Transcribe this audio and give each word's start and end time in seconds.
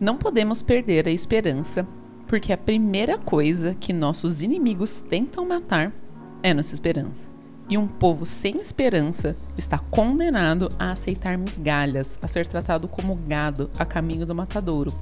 Não 0.00 0.16
podemos 0.16 0.62
perder 0.62 1.08
a 1.08 1.10
esperança, 1.10 1.84
porque 2.28 2.52
a 2.52 2.56
primeira 2.56 3.18
coisa 3.18 3.74
que 3.74 3.92
nossos 3.92 4.42
inimigos 4.42 5.00
tentam 5.00 5.44
matar 5.44 5.92
é 6.40 6.54
nossa 6.54 6.72
esperança. 6.72 7.28
E 7.68 7.76
um 7.76 7.88
povo 7.88 8.24
sem 8.24 8.60
esperança 8.60 9.36
está 9.56 9.76
condenado 9.76 10.68
a 10.78 10.92
aceitar 10.92 11.36
migalhas, 11.36 12.16
a 12.22 12.28
ser 12.28 12.46
tratado 12.46 12.86
como 12.86 13.16
gado 13.16 13.70
a 13.76 13.84
caminho 13.84 14.24
do 14.24 14.36
matadouro, 14.36 14.94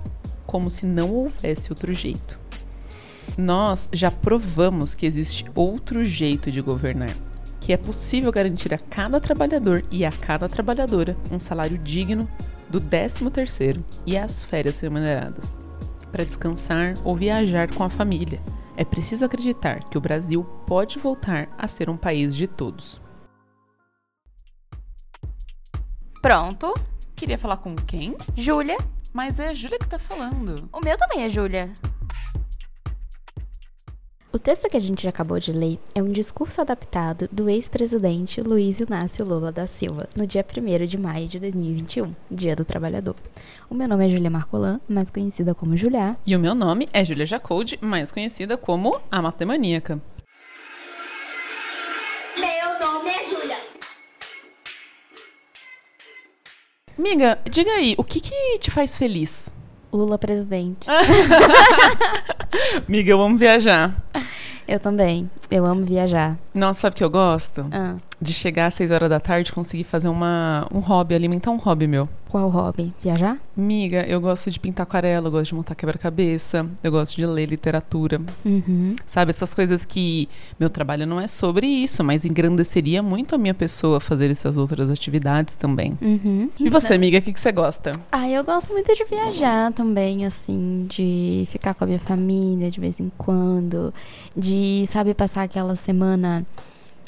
como 0.46 0.70
se 0.70 0.86
não 0.86 1.12
houvesse 1.12 1.70
outro 1.70 1.92
jeito. 1.92 2.38
Nós 3.36 3.90
já 3.92 4.10
provamos 4.10 4.94
que 4.94 5.04
existe 5.04 5.44
outro 5.54 6.06
jeito 6.06 6.50
de 6.50 6.62
governar, 6.62 7.14
que 7.60 7.70
é 7.70 7.76
possível 7.76 8.32
garantir 8.32 8.72
a 8.72 8.78
cada 8.78 9.20
trabalhador 9.20 9.82
e 9.90 10.06
a 10.06 10.10
cada 10.10 10.48
trabalhadora 10.48 11.14
um 11.30 11.38
salário 11.38 11.76
digno 11.76 12.26
do 12.78 12.90
13º 12.90 13.82
e 14.04 14.18
as 14.18 14.44
férias 14.44 14.78
remuneradas, 14.80 15.52
para 16.12 16.24
descansar 16.24 16.94
ou 17.04 17.16
viajar 17.16 17.72
com 17.74 17.82
a 17.82 17.88
família. 17.88 18.40
É 18.76 18.84
preciso 18.84 19.24
acreditar 19.24 19.82
que 19.88 19.96
o 19.96 20.00
Brasil 20.00 20.44
pode 20.66 20.98
voltar 20.98 21.48
a 21.56 21.66
ser 21.66 21.88
um 21.88 21.96
país 21.96 22.36
de 22.36 22.46
todos. 22.46 23.00
Pronto. 26.20 26.74
Queria 27.14 27.38
falar 27.38 27.56
com 27.56 27.74
quem? 27.74 28.14
Júlia. 28.36 28.76
Mas 29.14 29.38
é 29.38 29.48
a 29.48 29.54
Júlia 29.54 29.78
que 29.78 29.88
tá 29.88 29.98
falando. 29.98 30.68
O 30.70 30.80
meu 30.80 30.98
também 30.98 31.24
é 31.24 31.28
Júlia. 31.30 31.72
O 34.36 34.38
texto 34.38 34.68
que 34.68 34.76
a 34.76 34.80
gente 34.80 35.08
acabou 35.08 35.40
de 35.40 35.50
ler 35.50 35.78
é 35.94 36.02
um 36.02 36.12
discurso 36.12 36.60
adaptado 36.60 37.26
do 37.32 37.48
ex-presidente 37.48 38.42
Luiz 38.42 38.80
Inácio 38.80 39.24
Lula 39.24 39.50
da 39.50 39.66
Silva, 39.66 40.10
no 40.14 40.26
dia 40.26 40.44
1 40.44 40.84
de 40.84 40.98
maio 40.98 41.26
de 41.26 41.38
2021, 41.38 42.14
Dia 42.30 42.54
do 42.54 42.62
Trabalhador. 42.62 43.16
O 43.70 43.74
meu 43.74 43.88
nome 43.88 44.04
é 44.04 44.10
Julia 44.10 44.28
Marcolan, 44.28 44.78
mais 44.86 45.10
conhecida 45.10 45.54
como 45.54 45.74
Julia. 45.74 46.18
E 46.26 46.36
o 46.36 46.38
meu 46.38 46.54
nome 46.54 46.86
é 46.92 47.02
Julia 47.02 47.24
Jacoldi, 47.24 47.78
mais 47.80 48.12
conhecida 48.12 48.58
como 48.58 49.00
a 49.10 49.22
Matemaníaca. 49.22 50.02
Meu 52.38 52.78
nome 52.78 53.08
é 53.08 53.24
Júlia. 53.24 53.56
Amiga, 56.98 57.38
diga 57.50 57.70
aí, 57.70 57.94
o 57.96 58.04
que 58.04 58.20
que 58.20 58.58
te 58.58 58.70
faz 58.70 58.94
feliz? 58.94 59.50
Lula 59.96 60.18
presidente. 60.18 60.86
Amiga, 62.86 63.10
eu 63.10 63.20
amo 63.20 63.38
viajar. 63.38 64.04
Eu 64.68 64.80
também. 64.80 65.30
Eu 65.50 65.64
amo 65.64 65.84
viajar. 65.84 66.36
Nossa, 66.54 66.80
sabe 66.82 66.94
o 66.94 66.96
que 66.96 67.04
eu 67.04 67.10
gosto? 67.10 67.66
Ah, 67.70 67.96
De 68.20 68.32
chegar 68.32 68.66
às 68.66 68.74
6 68.74 68.90
horas 68.90 69.10
da 69.10 69.20
tarde 69.20 69.52
conseguir 69.52 69.84
fazer 69.84 70.08
uma, 70.08 70.66
um 70.72 70.78
hobby, 70.78 71.14
alimentar 71.14 71.50
um 71.50 71.58
hobby 71.58 71.86
meu. 71.86 72.08
qual 72.28 72.48
hobby? 72.48 72.92
Viajar? 73.02 73.38
Miga, 73.56 74.04
eu 74.06 74.20
gosto 74.20 74.50
de 74.50 74.58
pintar 74.58 74.84
aquarela, 74.84 75.28
eu 75.28 75.30
gosto 75.30 75.48
de 75.48 75.54
montar 75.54 75.74
quebra-cabeça, 75.74 76.66
eu 76.82 76.90
gosto 76.90 77.16
de 77.16 77.26
ler 77.26 77.46
literatura. 77.46 78.20
Uhum. 78.44 78.96
Sabe, 79.06 79.30
essas 79.30 79.54
coisas 79.54 79.84
que 79.84 80.28
meu 80.58 80.68
trabalho 80.68 81.06
não 81.06 81.20
é 81.20 81.26
sobre 81.26 81.66
isso, 81.66 82.02
mas 82.02 82.24
engrandeceria 82.24 83.02
muito 83.02 83.34
a 83.34 83.38
minha 83.38 83.54
pessoa 83.54 84.00
fazer 84.00 84.30
essas 84.30 84.56
outras 84.56 84.90
atividades 84.90 85.54
também. 85.54 85.96
Uhum. 86.00 86.50
E 86.58 86.68
você, 86.68 86.94
amiga, 86.94 87.18
o 87.18 87.22
que, 87.22 87.32
que 87.32 87.40
você 87.40 87.52
gosta? 87.52 87.92
Ah, 88.10 88.28
eu 88.28 88.42
gosto 88.44 88.72
muito 88.72 88.94
de 88.94 89.04
viajar 89.04 89.72
também, 89.72 90.24
assim, 90.26 90.86
de 90.88 91.46
ficar 91.50 91.74
com 91.74 91.84
a 91.84 91.86
minha 91.86 92.00
família 92.00 92.70
de 92.70 92.80
vez 92.80 92.98
em 93.00 93.10
quando, 93.16 93.92
de, 94.36 94.84
sabe, 94.88 95.14
passar 95.14 95.42
aquela 95.42 95.76
semana 95.76 96.44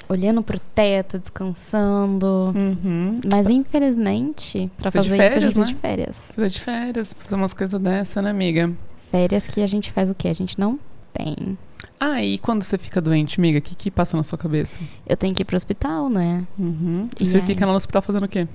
olhando 0.09 0.42
pro 0.42 0.59
teto, 0.59 1.19
descansando. 1.19 2.27
Uhum. 2.55 3.21
Mas 3.31 3.49
infelizmente, 3.49 4.71
de 4.77 4.83
fazer 4.91 5.00
isso, 5.00 5.15
a 5.15 5.16
férias, 5.16 5.43
gente 5.44 5.59
né? 5.59 5.66
de 5.66 5.75
férias. 5.75 6.33
Precisa 6.34 6.49
de 6.49 6.60
férias, 6.60 7.12
fazer 7.12 7.34
umas 7.34 7.55
coisas 7.55 7.81
dessa, 7.81 8.22
né, 8.22 8.31
amiga? 8.31 8.72
Férias 9.10 9.47
que 9.47 9.62
a 9.62 9.66
gente 9.66 9.91
faz 9.93 10.10
o 10.10 10.15
quê? 10.15 10.28
A 10.28 10.34
gente 10.34 10.59
não 10.59 10.78
tem. 11.12 11.56
Ah, 12.00 12.22
e 12.22 12.38
quando 12.38 12.62
você 12.62 12.78
fica 12.78 13.00
doente, 13.00 13.41
amiga, 13.41 13.59
o 13.59 13.62
que, 13.62 13.75
que 13.75 13.91
passa 13.91 14.16
na 14.16 14.22
sua 14.22 14.38
cabeça? 14.38 14.78
Eu 15.06 15.16
tenho 15.16 15.34
que 15.34 15.43
ir 15.43 15.44
pro 15.44 15.56
hospital, 15.56 16.09
né? 16.09 16.44
Uhum. 16.59 17.09
E 17.19 17.25
E 17.25 17.27
você 17.27 17.38
aí? 17.38 17.43
fica 17.44 17.66
lá 17.66 17.72
no 17.72 17.77
hospital 17.77 18.03
fazendo 18.03 18.25
o 18.25 18.28
quê? 18.28 18.47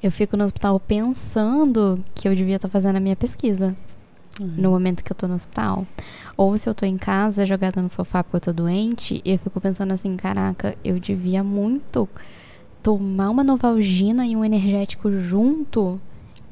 Eu 0.00 0.12
fico 0.12 0.36
no 0.36 0.44
hospital 0.44 0.78
pensando 0.78 1.98
que 2.14 2.28
eu 2.28 2.34
devia 2.34 2.56
estar 2.56 2.68
fazendo 2.68 2.96
a 2.96 3.00
minha 3.00 3.16
pesquisa. 3.16 3.74
No 4.40 4.70
momento 4.70 5.02
que 5.04 5.12
eu 5.12 5.16
tô 5.16 5.28
no 5.28 5.34
hospital. 5.34 5.86
Ou 6.36 6.56
se 6.56 6.68
eu 6.68 6.74
tô 6.74 6.86
em 6.86 6.96
casa, 6.96 7.44
jogada 7.46 7.82
no 7.82 7.90
sofá 7.90 8.22
porque 8.22 8.36
eu 8.36 8.40
tô 8.40 8.52
doente, 8.52 9.20
e 9.24 9.32
eu 9.32 9.38
fico 9.38 9.60
pensando 9.60 9.92
assim, 9.92 10.16
caraca, 10.16 10.76
eu 10.84 10.98
devia 10.98 11.44
muito 11.44 12.08
tomar 12.82 13.30
uma 13.30 13.44
novalgina 13.44 14.26
e 14.26 14.34
um 14.34 14.44
energético 14.44 15.12
junto 15.12 16.00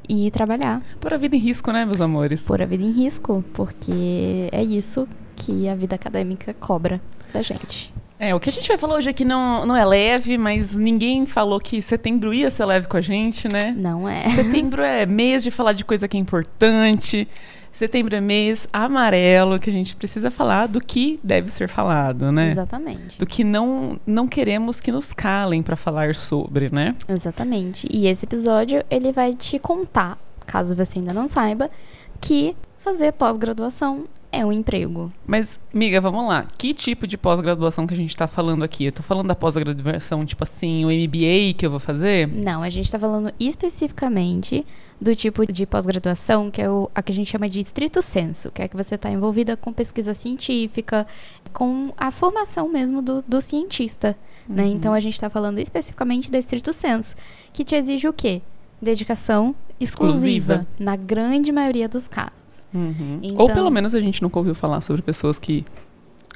e 0.07 0.29
trabalhar. 0.31 0.81
Por 0.99 1.13
a 1.13 1.17
vida 1.17 1.35
em 1.35 1.39
risco, 1.39 1.71
né, 1.71 1.85
meus 1.85 2.01
amores? 2.01 2.43
Pôr 2.43 2.61
a 2.61 2.65
vida 2.65 2.83
em 2.83 2.91
risco, 2.91 3.43
porque 3.53 4.49
é 4.51 4.63
isso 4.63 5.07
que 5.35 5.67
a 5.67 5.75
vida 5.75 5.95
acadêmica 5.95 6.53
cobra 6.53 7.01
da 7.33 7.41
gente. 7.41 7.93
É, 8.19 8.35
o 8.35 8.39
que 8.39 8.49
a 8.49 8.51
gente 8.51 8.67
vai 8.67 8.77
falar 8.77 8.97
hoje 8.97 9.09
aqui 9.09 9.25
não, 9.25 9.65
não 9.65 9.75
é 9.75 9.83
leve, 9.83 10.37
mas 10.37 10.75
ninguém 10.75 11.25
falou 11.25 11.59
que 11.59 11.81
setembro 11.81 12.31
ia 12.31 12.51
ser 12.51 12.65
leve 12.65 12.87
com 12.87 12.95
a 12.95 13.01
gente, 13.01 13.47
né? 13.51 13.73
Não 13.75 14.07
é? 14.07 14.19
Setembro 14.35 14.83
é 14.83 15.07
mês 15.07 15.43
de 15.43 15.49
falar 15.49 15.73
de 15.73 15.83
coisa 15.83 16.07
que 16.07 16.15
é 16.15 16.19
importante. 16.19 17.27
Setembro 17.71 18.15
é 18.15 18.21
mês 18.21 18.67
amarelo, 18.71 19.59
que 19.59 19.69
a 19.69 19.73
gente 19.73 19.95
precisa 19.95 20.29
falar 20.29 20.67
do 20.67 20.81
que 20.81 21.19
deve 21.23 21.49
ser 21.49 21.69
falado, 21.69 22.31
né? 22.31 22.51
Exatamente. 22.51 23.17
Do 23.17 23.25
que 23.25 23.43
não, 23.43 23.99
não 24.05 24.27
queremos 24.27 24.79
que 24.79 24.91
nos 24.91 25.13
calem 25.13 25.63
para 25.63 25.75
falar 25.75 26.13
sobre, 26.13 26.69
né? 26.69 26.95
Exatamente. 27.07 27.87
E 27.89 28.07
esse 28.07 28.25
episódio, 28.25 28.83
ele 28.89 29.11
vai 29.11 29.33
te 29.33 29.57
contar, 29.57 30.17
caso 30.45 30.75
você 30.75 30.99
ainda 30.99 31.13
não 31.13 31.27
saiba, 31.27 31.71
que 32.19 32.55
fazer 32.79 33.13
pós-graduação 33.13 34.05
é 34.31 34.45
um 34.45 34.51
emprego. 34.51 35.11
Mas, 35.25 35.59
amiga, 35.73 35.99
vamos 35.99 36.27
lá. 36.27 36.45
Que 36.57 36.73
tipo 36.73 37.05
de 37.05 37.17
pós-graduação 37.17 37.85
que 37.85 37.93
a 37.93 37.97
gente 37.97 38.15
tá 38.15 38.27
falando 38.27 38.63
aqui? 38.63 38.85
Eu 38.85 38.91
tô 38.91 39.03
falando 39.03 39.27
da 39.27 39.35
pós-graduação, 39.35 40.25
tipo 40.25 40.43
assim, 40.43 40.85
o 40.85 40.87
MBA 40.87 41.53
que 41.57 41.65
eu 41.65 41.69
vou 41.69 41.79
fazer? 41.79 42.27
Não, 42.27 42.63
a 42.63 42.69
gente 42.69 42.85
está 42.85 42.97
falando 42.97 43.31
especificamente 43.39 44.65
do 45.01 45.15
tipo 45.15 45.51
de 45.51 45.65
pós-graduação 45.65 46.51
que 46.51 46.61
é 46.61 46.69
o, 46.69 46.87
a 46.93 47.01
que 47.01 47.11
a 47.11 47.15
gente 47.15 47.31
chama 47.31 47.49
de 47.49 47.59
estrito 47.59 48.01
senso, 48.03 48.51
que 48.51 48.61
é 48.61 48.67
que 48.67 48.77
você 48.77 48.93
está 48.95 49.09
envolvida 49.09 49.57
com 49.57 49.73
pesquisa 49.73 50.13
científica, 50.13 51.07
com 51.51 51.91
a 51.97 52.11
formação 52.11 52.69
mesmo 52.69 53.01
do, 53.01 53.23
do 53.27 53.41
cientista. 53.41 54.15
Né? 54.47 54.67
Então 54.67 54.93
a 54.93 54.99
gente 54.99 55.13
está 55.13 55.29
falando 55.29 55.57
especificamente 55.59 56.29
da 56.29 56.37
estrito 56.37 56.71
senso, 56.71 57.15
que 57.51 57.63
te 57.63 57.73
exige 57.75 58.07
o 58.07 58.13
quê? 58.13 58.41
Dedicação 58.81 59.55
exclusiva, 59.79 60.53
Exclusiva. 60.53 60.67
na 60.79 60.95
grande 60.95 61.51
maioria 61.51 61.89
dos 61.89 62.07
casos. 62.07 62.67
Uhum. 62.73 63.19
Então- 63.23 63.41
Ou 63.41 63.47
pelo 63.47 63.69
menos 63.71 63.95
a 63.95 63.99
gente 63.99 64.21
nunca 64.21 64.37
ouviu 64.37 64.53
falar 64.53 64.81
sobre 64.81 65.01
pessoas 65.01 65.39
que, 65.39 65.65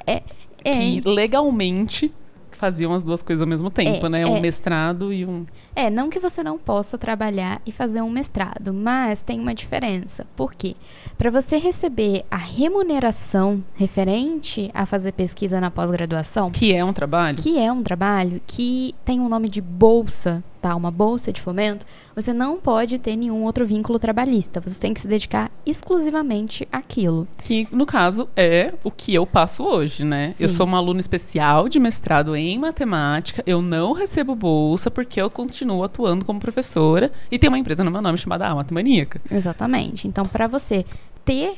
É, 0.06 0.22
que 0.64 1.00
legalmente 1.04 2.12
faziam 2.56 2.92
as 2.94 3.02
duas 3.02 3.22
coisas 3.22 3.40
ao 3.42 3.46
mesmo 3.46 3.70
tempo, 3.70 4.06
É, 4.06 4.08
né? 4.08 4.24
Um 4.26 4.36
é. 4.36 4.40
mestrado 4.40 5.12
e 5.12 5.24
um. 5.24 5.44
É, 5.74 5.88
não 5.90 6.08
que 6.10 6.18
você 6.18 6.42
não 6.42 6.58
possa 6.58 6.96
trabalhar 6.98 7.60
e 7.66 7.70
fazer 7.72 8.00
um 8.02 8.10
mestrado, 8.10 8.72
mas 8.72 9.22
tem 9.22 9.38
uma 9.38 9.54
diferença. 9.54 10.26
Por 10.34 10.54
quê? 10.54 10.74
Para 11.18 11.30
você 11.30 11.56
receber 11.58 12.24
a 12.30 12.36
remuneração 12.36 13.62
referente 13.74 14.70
a 14.74 14.86
fazer 14.86 15.12
pesquisa 15.12 15.60
na 15.60 15.70
pós-graduação, 15.70 16.50
Que 16.50 16.72
é 16.74 16.84
um 16.84 16.92
trabalho. 16.92 17.36
que 17.38 17.58
é 17.58 17.70
um 17.72 17.82
trabalho 17.82 18.40
que 18.46 18.94
tem 19.04 19.20
o 19.20 19.28
nome 19.28 19.48
de 19.48 19.60
bolsa, 19.60 20.42
tá? 20.66 20.74
Uma 20.74 20.90
bolsa 20.90 21.32
de 21.32 21.40
fomento, 21.40 21.86
você 22.14 22.32
não 22.32 22.56
pode 22.56 22.98
ter 22.98 23.14
nenhum 23.14 23.44
outro 23.44 23.64
vínculo 23.64 24.00
trabalhista. 24.00 24.60
Você 24.60 24.80
tem 24.80 24.92
que 24.92 25.00
se 25.00 25.06
dedicar 25.06 25.48
exclusivamente 25.64 26.66
àquilo. 26.72 27.28
Que, 27.44 27.68
no 27.70 27.86
caso, 27.86 28.28
é 28.36 28.74
o 28.82 28.90
que 28.90 29.14
eu 29.14 29.24
passo 29.24 29.62
hoje, 29.62 30.04
né? 30.04 30.34
Eu 30.40 30.48
Sim. 30.48 30.56
sou 30.56 30.66
uma 30.66 30.78
aluna 30.78 30.98
especial 30.98 31.68
de 31.68 31.78
mestrado 31.78 32.34
em 32.34 32.58
matemática. 32.58 33.44
Eu 33.46 33.62
não 33.62 33.92
recebo 33.92 34.34
bolsa 34.34 34.90
porque 34.90 35.22
eu 35.22 35.30
continuo 35.30 35.84
atuando 35.84 36.24
como 36.24 36.40
professora. 36.40 37.12
E 37.30 37.38
tem 37.38 37.48
uma 37.48 37.58
empresa 37.58 37.84
no 37.84 37.90
meu 37.92 38.02
nome 38.02 38.18
chamada 38.18 38.48
A 38.48 38.54
Matemaníaca. 38.54 39.20
Exatamente. 39.30 40.08
Então, 40.08 40.26
para 40.26 40.48
você 40.48 40.84
ter 41.24 41.54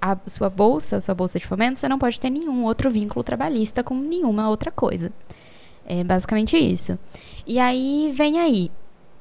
a 0.00 0.16
sua 0.26 0.48
bolsa, 0.48 1.00
sua 1.00 1.16
bolsa 1.16 1.38
de 1.38 1.46
fomento, 1.46 1.80
você 1.80 1.88
não 1.88 1.98
pode 1.98 2.20
ter 2.20 2.30
nenhum 2.30 2.64
outro 2.64 2.88
vínculo 2.90 3.24
trabalhista 3.24 3.82
com 3.82 3.96
nenhuma 3.96 4.48
outra 4.48 4.70
coisa. 4.70 5.12
É 5.84 6.04
basicamente 6.04 6.56
isso. 6.56 6.96
E 7.46 7.58
aí, 7.58 8.12
vem 8.14 8.38
aí. 8.38 8.70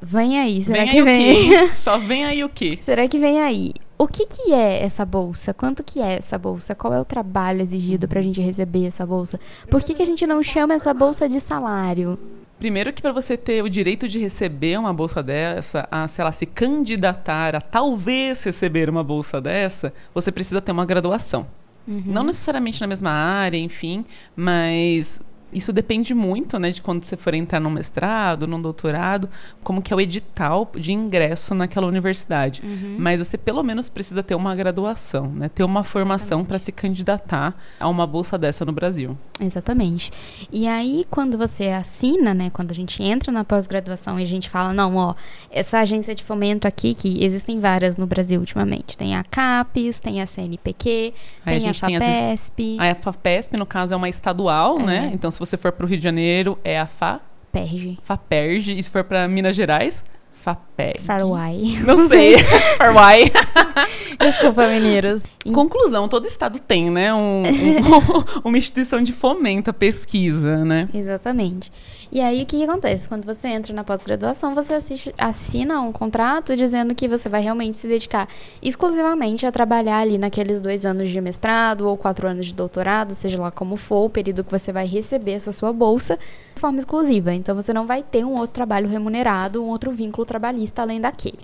Vem 0.01 0.39
aí. 0.39 0.63
Será 0.63 0.83
vem 0.83 0.89
que 0.89 0.97
aí 0.97 1.03
vem? 1.03 1.31
o 1.31 1.49
quê? 1.49 1.67
Só 1.75 1.97
vem 1.97 2.25
aí 2.25 2.43
o 2.43 2.49
quê? 2.49 2.79
Será 2.83 3.07
que 3.07 3.19
vem 3.19 3.39
aí? 3.39 3.73
O 3.97 4.07
que, 4.07 4.25
que 4.25 4.51
é 4.51 4.81
essa 4.81 5.05
bolsa? 5.05 5.53
Quanto 5.53 5.83
que 5.83 6.01
é 6.01 6.17
essa 6.17 6.35
bolsa? 6.37 6.73
Qual 6.73 6.91
é 6.91 6.99
o 6.99 7.05
trabalho 7.05 7.61
exigido 7.61 8.07
pra 8.07 8.19
gente 8.19 8.41
receber 8.41 8.87
essa 8.87 9.05
bolsa? 9.05 9.39
Por 9.69 9.79
que, 9.79 9.93
que 9.93 10.01
a 10.01 10.05
gente 10.05 10.25
não 10.25 10.41
chama 10.41 10.73
essa 10.73 10.91
bolsa 10.91 11.29
de 11.29 11.39
salário? 11.39 12.17
Primeiro 12.57 12.91
que 12.93 13.01
para 13.01 13.11
você 13.11 13.37
ter 13.37 13.63
o 13.63 13.69
direito 13.69 14.07
de 14.07 14.17
receber 14.17 14.79
uma 14.79 14.91
bolsa 14.91 15.21
dessa, 15.21 15.87
a, 15.91 16.07
sei 16.07 16.23
lá, 16.23 16.31
se 16.31 16.47
candidatar 16.47 17.55
a 17.55 17.61
talvez 17.61 18.43
receber 18.43 18.89
uma 18.89 19.03
bolsa 19.03 19.39
dessa, 19.39 19.93
você 20.13 20.31
precisa 20.31 20.61
ter 20.61 20.71
uma 20.71 20.85
graduação. 20.85 21.45
Uhum. 21.87 22.03
Não 22.05 22.23
necessariamente 22.23 22.79
na 22.81 22.87
mesma 22.87 23.11
área, 23.11 23.57
enfim, 23.57 24.05
mas 24.35 25.19
Isso 25.53 25.73
depende 25.73 26.13
muito, 26.13 26.57
né, 26.57 26.71
de 26.71 26.81
quando 26.81 27.03
você 27.03 27.17
for 27.17 27.33
entrar 27.33 27.59
num 27.59 27.69
mestrado, 27.69 28.47
num 28.47 28.61
doutorado, 28.61 29.29
como 29.63 29.81
que 29.81 29.93
é 29.93 29.95
o 29.95 29.99
edital 30.01 30.69
de 30.75 30.91
ingresso 30.93 31.53
naquela 31.53 31.87
universidade. 31.87 32.61
Uhum. 32.63 32.95
Mas 32.97 33.19
você 33.19 33.37
pelo 33.37 33.61
menos 33.63 33.89
precisa 33.89 34.23
ter 34.23 34.35
uma 34.35 34.55
graduação, 34.55 35.27
né, 35.27 35.49
ter 35.49 35.63
uma 35.63 35.83
formação 35.83 36.45
para 36.45 36.57
se 36.59 36.71
candidatar 36.71 37.53
a 37.79 37.87
uma 37.89 38.07
bolsa 38.07 38.37
dessa 38.37 38.63
no 38.63 38.71
Brasil. 38.71 39.17
Exatamente. 39.39 40.11
E 40.51 40.67
aí, 40.67 41.05
quando 41.09 41.37
você 41.37 41.69
assina, 41.69 42.33
né? 42.33 42.49
Quando 42.51 42.71
a 42.71 42.75
gente 42.75 43.01
entra 43.01 43.31
na 43.31 43.43
pós-graduação 43.43 44.19
e 44.19 44.23
a 44.23 44.27
gente 44.27 44.49
fala, 44.49 44.71
não, 44.73 44.95
ó, 44.95 45.15
essa 45.49 45.79
agência 45.79 46.13
de 46.13 46.23
fomento 46.23 46.67
aqui, 46.67 46.93
que 46.93 47.23
existem 47.25 47.59
várias 47.59 47.97
no 47.97 48.05
Brasil 48.05 48.39
ultimamente. 48.39 48.97
Tem 48.97 49.15
a 49.15 49.23
CAPES, 49.23 49.99
tem 49.99 50.21
a 50.21 50.27
CNPq, 50.27 51.13
Aí 51.45 51.55
a 51.55 51.59
tem 51.59 51.69
a, 51.69 51.73
gente 51.73 51.81
tem 51.81 51.97
as- 51.97 52.03
FAPESP, 52.03 52.77
A 52.79 52.95
FAPESP, 52.95 53.57
no 53.57 53.65
caso, 53.65 53.93
é 53.93 53.97
uma 53.97 54.07
estadual, 54.09 54.79
É. 54.79 54.83
né? 54.83 55.11
Então, 55.13 55.31
se 55.31 55.39
você 55.45 55.57
for 55.57 55.71
para 55.71 55.85
o 55.85 55.89
Rio 55.89 55.97
de 55.97 56.03
Janeiro, 56.03 56.57
é 56.63 56.79
a 56.79 56.85
FA, 56.85 57.19
PERJ, 57.51 57.99
FAPERJ. 58.03 58.77
E 58.77 58.83
se 58.83 58.89
for 58.89 59.03
para 59.03 59.27
Minas 59.27 59.55
Gerais, 59.55 60.03
FAPEG. 60.41 60.99
FARUAI. 61.01 61.77
Não 61.85 62.07
sei. 62.07 62.37
Farwai. 62.77 63.31
Desculpa, 64.19 64.67
mineiros. 64.67 65.23
Conclusão, 65.53 66.07
todo 66.07 66.27
estado 66.27 66.59
tem, 66.59 66.89
né? 66.91 67.13
um- 67.13 67.41
um- 67.41 67.43
uma 68.49 68.57
instituição 68.57 69.01
de 69.01 69.11
fomento 69.11 69.69
à 69.69 69.73
pesquisa, 69.73 70.63
né? 70.63 70.87
Exatamente. 70.93 71.71
E 72.11 72.19
aí, 72.19 72.43
o 72.43 72.45
que, 72.45 72.57
que 72.57 72.63
acontece? 72.63 73.07
Quando 73.07 73.25
você 73.25 73.47
entra 73.47 73.73
na 73.73 73.83
pós-graduação, 73.83 74.53
você 74.53 74.73
assiste- 74.73 75.13
assina 75.17 75.81
um 75.81 75.91
contrato 75.91 76.55
dizendo 76.55 76.93
que 76.93 77.07
você 77.07 77.27
vai 77.29 77.41
realmente 77.41 77.77
se 77.77 77.87
dedicar 77.87 78.27
exclusivamente 78.61 79.45
a 79.45 79.51
trabalhar 79.51 79.99
ali 79.99 80.17
naqueles 80.17 80.61
dois 80.61 80.85
anos 80.85 81.09
de 81.09 81.19
mestrado 81.21 81.87
ou 81.87 81.97
quatro 81.97 82.27
anos 82.27 82.45
de 82.47 82.53
doutorado, 82.53 83.13
seja 83.13 83.39
lá 83.41 83.49
como 83.49 83.77
for, 83.77 84.05
o 84.05 84.09
período 84.09 84.43
que 84.43 84.51
você 84.51 84.71
vai 84.71 84.85
receber 84.85 85.31
essa 85.31 85.51
sua 85.51 85.71
bolsa, 85.73 86.19
de 86.53 86.59
forma 86.61 86.77
exclusiva. 86.79 87.33
Então, 87.33 87.55
você 87.55 87.73
não 87.73 87.87
vai 87.87 88.03
ter 88.03 88.23
um 88.25 88.33
outro 88.33 88.53
trabalho 88.53 88.87
remunerado, 88.89 89.63
um 89.63 89.69
outro 89.69 89.91
vínculo 89.91 90.25
trabalhista 90.25 90.81
além 90.81 90.99
daquele. 91.01 91.39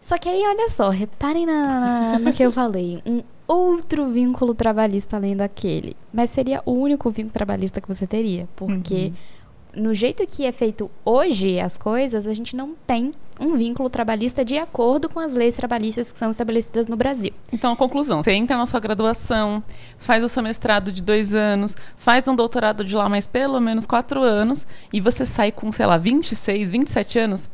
Só 0.00 0.18
que 0.18 0.28
aí, 0.28 0.42
olha 0.44 0.68
só, 0.70 0.88
reparem 0.88 1.46
na, 1.46 1.80
na- 2.12 2.18
no 2.18 2.32
que 2.32 2.42
eu 2.42 2.50
falei. 2.50 3.00
Um 3.06 3.22
outro 3.46 4.06
vínculo 4.10 4.54
trabalhista 4.54 5.16
além 5.16 5.36
daquele. 5.36 5.96
Mas 6.12 6.30
seria 6.30 6.62
o 6.64 6.72
único 6.72 7.10
vínculo 7.10 7.32
trabalhista 7.32 7.80
que 7.80 7.88
você 7.88 8.06
teria. 8.06 8.48
Porque 8.56 9.12
no 9.74 9.94
jeito 9.94 10.26
que 10.26 10.44
é 10.44 10.52
feito 10.52 10.90
hoje 11.04 11.58
as 11.58 11.76
coisas, 11.76 12.26
a 12.26 12.34
gente 12.34 12.54
não 12.54 12.74
tem 12.86 13.12
um 13.40 13.56
vínculo 13.56 13.88
trabalhista 13.88 14.44
de 14.44 14.56
acordo 14.58 15.08
com 15.08 15.18
as 15.18 15.34
leis 15.34 15.56
trabalhistas 15.56 16.12
que 16.12 16.18
são 16.18 16.30
estabelecidas 16.30 16.86
no 16.86 16.96
Brasil. 16.96 17.32
Então, 17.52 17.72
a 17.72 17.76
conclusão: 17.76 18.22
você 18.22 18.32
entra 18.32 18.56
na 18.56 18.66
sua 18.66 18.80
graduação, 18.80 19.62
faz 19.98 20.22
o 20.22 20.28
seu 20.28 20.42
mestrado 20.42 20.92
de 20.92 21.02
dois 21.02 21.34
anos, 21.34 21.74
faz 21.96 22.26
um 22.28 22.36
doutorado 22.36 22.84
de 22.84 22.94
lá 22.94 23.08
mais 23.08 23.26
pelo 23.26 23.60
menos 23.60 23.86
quatro 23.86 24.22
anos, 24.22 24.66
e 24.92 25.00
você 25.00 25.26
sai 25.26 25.50
com, 25.50 25.72
sei 25.72 25.86
lá, 25.86 25.96
26, 25.96 26.70
27 26.70 27.18
anos, 27.18 27.50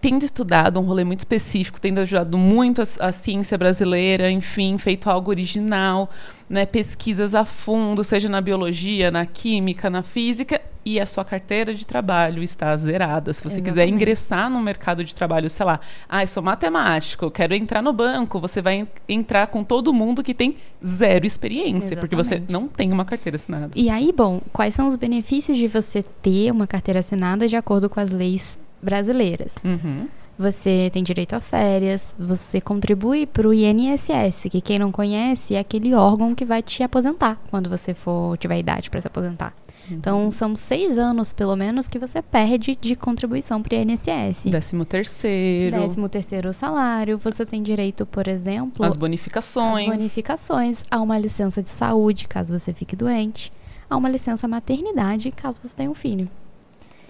tendo 0.00 0.24
estudado 0.24 0.78
um 0.78 0.82
rolê 0.84 1.04
muito 1.04 1.20
específico, 1.20 1.80
tendo 1.80 1.98
ajudado 2.00 2.36
muito 2.38 2.80
a, 2.82 3.08
a 3.08 3.12
ciência 3.12 3.56
brasileira, 3.58 4.30
enfim, 4.30 4.78
feito 4.78 5.08
algo 5.10 5.30
original, 5.30 6.10
né, 6.48 6.64
pesquisas 6.66 7.34
a 7.34 7.44
fundo, 7.44 8.04
seja 8.04 8.28
na 8.28 8.40
biologia, 8.40 9.10
na 9.10 9.26
química, 9.26 9.90
na 9.90 10.02
física, 10.02 10.60
e 10.84 11.00
a 11.00 11.06
sua 11.06 11.24
carteira 11.24 11.74
de 11.74 11.84
trabalho 11.84 12.40
está 12.44 12.76
zerada. 12.76 13.32
Se 13.32 13.42
você 13.42 13.56
quiser 13.56 13.70
Exatamente. 13.80 13.94
ingressar 13.94 14.48
no 14.48 14.60
mercado 14.60 15.02
de 15.02 15.12
trabalho, 15.12 15.50
sei 15.50 15.66
lá, 15.66 15.80
ah, 16.08 16.22
eu 16.22 16.28
sou 16.28 16.40
matemático, 16.40 17.28
quero 17.28 17.54
entrar 17.54 17.82
no 17.82 17.92
banco, 17.92 18.38
você 18.38 18.62
vai 18.62 18.76
en- 18.76 18.86
entrar 19.08 19.48
com 19.48 19.64
todo 19.64 19.92
mundo 19.92 20.22
que 20.22 20.32
tem 20.32 20.56
zero 20.84 21.26
experiência, 21.26 21.96
porque 21.96 22.14
você 22.14 22.34
Exatamente. 22.34 22.52
não 22.52 22.68
tem 22.68 22.92
uma 22.92 23.04
carteira 23.04 23.34
assinada. 23.34 23.70
E 23.74 23.90
aí, 23.90 24.12
bom, 24.16 24.40
quais 24.52 24.74
são 24.74 24.86
os 24.86 24.94
benefícios 24.94 25.58
de 25.58 25.66
você 25.66 26.04
ter 26.22 26.52
uma 26.52 26.68
carteira 26.68 27.00
assinada 27.00 27.48
de 27.48 27.56
acordo 27.56 27.90
com 27.90 27.98
as 27.98 28.12
leis 28.12 28.56
brasileiras? 28.82 29.56
Uhum. 29.64 30.08
Você 30.38 30.90
tem 30.92 31.02
direito 31.02 31.34
a 31.34 31.40
férias, 31.40 32.14
você 32.18 32.60
contribui 32.60 33.26
para 33.26 33.48
o 33.48 33.54
INSS, 33.54 34.48
que 34.50 34.60
quem 34.60 34.78
não 34.78 34.92
conhece 34.92 35.54
é 35.54 35.58
aquele 35.58 35.94
órgão 35.94 36.34
que 36.34 36.44
vai 36.44 36.62
te 36.62 36.82
aposentar 36.82 37.40
quando 37.50 37.70
você 37.70 37.94
for 37.94 38.36
tiver 38.36 38.58
idade 38.58 38.90
para 38.90 39.00
se 39.00 39.06
aposentar. 39.06 39.54
Então, 39.90 40.32
são 40.32 40.56
seis 40.56 40.98
anos, 40.98 41.32
pelo 41.32 41.54
menos, 41.56 41.86
que 41.86 41.98
você 41.98 42.20
perde 42.20 42.76
de 42.78 42.96
contribuição 42.96 43.62
para 43.62 43.76
o 43.76 43.80
INSS. 43.80 44.46
Décimo 44.46 44.84
terceiro, 44.84 45.78
Décimo 45.78 46.08
terceiro 46.08 46.52
salário, 46.52 47.16
você 47.16 47.46
tem 47.46 47.62
direito, 47.62 48.04
por 48.04 48.26
exemplo, 48.26 48.84
as 48.84 48.92
às 48.92 48.96
bonificações. 48.96 49.86
bonificações, 49.86 50.84
a 50.90 51.00
uma 51.00 51.18
licença 51.18 51.62
de 51.62 51.68
saúde, 51.68 52.26
caso 52.26 52.58
você 52.58 52.72
fique 52.72 52.96
doente, 52.96 53.52
a 53.88 53.96
uma 53.96 54.08
licença 54.08 54.48
maternidade, 54.48 55.30
caso 55.30 55.60
você 55.62 55.76
tenha 55.76 55.90
um 55.90 55.94
filho. 55.94 56.28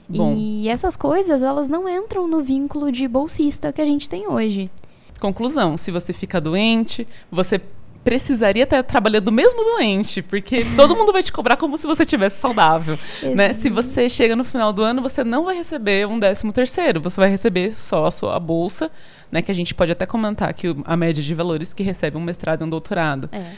Bom. 0.09 0.35
E 0.37 0.69
essas 0.69 0.97
coisas, 0.97 1.43
elas 1.43 1.69
não 1.69 1.89
entram 1.89 2.29
no 2.29 2.43
vínculo 2.43 2.93
de 2.93 3.09
bolsista 3.09 3.73
que 3.73 3.81
a 3.81 3.85
gente 3.85 4.09
tem 4.09 4.29
hoje. 4.29 4.71
Conclusão: 5.19 5.77
se 5.77 5.91
você 5.91 6.13
fica 6.13 6.41
doente, 6.41 7.07
você 7.31 7.61
precisaria 8.05 8.63
estar 8.63 8.85
trabalhando 8.85 9.33
mesmo 9.33 9.65
doente, 9.65 10.23
porque 10.23 10.65
todo 10.77 10.95
mundo 10.95 11.13
vai 11.13 11.25
te 11.25 11.33
cobrar 11.33 11.57
como 11.57 11.77
se 11.77 11.89
você 11.89 12.05
estivesse 12.05 12.41
saudável. 12.41 12.97
né? 13.35 13.53
Se 13.53 13.69
você 13.69 14.09
chega 14.09 14.37
no 14.37 14.45
final 14.45 14.73
do 14.73 14.81
ano, 14.83 15.03
você 15.03 15.25
não 15.25 15.45
vai 15.45 15.57
receber 15.57 16.07
um 16.07 16.17
décimo 16.17 16.53
terceiro, 16.53 17.01
você 17.01 17.21
vai 17.21 17.29
receber 17.29 17.73
só 17.73 18.07
a 18.07 18.11
sua 18.13 18.39
bolsa, 18.39 18.93
né? 19.29 19.43
Que 19.43 19.51
a 19.51 19.55
gente 19.55 19.75
pode 19.75 19.91
até 19.91 20.07
comentar 20.07 20.55
que 20.55 20.69
a 20.85 20.97
média 20.97 21.21
de 21.21 21.35
valores 21.35 21.75
que 21.75 21.83
recebe 21.83 22.17
um 22.17 22.21
mestrado 22.21 22.61
e 22.61 22.65
um 22.65 22.71
doutorado. 22.71 23.29
É. 23.33 23.51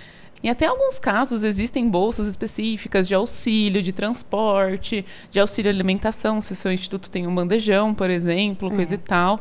Em 0.43 0.49
até 0.49 0.67
alguns 0.67 0.99
casos 0.99 1.43
existem 1.43 1.89
bolsas 1.89 2.29
específicas 2.29 3.09
de 3.09 3.15
auxílio, 3.15 3.83
de 3.83 3.93
transporte, 3.93 5.05
de 5.31 5.41
auxílio 5.41 5.71
alimentação, 5.71 6.41
se 6.41 6.53
o 6.53 6.57
seu 6.57 6.71
instituto 6.73 7.11
tem 7.11 7.27
um 7.27 7.35
bandejão, 7.35 7.93
por 7.95 8.09
exemplo, 8.09 8.71
coisa 8.71 8.93
É. 8.93 8.97
e 8.97 8.99
tal. 8.99 9.41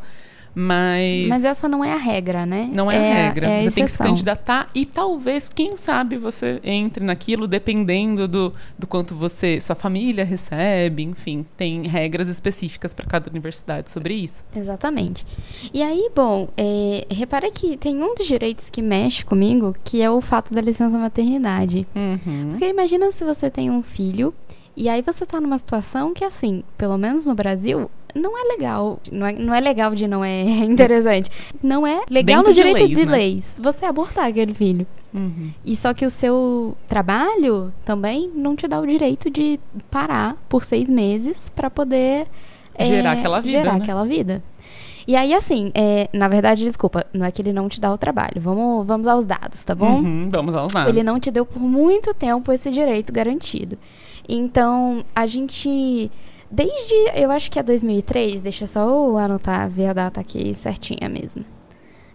Mas, 0.59 1.27
Mas 1.27 1.43
essa 1.43 1.69
não 1.69 1.85
é 1.85 1.93
a 1.93 1.97
regra, 1.97 2.43
né? 2.43 2.67
não 2.73 2.89
é, 2.89 2.97
a 2.97 3.25
regra. 3.27 3.47
é 3.47 3.59
a 3.59 3.63
você 3.63 3.69
tem 3.69 3.85
que 3.85 3.91
se 3.91 3.97
candidatar 3.99 4.71
e 4.73 4.87
talvez, 4.87 5.49
quem 5.49 5.77
sabe, 5.77 6.17
você 6.17 6.59
entre 6.63 7.05
naquilo 7.05 7.47
dependendo 7.47 8.27
do, 8.27 8.51
do 8.75 8.87
quanto 8.87 9.13
você, 9.13 9.59
sua 9.59 9.75
família 9.75 10.25
recebe, 10.25 11.03
enfim, 11.03 11.45
tem 11.55 11.85
regras 11.85 12.27
específicas 12.27 12.91
para 12.91 13.05
cada 13.05 13.29
universidade 13.29 13.91
sobre 13.91 14.15
isso. 14.15 14.43
Exatamente. 14.55 15.27
E 15.71 15.83
aí, 15.83 16.09
bom, 16.15 16.47
é, 16.57 17.05
repara 17.13 17.51
que 17.51 17.77
tem 17.77 18.01
um 18.01 18.15
dos 18.15 18.25
direitos 18.25 18.67
que 18.67 18.81
mexe 18.81 19.23
comigo, 19.23 19.75
que 19.83 20.01
é 20.01 20.09
o 20.09 20.19
fato 20.21 20.51
da 20.51 20.59
licença 20.59 20.97
maternidade. 20.97 21.85
Uhum. 21.95 22.49
Porque 22.49 22.65
imagina 22.67 23.11
se 23.11 23.23
você 23.23 23.47
tem 23.51 23.69
um 23.69 23.83
filho 23.83 24.33
e 24.75 24.89
aí 24.89 25.01
você 25.01 25.25
tá 25.25 25.41
numa 25.41 25.57
situação 25.57 26.13
que, 26.13 26.23
assim, 26.23 26.63
pelo 26.77 26.99
menos 26.99 27.25
no 27.25 27.33
Brasil, 27.33 27.89
não 28.17 28.37
é 28.37 28.43
legal. 28.55 28.99
Não 29.11 29.25
é, 29.25 29.33
não 29.33 29.53
é 29.53 29.59
legal 29.59 29.93
de 29.95 30.07
não 30.07 30.23
é 30.23 30.41
interessante. 30.65 31.29
Não 31.61 31.85
é 31.85 32.01
legal 32.09 32.43
Dentro 32.43 32.49
no 32.49 32.53
de 32.53 32.61
direito 32.61 32.77
leis, 32.87 32.97
de 32.97 33.05
né? 33.05 33.11
leis 33.11 33.59
você 33.61 33.85
abortar 33.85 34.25
aquele 34.25 34.53
filho. 34.53 34.85
Uhum. 35.17 35.51
E 35.65 35.75
só 35.75 35.93
que 35.93 36.05
o 36.05 36.09
seu 36.09 36.75
trabalho 36.87 37.73
também 37.85 38.29
não 38.35 38.55
te 38.55 38.67
dá 38.67 38.79
o 38.79 38.85
direito 38.85 39.29
de 39.29 39.59
parar 39.89 40.35
por 40.49 40.63
seis 40.63 40.89
meses 40.89 41.49
pra 41.55 41.69
poder 41.69 42.27
é, 42.77 42.87
Gerar 42.87 43.13
aquela 43.13 43.39
vida, 43.39 43.57
Gerar 43.57 43.73
né? 43.73 43.79
aquela 43.81 44.05
vida. 44.05 44.43
E 45.07 45.15
aí, 45.15 45.33
assim, 45.33 45.71
é, 45.73 46.09
na 46.11 46.27
verdade, 46.27 46.65
desculpa, 46.65 47.05
não 47.13 47.25
é 47.25 47.31
que 47.31 47.41
ele 47.41 47.53
não 47.53 47.69
te 47.69 47.79
dá 47.79 47.91
o 47.93 47.97
trabalho. 47.97 48.41
Vamos, 48.41 48.85
vamos 48.85 49.07
aos 49.07 49.25
dados, 49.25 49.63
tá 49.63 49.73
bom? 49.73 50.01
Uhum, 50.01 50.29
Vamos 50.29 50.53
aos 50.53 50.73
dados. 50.73 50.89
Ele 50.89 51.01
não 51.01 51.17
te 51.17 51.31
deu 51.31 51.45
por 51.45 51.61
muito 51.61 52.13
tempo 52.13 52.51
esse 52.51 52.69
direito 52.69 53.11
garantido. 53.13 53.77
Então, 54.27 55.05
a 55.15 55.25
gente. 55.25 56.11
Desde, 56.49 56.95
eu 57.15 57.29
acho 57.31 57.51
que 57.51 57.59
é 57.59 57.63
2003, 57.63 58.39
deixa 58.39 58.63
eu 58.63 58.67
só 58.67 58.87
eu 58.87 59.17
anotar, 59.17 59.69
ver 59.69 59.87
a 59.87 59.93
data 59.93 60.21
aqui 60.21 60.53
certinha 60.55 61.09
mesmo. 61.09 61.43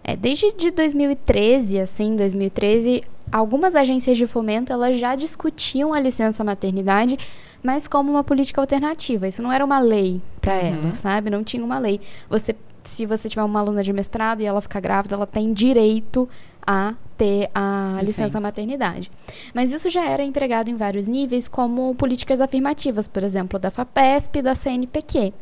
É, 0.03 0.15
desde 0.15 0.51
de 0.53 0.71
2013, 0.71 1.79
assim, 1.79 2.15
2013, 2.15 3.03
algumas 3.31 3.75
agências 3.75 4.17
de 4.17 4.25
fomento, 4.27 4.73
elas 4.73 4.97
já 4.99 5.15
discutiam 5.15 5.93
a 5.93 5.99
licença 5.99 6.43
maternidade, 6.43 7.17
mas 7.61 7.87
como 7.87 8.11
uma 8.11 8.23
política 8.23 8.59
alternativa. 8.59 9.27
Isso 9.27 9.41
não 9.41 9.51
era 9.51 9.63
uma 9.63 9.79
lei 9.79 10.21
para 10.41 10.53
Uhum. 10.55 10.59
elas, 10.83 10.97
sabe? 10.97 11.29
Não 11.29 11.43
tinha 11.43 11.63
uma 11.63 11.79
lei. 11.79 12.01
Você, 12.29 12.55
se 12.83 13.05
você 13.05 13.29
tiver 13.29 13.43
uma 13.43 13.59
aluna 13.61 13.81
de 13.83 13.93
mestrado 13.93 14.41
e 14.41 14.45
ela 14.45 14.59
ficar 14.59 14.81
grávida, 14.81 15.15
ela 15.15 15.27
tem 15.27 15.53
direito 15.53 16.27
a 16.65 16.93
ter 17.17 17.49
a 17.53 17.99
licença, 18.01 18.23
Licença. 18.23 18.39
maternidade. 18.39 19.11
Mas 19.53 19.71
isso 19.71 19.89
já 19.89 20.05
era 20.05 20.23
empregado 20.23 20.69
em 20.69 20.75
vários 20.75 21.07
níveis, 21.07 21.47
como 21.47 21.93
políticas 21.95 22.41
afirmativas, 22.41 23.07
por 23.07 23.23
exemplo, 23.23 23.59
da 23.59 23.69
FAPESP 23.69 24.39
e 24.39 24.41
da 24.41 24.55
CNPq. 24.55 25.33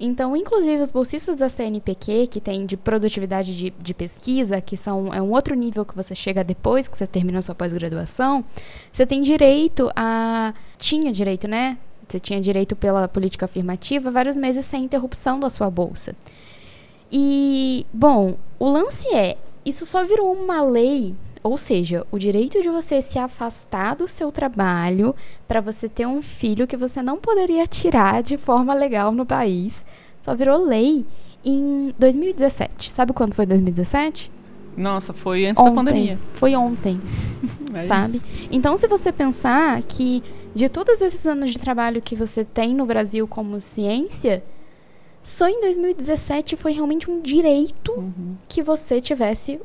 Então, 0.00 0.36
inclusive, 0.36 0.80
os 0.80 0.90
bolsistas 0.90 1.36
da 1.36 1.48
CNPq, 1.48 2.28
que 2.28 2.40
tem 2.40 2.64
de 2.64 2.76
produtividade 2.76 3.56
de, 3.56 3.70
de 3.70 3.94
pesquisa, 3.94 4.60
que 4.60 4.76
são, 4.76 5.12
é 5.12 5.20
um 5.20 5.30
outro 5.30 5.54
nível 5.54 5.84
que 5.84 5.94
você 5.94 6.14
chega 6.14 6.42
depois 6.42 6.88
que 6.88 6.96
você 6.96 7.06
terminou 7.06 7.42
sua 7.42 7.54
pós-graduação, 7.54 8.44
você 8.90 9.04
tem 9.04 9.22
direito 9.22 9.90
a. 9.94 10.54
Tinha 10.78 11.12
direito, 11.12 11.46
né? 11.48 11.78
Você 12.08 12.18
tinha 12.18 12.40
direito 12.40 12.74
pela 12.74 13.06
política 13.06 13.44
afirmativa 13.44 14.10
vários 14.10 14.36
meses 14.36 14.64
sem 14.64 14.84
interrupção 14.84 15.38
da 15.38 15.50
sua 15.50 15.68
bolsa. 15.68 16.14
E, 17.12 17.86
bom, 17.92 18.36
o 18.58 18.68
lance 18.68 19.08
é, 19.14 19.36
isso 19.68 19.84
só 19.86 20.04
virou 20.04 20.32
uma 20.32 20.62
lei 20.62 21.14
Ou 21.42 21.56
seja, 21.56 22.04
o 22.10 22.18
direito 22.18 22.60
de 22.60 22.68
você 22.68 23.00
se 23.00 23.18
afastar 23.18 23.94
do 23.94 24.08
seu 24.08 24.32
trabalho 24.32 25.14
para 25.46 25.60
você 25.60 25.88
ter 25.88 26.06
um 26.06 26.20
filho 26.20 26.66
que 26.66 26.76
você 26.76 27.00
não 27.00 27.16
poderia 27.18 27.64
tirar 27.66 28.22
de 28.22 28.36
forma 28.36 28.74
legal 28.74 29.12
no 29.12 29.24
país, 29.24 29.84
só 30.20 30.34
virou 30.34 30.62
lei 30.64 31.06
em 31.44 31.94
2017. 31.98 32.90
Sabe 32.90 33.12
quando 33.12 33.34
foi 33.34 33.46
2017? 33.46 34.30
Nossa, 34.76 35.12
foi 35.12 35.46
antes 35.46 35.60
ontem. 35.62 35.70
da 35.70 35.74
pandemia. 35.76 36.18
Foi 36.34 36.54
ontem, 36.56 37.00
É 37.74 37.84
sabe? 37.84 38.16
isso. 38.18 38.26
Então, 38.50 38.76
se 38.76 38.86
você 38.88 39.12
pensar 39.12 39.80
que 39.82 40.22
de 40.54 40.68
todos 40.68 41.00
esses 41.00 41.24
anos 41.26 41.50
de 41.52 41.58
trabalho 41.58 42.02
que 42.02 42.16
você 42.16 42.44
tem 42.44 42.74
no 42.74 42.84
Brasil 42.84 43.26
como 43.28 43.60
ciência, 43.60 44.42
só 45.22 45.48
em 45.48 45.60
2017 45.60 46.56
foi 46.56 46.72
realmente 46.72 47.10
um 47.10 47.20
direito 47.20 47.92
Uhum. 47.92 48.36
que 48.48 48.62
você 48.62 49.00
tivesse 49.00 49.60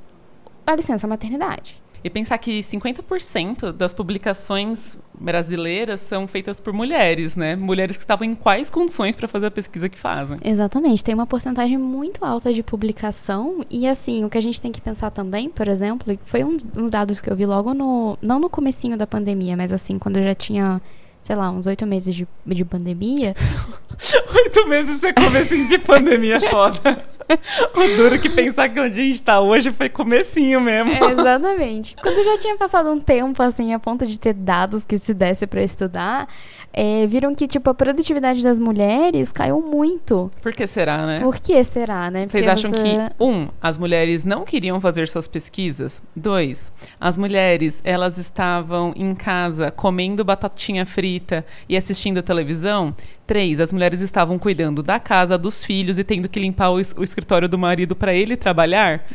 a 0.65 0.75
licença 0.75 1.07
maternidade. 1.07 1.81
E 2.03 2.09
pensar 2.09 2.37
que 2.37 2.61
50% 2.61 3.71
das 3.71 3.93
publicações 3.93 4.97
brasileiras 5.17 6.01
são 6.01 6.27
feitas 6.27 6.59
por 6.59 6.73
mulheres, 6.73 7.37
né? 7.37 7.55
Mulheres 7.55 7.95
que 7.95 8.03
estavam 8.03 8.27
em 8.27 8.35
quais 8.35 8.69
condições 8.69 9.15
para 9.15 9.25
fazer 9.25 9.45
a 9.45 9.51
pesquisa 9.51 9.87
que 9.87 9.97
fazem. 9.97 10.37
Exatamente, 10.43 11.01
tem 11.01 11.15
uma 11.15 11.25
porcentagem 11.25 11.77
muito 11.77 12.25
alta 12.25 12.51
de 12.53 12.61
publicação 12.61 13.63
e 13.69 13.87
assim, 13.87 14.25
o 14.25 14.29
que 14.29 14.37
a 14.37 14.41
gente 14.41 14.59
tem 14.59 14.69
que 14.69 14.81
pensar 14.81 15.11
também, 15.11 15.49
por 15.49 15.69
exemplo, 15.69 16.17
foi 16.25 16.43
um, 16.43 16.57
uns 16.77 16.91
dados 16.91 17.21
que 17.21 17.29
eu 17.31 17.35
vi 17.37 17.45
logo 17.45 17.73
no, 17.73 18.17
não 18.21 18.37
no 18.37 18.49
comecinho 18.49 18.97
da 18.97 19.07
pandemia, 19.07 19.55
mas 19.55 19.71
assim, 19.71 19.97
quando 19.97 20.17
eu 20.17 20.23
já 20.23 20.35
tinha, 20.35 20.81
sei 21.23 21.35
lá, 21.35 21.49
uns 21.49 21.65
oito 21.65 21.87
meses 21.87 22.13
de, 22.13 22.27
de 22.45 22.63
pandemia, 22.65 23.33
Oito 24.35 24.67
meses 24.67 24.99
você 24.99 25.13
comecinho 25.13 25.67
de 25.67 25.77
pandemia 25.77 26.35
é 26.35 26.49
foda. 26.49 27.05
O 27.75 27.97
duro 27.97 28.19
que 28.19 28.29
pensar 28.29 28.69
que 28.69 28.79
onde 28.79 28.99
a 28.99 29.03
gente 29.03 29.23
tá 29.23 29.39
hoje 29.39 29.71
foi 29.71 29.89
comecinho 29.89 30.61
mesmo. 30.61 30.91
É, 30.91 31.11
exatamente. 31.11 31.95
Quando 32.01 32.23
já 32.23 32.37
tinha 32.37 32.55
passado 32.57 32.89
um 32.89 32.99
tempo, 32.99 33.41
assim, 33.41 33.73
a 33.73 33.79
ponto 33.79 34.05
de 34.05 34.19
ter 34.19 34.33
dados 34.33 34.83
que 34.83 34.97
se 34.97 35.13
desse 35.13 35.45
pra 35.47 35.61
estudar, 35.63 36.27
é, 36.71 37.05
viram 37.07 37.33
que, 37.35 37.47
tipo, 37.47 37.69
a 37.69 37.73
produtividade 37.73 38.43
das 38.43 38.59
mulheres 38.59 39.31
caiu 39.31 39.61
muito. 39.61 40.31
Por 40.41 40.53
que 40.53 40.65
será, 40.67 41.05
né? 41.05 41.19
Por 41.19 41.35
que 41.39 41.63
será, 41.63 42.09
né? 42.09 42.27
Vocês 42.27 42.43
Porque 42.45 42.49
acham 42.49 42.71
você- 42.71 42.81
que, 42.83 43.23
um, 43.23 43.47
as 43.61 43.77
mulheres 43.77 44.23
não 44.25 44.43
queriam 44.43 44.79
fazer 44.81 45.07
suas 45.07 45.27
pesquisas? 45.27 46.01
Dois, 46.15 46.71
as 46.99 47.17
mulheres, 47.17 47.81
elas 47.83 48.17
estavam 48.17 48.93
em 48.95 49.13
casa 49.13 49.71
comendo 49.71 50.23
batatinha 50.23 50.85
frita 50.85 51.45
e 51.67 51.77
assistindo 51.77 52.21
televisão? 52.23 52.95
Três, 53.25 53.61
as 53.61 53.71
mulheres 53.71 54.01
estavam 54.01 54.37
cuidando 54.37 54.83
da 54.83 54.99
casa, 54.99 55.37
dos 55.37 55.63
filhos 55.63 55.97
e 55.97 56.03
tendo 56.03 56.27
que 56.27 56.39
limpar 56.39 56.71
o, 56.71 56.75
o 56.75 57.03
escritório 57.03 57.47
do 57.47 57.57
marido 57.57 57.95
para 57.95 58.13
ele 58.13 58.35
trabalhar 58.35 59.05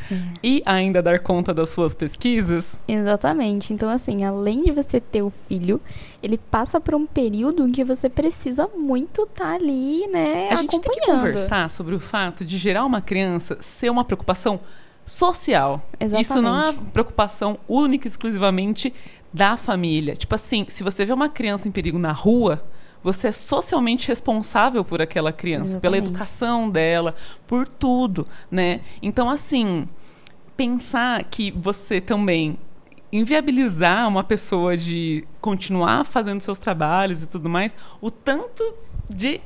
e 0.43 0.63
ainda 0.65 1.03
dar 1.03 1.19
conta 1.19 1.53
das 1.53 1.69
suas 1.69 1.95
pesquisas? 1.95 2.83
Exatamente. 2.89 3.75
Então, 3.75 3.89
assim, 3.91 4.25
além 4.25 4.63
de 4.63 4.73
você 4.73 4.99
ter 4.99 5.21
o 5.21 5.31
filho, 5.47 5.79
ele 6.23 6.39
passa 6.39 6.81
por 6.81 6.95
um 6.95 7.05
período 7.05 7.69
em 7.69 7.71
que 7.71 7.85
você 7.85 8.09
precisa 8.09 8.67
muito 8.75 9.25
estar 9.25 9.53
ali, 9.57 10.07
né, 10.07 10.49
A 10.53 10.57
gente 10.57 10.71
tem 10.71 10.81
que 10.81 10.89
acompanhando. 11.01 11.27
conversar 11.35 11.69
sobre 11.69 11.95
o 11.95 12.01
fato 12.01 12.47
de 12.47 12.57
gerar 12.57 12.87
uma 12.87 13.03
criança 13.03 13.59
ser 13.61 13.91
uma 13.91 14.05
preocupação 14.07 14.59
social. 15.05 15.83
Isso 16.19 16.41
não 16.41 16.49
é 16.49 16.53
uma 16.53 16.63
Exatamente. 16.69 16.93
preocupação 16.93 17.59
única 17.69 18.07
e 18.07 18.11
exclusivamente 18.11 18.93
da 19.33 19.57
família. 19.59 20.15
Tipo 20.17 20.35
assim, 20.35 20.65
se 20.69 20.83
você 20.83 21.05
vê 21.05 21.13
uma 21.13 21.29
criança 21.29 21.69
em 21.69 21.71
perigo 21.71 21.99
na 21.99 22.13
rua, 22.13 22.65
você 23.03 23.29
é 23.29 23.33
socialmente 23.33 24.09
responsável 24.09 24.85
por 24.85 25.01
aquela 25.01 25.33
criança, 25.33 25.79
pela 25.79 25.97
Exatamente. 25.97 26.17
educação 26.17 26.71
dela, 26.71 27.15
por 27.47 27.67
tudo, 27.67 28.27
né? 28.51 28.81
Então, 29.03 29.29
assim, 29.31 29.89
pensar 30.57 31.25
que 31.25 31.51
você 31.51 32.01
também 32.01 32.59
inviabilizar 33.13 34.07
uma 34.09 34.23
pessoa 34.23 34.77
de 34.77 35.25
continuar 35.41 36.05
fazendo 36.05 36.41
seus 36.41 36.59
trabalhos 36.59 37.23
e 37.23 37.27
tudo 37.27 37.49
mais, 37.49 37.75
o 38.01 38.11
tanto 38.11 38.63
de 39.09 39.41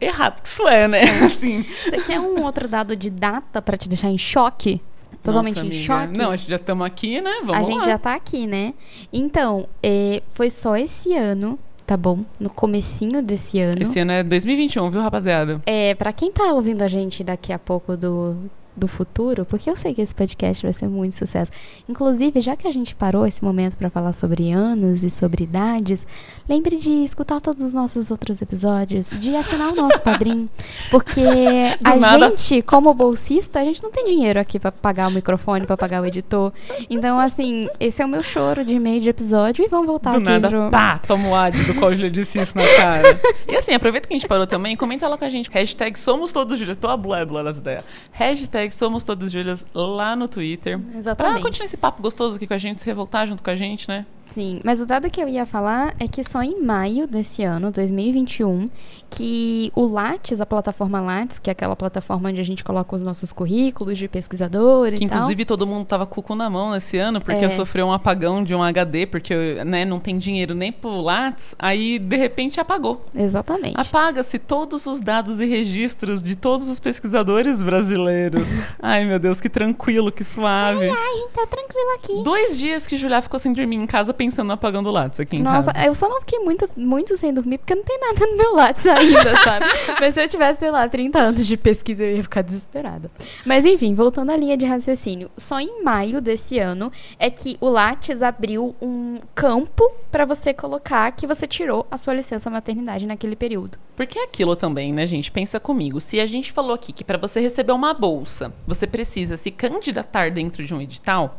errado 0.00 0.42
que 0.42 0.48
isso 0.48 0.66
é, 0.66 0.88
né? 0.88 1.02
Assim, 1.24 1.62
Você 1.62 1.98
quer 2.02 2.20
um 2.20 2.42
outro 2.42 2.66
dado 2.66 2.96
de 2.96 3.10
data 3.10 3.62
pra 3.62 3.76
te 3.76 3.88
deixar 3.88 4.08
em 4.08 4.18
choque? 4.18 4.80
Totalmente 5.22 5.56
nossa, 5.56 5.66
em 5.66 5.72
choque? 5.72 6.18
Não, 6.18 6.30
a 6.32 6.36
gente 6.36 6.50
já 6.50 6.56
estamos 6.56 6.86
aqui, 6.86 7.20
né? 7.20 7.32
Vamos 7.40 7.56
a 7.56 7.60
lá. 7.60 7.64
gente 7.64 7.84
já 7.86 7.98
tá 7.98 8.14
aqui, 8.14 8.46
né? 8.46 8.74
Então, 9.12 9.68
é, 9.82 10.22
foi 10.28 10.50
só 10.50 10.76
esse 10.76 11.14
ano, 11.16 11.58
tá 11.86 11.96
bom? 11.96 12.20
No 12.38 12.50
comecinho 12.50 13.22
desse 13.22 13.60
ano. 13.60 13.82
Esse 13.82 13.98
ano 14.00 14.12
é 14.12 14.22
2021, 14.22 14.90
viu, 14.90 15.00
rapaziada? 15.00 15.60
É, 15.66 15.94
para 15.94 16.12
quem 16.12 16.32
tá 16.32 16.52
ouvindo 16.52 16.82
a 16.82 16.88
gente 16.88 17.22
daqui 17.22 17.52
a 17.52 17.58
pouco 17.58 17.96
do, 17.96 18.36
do 18.76 18.88
futuro, 18.88 19.44
porque 19.44 19.70
eu 19.70 19.76
sei 19.76 19.94
que 19.94 20.02
esse 20.02 20.14
podcast 20.14 20.62
vai 20.62 20.72
ser 20.72 20.88
muito 20.88 21.14
sucesso. 21.14 21.50
Inclusive, 21.88 22.40
já 22.40 22.56
que 22.56 22.66
a 22.66 22.72
gente 22.72 22.94
parou 22.94 23.26
esse 23.26 23.42
momento 23.44 23.76
para 23.76 23.88
falar 23.88 24.12
sobre 24.12 24.50
anos 24.50 25.02
e 25.02 25.10
sobre 25.10 25.44
idades, 25.44 26.06
lembre 26.48 26.76
de 26.76 26.90
escutar 26.90 27.40
todos 27.40 27.64
os 27.64 27.72
nossos 27.72 28.10
outros 28.10 28.42
episódios, 28.42 29.08
de 29.10 29.34
assinar 29.36 29.72
o 29.72 29.76
nosso 29.76 30.00
padrinho, 30.02 30.48
porque 30.94 31.20
a 31.82 31.96
nada. 31.96 32.28
gente, 32.28 32.62
como 32.62 32.94
bolsista, 32.94 33.58
a 33.58 33.64
gente 33.64 33.82
não 33.82 33.90
tem 33.90 34.04
dinheiro 34.04 34.38
aqui 34.38 34.60
para 34.60 34.70
pagar 34.70 35.08
o 35.08 35.10
microfone, 35.10 35.66
para 35.66 35.76
pagar 35.76 36.00
o 36.00 36.06
editor. 36.06 36.52
Então, 36.88 37.18
assim, 37.18 37.68
esse 37.80 38.00
é 38.00 38.06
o 38.06 38.08
meu 38.08 38.22
choro 38.22 38.64
de 38.64 38.78
meio 38.78 39.00
de 39.00 39.08
episódio 39.08 39.64
e 39.64 39.68
vamos 39.68 39.86
voltar 39.86 40.12
do 40.12 40.18
aqui 40.18 40.24
nada, 40.26 40.48
pro 40.48 40.70
pá, 40.70 41.00
toma 41.04 41.28
o 41.28 41.34
ad 41.34 41.60
do 41.64 41.74
qual 41.74 41.92
Julia 41.92 42.10
disse 42.10 42.40
isso 42.40 42.56
na 42.56 42.64
cara. 42.76 43.20
e 43.48 43.56
assim, 43.56 43.72
aproveita 43.72 44.06
que 44.06 44.14
a 44.14 44.16
gente 44.16 44.28
parou 44.28 44.46
também, 44.46 44.76
comenta 44.76 45.08
lá 45.08 45.18
com 45.18 45.24
a 45.24 45.28
gente. 45.28 45.50
Hashtag 45.50 45.98
somos 45.98 46.32
todos 46.32 46.56
Julias. 46.56 46.76
Tô 46.76 46.88
a 46.88 46.96
blá 46.96 47.24
das 47.24 47.58
ideias. 47.58 47.82
Hashtag 48.12 48.72
somos 48.72 49.02
todos 49.02 49.32
Julias 49.32 49.66
lá 49.74 50.14
no 50.14 50.28
Twitter. 50.28 50.78
Pra 50.78 50.98
Exatamente. 50.98 51.42
continuar 51.42 51.64
esse 51.64 51.76
papo 51.76 52.00
gostoso 52.00 52.36
aqui 52.36 52.46
com 52.46 52.54
a 52.54 52.58
gente, 52.58 52.80
se 52.80 52.86
revoltar 52.86 53.26
junto 53.26 53.42
com 53.42 53.50
a 53.50 53.56
gente, 53.56 53.88
né? 53.88 54.06
Sim, 54.26 54.60
mas 54.64 54.80
o 54.80 54.86
dado 54.86 55.08
que 55.10 55.20
eu 55.22 55.28
ia 55.28 55.46
falar 55.46 55.94
é 56.00 56.08
que 56.08 56.24
só 56.24 56.42
em 56.42 56.60
maio 56.60 57.06
desse 57.06 57.44
ano, 57.44 57.70
2021, 57.70 58.68
que 59.10 59.70
o 59.76 59.84
Lattes, 59.86 60.40
a 60.40 60.46
plataforma 60.46 61.00
Lattes, 61.00 61.38
que 61.38 61.48
é 61.48 61.52
aquela 61.52 61.76
plataforma 61.76 62.30
onde 62.30 62.40
a 62.40 62.44
gente 62.44 62.64
coloca 62.64 62.96
os 62.96 63.02
nossos 63.02 63.32
currículos 63.32 63.96
de 63.98 64.08
pesquisador 64.08 64.88
e 64.88 64.98
Que 64.98 65.06
tal. 65.06 65.18
inclusive 65.18 65.44
todo 65.44 65.66
mundo 65.66 65.84
tava 65.84 66.04
com 66.06 66.20
o 66.20 66.22
cu 66.22 66.34
na 66.34 66.48
mão 66.50 66.72
nesse 66.72 66.96
ano, 66.98 67.20
porque 67.20 67.44
É. 67.44 67.46
eu 67.46 67.50
sofri 67.52 67.82
um 67.82 67.92
apagão 67.92 68.42
de 68.42 68.54
um 68.54 68.62
HD, 68.62 69.06
porque 69.06 69.62
né, 69.64 69.84
não 69.84 70.00
tem 70.00 70.18
dinheiro 70.18 70.54
nem 70.54 70.72
pro 70.72 71.00
Lattes, 71.00 71.54
aí 71.58 71.98
de 71.98 72.16
repente 72.16 72.58
apagou. 72.58 73.04
Exatamente. 73.14 73.76
Apaga-se 73.78 74.38
todos 74.38 74.86
os 74.86 75.00
dados 75.00 75.38
e 75.38 75.44
registros 75.44 76.22
de 76.22 76.34
todos 76.34 76.68
os 76.68 76.80
pesquisadores 76.80 77.62
brasileiros. 77.62 78.48
Ai, 78.82 79.04
meu 79.04 79.18
Deus, 79.18 79.40
que 79.40 79.48
tranquilo, 79.48 80.10
que 80.10 80.24
suave. 80.24 80.88
Ai, 80.88 81.28
tá 81.32 81.46
tranquilo 81.46 81.90
aqui. 81.98 82.24
Dois 82.24 82.58
dias 82.58 82.86
que 82.86 82.96
Julia 82.96 83.20
ficou 83.20 83.38
sem 83.38 83.52
dormir 83.52 83.76
em 83.76 83.86
casa 83.86 84.13
pensando 84.14 84.48
no 84.48 84.54
apagando 84.54 84.88
o 84.88 84.92
Lattes 84.92 85.20
aqui 85.20 85.36
em 85.36 85.42
Nossa, 85.42 85.72
casa. 85.72 85.86
eu 85.86 85.94
só 85.94 86.08
não 86.08 86.20
fiquei 86.20 86.38
muito, 86.38 86.68
muito 86.76 87.16
sem 87.16 87.32
dormir 87.32 87.58
porque 87.58 87.74
não 87.74 87.82
tem 87.82 87.98
nada 88.00 88.26
no 88.26 88.36
meu 88.36 88.54
Lattes 88.54 88.86
ainda, 88.86 89.36
sabe? 89.42 89.66
Mas 90.00 90.14
se 90.14 90.22
eu 90.22 90.28
tivesse, 90.28 90.60
sei 90.60 90.70
lá, 90.70 90.88
30 90.88 91.18
anos 91.18 91.46
de 91.46 91.56
pesquisa, 91.56 92.02
eu 92.02 92.16
ia 92.16 92.22
ficar 92.22 92.42
desesperada. 92.42 93.10
Mas 93.44 93.64
enfim, 93.64 93.94
voltando 93.94 94.30
à 94.30 94.36
linha 94.36 94.56
de 94.56 94.64
raciocínio. 94.64 95.30
Só 95.36 95.60
em 95.60 95.82
maio 95.82 96.20
desse 96.20 96.58
ano 96.58 96.90
é 97.18 97.28
que 97.28 97.56
o 97.60 97.68
Lattes 97.68 98.22
abriu 98.22 98.74
um 98.80 99.20
campo 99.34 99.90
pra 100.10 100.24
você 100.24 100.54
colocar 100.54 101.10
que 101.12 101.26
você 101.26 101.46
tirou 101.46 101.86
a 101.90 101.98
sua 101.98 102.14
licença 102.14 102.48
maternidade 102.48 103.06
naquele 103.06 103.36
período. 103.36 103.78
Porque 103.96 104.18
é 104.18 104.24
aquilo 104.24 104.56
também, 104.56 104.92
né, 104.92 105.06
gente? 105.06 105.30
Pensa 105.30 105.60
comigo. 105.60 106.00
Se 106.00 106.20
a 106.20 106.26
gente 106.26 106.52
falou 106.52 106.74
aqui 106.74 106.92
que 106.92 107.04
para 107.04 107.18
você 107.18 107.40
receber 107.40 107.72
uma 107.72 107.94
bolsa, 107.94 108.52
você 108.66 108.86
precisa 108.86 109.36
se 109.36 109.50
candidatar 109.50 110.30
dentro 110.30 110.64
de 110.64 110.74
um 110.74 110.80
edital, 110.80 111.38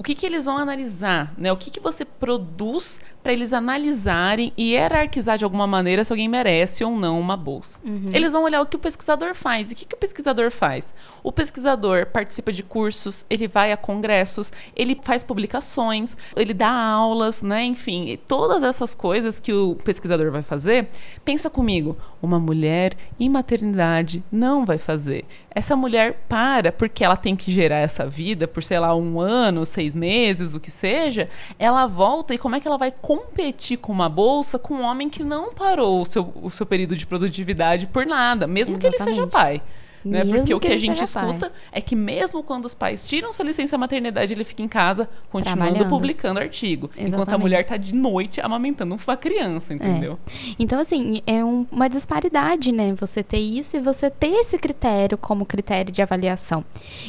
o 0.00 0.02
que, 0.02 0.14
que 0.14 0.24
eles 0.24 0.46
vão 0.46 0.56
analisar? 0.56 1.34
Né? 1.36 1.52
O 1.52 1.58
que, 1.58 1.70
que 1.70 1.78
você 1.78 2.06
produz 2.06 3.02
para 3.22 3.32
eles 3.32 3.52
analisarem 3.52 4.52
e 4.56 4.72
hierarquizar 4.72 5.36
de 5.36 5.44
alguma 5.44 5.66
maneira 5.66 6.04
se 6.04 6.12
alguém 6.12 6.28
merece 6.28 6.82
ou 6.82 6.96
não 6.96 7.20
uma 7.20 7.36
bolsa? 7.36 7.78
Eles 8.12 8.32
vão 8.32 8.44
olhar 8.44 8.60
o 8.60 8.66
que 8.66 8.76
o 8.76 8.78
pesquisador 8.78 9.34
faz. 9.34 9.70
E 9.70 9.74
o 9.74 9.76
que, 9.76 9.84
que 9.84 9.94
o 9.94 9.98
pesquisador 9.98 10.50
faz? 10.50 10.94
O 11.22 11.30
pesquisador 11.30 12.06
participa 12.06 12.52
de 12.52 12.62
cursos, 12.62 13.24
ele 13.28 13.46
vai 13.46 13.72
a 13.72 13.76
congressos, 13.76 14.52
ele 14.74 14.98
faz 15.02 15.22
publicações, 15.22 16.16
ele 16.34 16.54
dá 16.54 16.70
aulas, 16.70 17.42
né? 17.42 17.64
Enfim, 17.64 18.18
todas 18.26 18.62
essas 18.62 18.94
coisas 18.94 19.38
que 19.38 19.52
o 19.52 19.76
pesquisador 19.76 20.30
vai 20.30 20.42
fazer, 20.42 20.88
pensa 21.24 21.50
comigo, 21.50 21.96
uma 22.22 22.38
mulher 22.38 22.96
em 23.18 23.28
maternidade 23.28 24.22
não 24.30 24.64
vai 24.64 24.78
fazer. 24.78 25.24
Essa 25.52 25.74
mulher 25.74 26.24
para 26.28 26.70
porque 26.70 27.04
ela 27.04 27.16
tem 27.16 27.34
que 27.34 27.50
gerar 27.52 27.78
essa 27.78 28.06
vida 28.06 28.46
por, 28.46 28.62
sei 28.62 28.78
lá, 28.78 28.94
um 28.94 29.20
ano, 29.20 29.66
seis 29.66 29.96
meses, 29.96 30.54
o 30.54 30.60
que 30.60 30.70
seja. 30.70 31.28
Ela 31.58 31.86
volta 31.86 32.34
e 32.34 32.38
como 32.38 32.54
é 32.54 32.60
que 32.60 32.68
ela 32.68 32.78
vai 32.78 32.92
competir 33.10 33.76
com 33.76 33.90
uma 33.90 34.08
bolsa 34.08 34.56
com 34.56 34.74
um 34.74 34.82
homem 34.82 35.10
que 35.10 35.24
não 35.24 35.52
parou 35.52 36.00
o 36.00 36.04
seu, 36.04 36.32
o 36.40 36.48
seu 36.48 36.64
período 36.64 36.96
de 36.96 37.04
produtividade 37.04 37.88
por 37.88 38.06
nada, 38.06 38.46
mesmo 38.46 38.78
que 38.78 38.86
ele 38.86 38.96
seja 38.96 39.22
Exatamente. 39.22 39.32
pai. 39.32 39.62
Né? 40.04 40.24
Porque 40.24 40.54
o 40.54 40.60
que 40.60 40.68
que 40.68 40.74
a 40.74 40.76
gente 40.76 40.98
seja 40.98 41.12
pai. 41.12 41.26
escuta 41.28 41.52
é 41.72 41.80
que 41.80 41.94
mesmo 41.96 42.42
quando 42.42 42.64
os 42.64 42.74
pais 42.74 43.06
tiram 43.06 43.32
sua 43.32 43.44
licença 43.44 43.76
maternidade, 43.78 44.32
ele 44.32 44.44
fica 44.44 44.62
em 44.62 44.68
casa 44.68 45.08
continuando 45.30 45.86
publicando 45.86 46.40
artigo, 46.40 46.88
enquanto 46.94 47.04
a 47.04 47.06
Exatamente. 47.16 47.40
mulher 47.40 47.64
tá 47.66 47.76
de 47.76 47.94
noite 47.94 48.40
amamentando 48.40 48.96
uma 49.06 49.16
criança, 49.16 49.72
entendeu? 49.74 50.18
Então, 50.58 50.78
assim, 50.80 51.20
é 51.26 51.44
um- 51.44 51.66
uma 51.70 51.88
disparidade, 51.88 52.72
né? 52.72 52.92
Você 52.94 53.22
ter 53.22 53.38
isso 53.38 53.76
e 53.76 53.80
você 53.80 54.10
ter 54.10 54.28
esse 54.28 54.58
critério 54.58 55.16
como 55.18 55.44
critério 55.46 55.92
de 55.92 56.02
avaliação. 56.02 56.64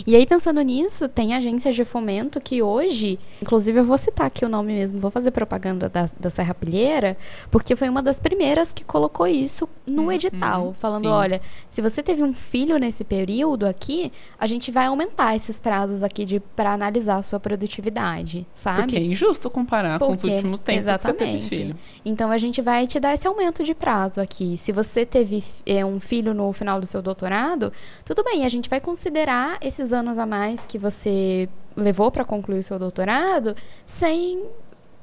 E 0.05 0.15
aí, 0.15 0.25
pensando 0.25 0.61
nisso, 0.61 1.07
tem 1.07 1.33
agências 1.33 1.75
de 1.75 1.83
fomento 1.85 2.39
que 2.39 2.61
hoje, 2.61 3.19
inclusive 3.41 3.79
eu 3.79 3.85
vou 3.85 3.97
citar 3.97 4.27
aqui 4.27 4.45
o 4.45 4.49
nome 4.49 4.73
mesmo, 4.73 4.99
vou 4.99 5.11
fazer 5.11 5.31
propaganda 5.31 5.89
da, 5.89 6.09
da 6.19 6.29
Serra 6.29 6.53
Pilheira, 6.53 7.17
porque 7.49 7.75
foi 7.75 7.89
uma 7.89 8.01
das 8.01 8.19
primeiras 8.19 8.71
que 8.73 8.83
colocou 8.83 9.27
isso 9.27 9.67
no 9.85 10.03
Uhum, 10.03 10.11
edital, 10.11 10.75
falando, 10.79 11.03
sim. 11.03 11.09
olha, 11.09 11.41
se 11.69 11.81
você 11.81 12.01
teve 12.03 12.23
um 12.23 12.33
filho 12.33 12.77
nesse 12.81 13.03
período 13.05 13.65
aqui, 13.65 14.11
a 14.37 14.45
gente 14.45 14.71
vai 14.71 14.87
aumentar 14.87 15.35
esses 15.35 15.59
prazos 15.59 16.03
aqui 16.03 16.25
de 16.25 16.39
para 16.39 16.73
analisar 16.73 17.15
a 17.15 17.21
sua 17.21 17.39
produtividade, 17.39 18.45
sabe? 18.53 18.79
Porque 18.81 18.97
é 18.97 19.01
injusto 19.01 19.49
comparar 19.49 19.99
com 19.99 20.11
os 20.11 20.17
Porque- 20.17 20.35
últimos 20.35 20.59
tempos 20.59 20.81
que 20.97 21.01
você 21.03 21.13
teve 21.13 21.29
exatamente. 21.31 21.55
filho. 21.55 21.75
Então 22.03 22.29
a 22.31 22.37
gente 22.37 22.61
vai 22.61 22.85
te 22.87 22.99
dar 22.99 23.13
esse 23.13 23.25
aumento 23.27 23.63
de 23.63 23.73
prazo 23.73 24.19
aqui. 24.19 24.57
Se 24.57 24.71
você 24.73 25.05
teve 25.05 25.43
é, 25.65 25.85
um 25.85 25.99
filho 25.99 26.33
no 26.33 26.51
final 26.51 26.79
do 26.79 26.85
seu 26.85 27.01
doutorado, 27.01 27.71
tudo 28.03 28.23
bem, 28.23 28.45
a 28.45 28.49
gente 28.49 28.69
vai 28.69 28.81
considerar 28.81 29.57
esses 29.61 29.93
anos 29.93 30.17
a 30.17 30.25
mais 30.25 30.65
que 30.65 30.77
você 30.77 31.47
levou 31.75 32.11
para 32.11 32.25
concluir 32.25 32.59
o 32.59 32.63
seu 32.63 32.77
doutorado 32.77 33.55
sem 33.85 34.43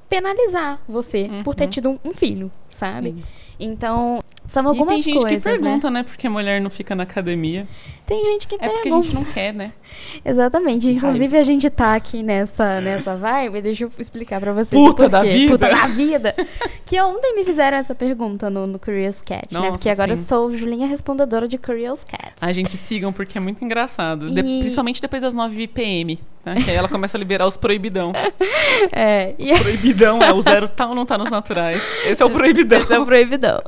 penalizar 0.09 0.81
você 0.89 1.29
por 1.45 1.55
ter 1.55 1.65
Uhum. 1.65 1.71
tido 1.71 1.91
um, 1.91 1.99
um 2.05 2.15
filho, 2.15 2.51
sabe? 2.71 3.11
Sim. 3.11 3.23
Então, 3.61 4.23
são 4.47 4.67
algumas 4.69 5.01
e 5.01 5.05
tem 5.05 5.13
gente 5.15 5.23
coisas, 5.23 5.43
que 5.43 5.49
né? 5.49 5.59
pergunta, 5.59 5.91
né? 5.91 6.03
Porque 6.05 6.27
a 6.27 6.31
mulher 6.31 6.61
não 6.61 6.71
fica 6.71 6.95
na 6.95 7.03
academia. 7.03 7.67
Tem 8.07 8.25
gente 8.25 8.47
que 8.49 8.55
É 8.55 8.59
porque 8.59 8.75
a 8.79 8.83
pergunta. 8.83 9.05
gente 9.07 9.15
não 9.15 9.25
quer, 9.25 9.53
né? 9.53 9.73
Exatamente. 10.25 10.89
Inclusive, 10.89 11.37
a 11.37 11.43
gente 11.43 11.69
tá 11.69 11.95
aqui 11.95 12.23
nessa, 12.23 12.81
nessa 12.81 13.17
vibe. 13.17 13.61
Deixa 13.61 13.85
eu 13.85 13.93
explicar 13.99 14.41
pra 14.41 14.53
vocês. 14.53 14.81
Puta 14.81 15.09
da 15.09 15.23
vida. 15.23 15.53
Puta 15.53 15.69
da 15.69 15.87
vida. 15.89 16.35
que 16.87 17.01
ontem 17.01 17.35
me 17.35 17.45
fizeram 17.45 17.77
essa 17.77 17.95
pergunta 17.95 18.49
no, 18.49 18.67
no 18.67 18.79
Curious 18.79 19.21
Cat, 19.21 19.53
né? 19.53 19.59
Nossa, 19.61 19.71
Porque 19.73 19.91
agora 19.91 20.15
sim. 20.17 20.23
eu 20.23 20.27
sou 20.27 20.51
Julinha 20.57 20.87
respondedora 20.87 21.47
de 21.49 21.59
Curious 21.59 22.05
Cat. 22.05 22.35
A 22.41 22.53
gente 22.53 22.77
sigam 22.77 23.13
porque 23.13 23.37
é 23.39 23.41
muito 23.41 23.65
engraçado. 23.65 24.31
De- 24.31 24.41
E- 24.41 24.61
principalmente 24.61 25.03
depois 25.03 25.21
das 25.23 25.35
9 25.35 25.67
PM. 25.67 26.19
Tá? 26.55 26.63
Que 26.63 26.71
aí 26.71 26.77
ela 26.77 26.89
começa 26.89 27.17
a 27.17 27.19
liberar 27.19 27.47
os 27.47 27.57
proibidão. 27.57 28.13
É, 28.93 29.35
e 29.39 29.59
Proibidão 29.59 30.21
é 30.23 30.33
o 30.33 30.41
zero 30.41 30.69
tá 30.69 30.87
ou 30.87 30.95
não 30.95 31.05
tá 31.05 31.19
nos 31.19 31.31
naturais. 31.31 31.83
Esse 32.07 32.23
é 32.23 32.27
o 32.27 32.31
proibidão. 32.31 32.81
esse 32.81 32.93
é 32.93 32.99
o 32.99 33.05
proibidão. 33.05 33.61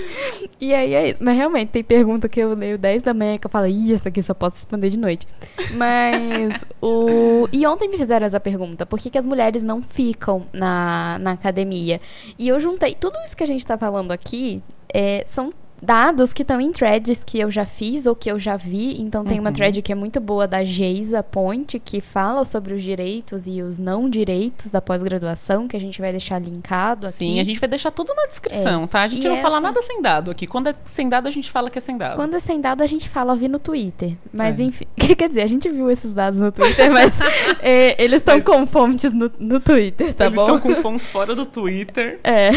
e 0.60 0.72
aí 0.72 0.94
é 0.94 1.10
isso. 1.10 1.22
Mas 1.22 1.36
realmente, 1.36 1.70
tem 1.70 1.84
pergunta 1.84 2.28
que 2.28 2.40
eu 2.40 2.54
leio 2.54 2.78
10 2.78 3.02
da 3.02 3.12
manhã 3.12 3.36
que 3.38 3.46
eu 3.46 3.50
falo, 3.50 3.66
ih, 3.66 3.92
essa 3.92 4.08
aqui 4.08 4.22
só 4.22 4.34
posso 4.34 4.56
responder 4.56 4.88
de 4.90 4.96
noite. 4.96 5.26
Mas 5.72 6.64
o. 6.80 7.48
E 7.52 7.66
ontem 7.66 7.88
me 7.88 7.96
fizeram 7.98 8.26
essa 8.26 8.40
pergunta: 8.40 8.86
por 8.86 8.98
que, 8.98 9.10
que 9.10 9.18
as 9.18 9.26
mulheres 9.26 9.62
não 9.62 9.82
ficam 9.82 10.46
na, 10.52 11.18
na 11.20 11.32
academia? 11.32 12.00
E 12.38 12.48
eu 12.48 12.58
juntei 12.58 12.94
tudo 12.94 13.18
isso 13.24 13.36
que 13.36 13.44
a 13.44 13.46
gente 13.46 13.64
tá 13.64 13.76
falando 13.76 14.10
aqui 14.10 14.62
é, 14.92 15.24
são 15.26 15.52
dados 15.80 16.32
que 16.32 16.42
estão 16.42 16.60
em 16.60 16.72
threads 16.72 17.22
que 17.24 17.38
eu 17.38 17.50
já 17.50 17.64
fiz 17.66 18.06
ou 18.06 18.14
que 18.16 18.30
eu 18.30 18.38
já 18.38 18.56
vi. 18.56 19.00
Então 19.00 19.24
tem 19.24 19.38
uma 19.38 19.50
Uhum. 19.50 19.54
thread 19.54 19.82
que 19.82 19.92
é 19.92 19.94
muito 19.94 20.20
boa 20.20 20.46
da 20.46 20.64
Geisa 20.64 21.22
Ponte, 21.22 21.78
que 21.78 22.00
fala 22.00 22.44
sobre 22.44 22.74
os 22.74 22.82
direitos 22.82 23.46
e 23.46 23.62
os 23.62 23.78
não 23.78 24.08
direitos 24.08 24.70
da 24.70 24.80
pós-graduação, 24.80 25.68
que 25.68 25.76
a 25.76 25.80
gente 25.80 26.00
vai 26.00 26.10
deixar 26.12 26.38
linkado 26.38 27.06
aqui. 27.06 27.18
Sim, 27.18 27.40
a 27.40 27.44
gente 27.44 27.60
vai 27.60 27.68
deixar 27.68 27.90
tudo 27.90 28.14
na 28.14 28.26
descrição, 28.26 28.86
tá? 28.86 29.02
A 29.02 29.08
gente 29.08 29.24
E 29.24 29.28
não 29.28 29.36
fala 29.36 29.56
essa- 29.58 29.60
nada 29.60 29.82
sem 29.82 30.00
dado 30.02 30.30
aqui. 30.30 30.46
Quando 30.46 30.68
é 30.68 30.74
sem 30.84 31.08
dado, 31.08 31.28
a 31.28 31.30
gente 31.30 31.50
fala 31.50 31.70
que 31.70 31.78
é 31.78 31.80
sem 31.82 31.96
dado. 31.96 32.16
Quando 32.16 32.34
é 32.34 32.40
sem 32.40 32.60
dado, 32.60 32.82
a 32.82 32.86
gente 32.86 33.08
fala, 33.08 33.32
eu 33.32 33.36
vi 33.36 33.48
no 33.48 33.58
Twitter. 33.58 34.16
Mas 34.32 34.58
É. 34.58 34.62
enfim. 34.62 34.86
Quer 35.16 35.28
dizer, 35.28 35.42
a 35.42 35.46
gente 35.46 35.68
viu 35.68 35.90
esses 35.90 36.14
dados 36.14 36.40
no 36.40 36.50
Twitter, 36.50 36.90
mas 36.92 37.18
é, 37.60 38.02
eles 38.02 38.16
estão 38.18 38.36
Mas- 38.36 38.44
com 38.44 38.66
fontes 38.66 39.12
no, 39.12 39.30
no 39.38 39.60
Twitter, 39.60 40.12
tá 40.14 40.26
Eles 40.26 40.36
bom? 40.36 40.42
estão 40.42 40.60
com 40.60 40.74
fontes 40.82 41.06
fora 41.08 41.34
do 41.34 41.46
Twitter, 41.46 42.18
É. 42.24 42.50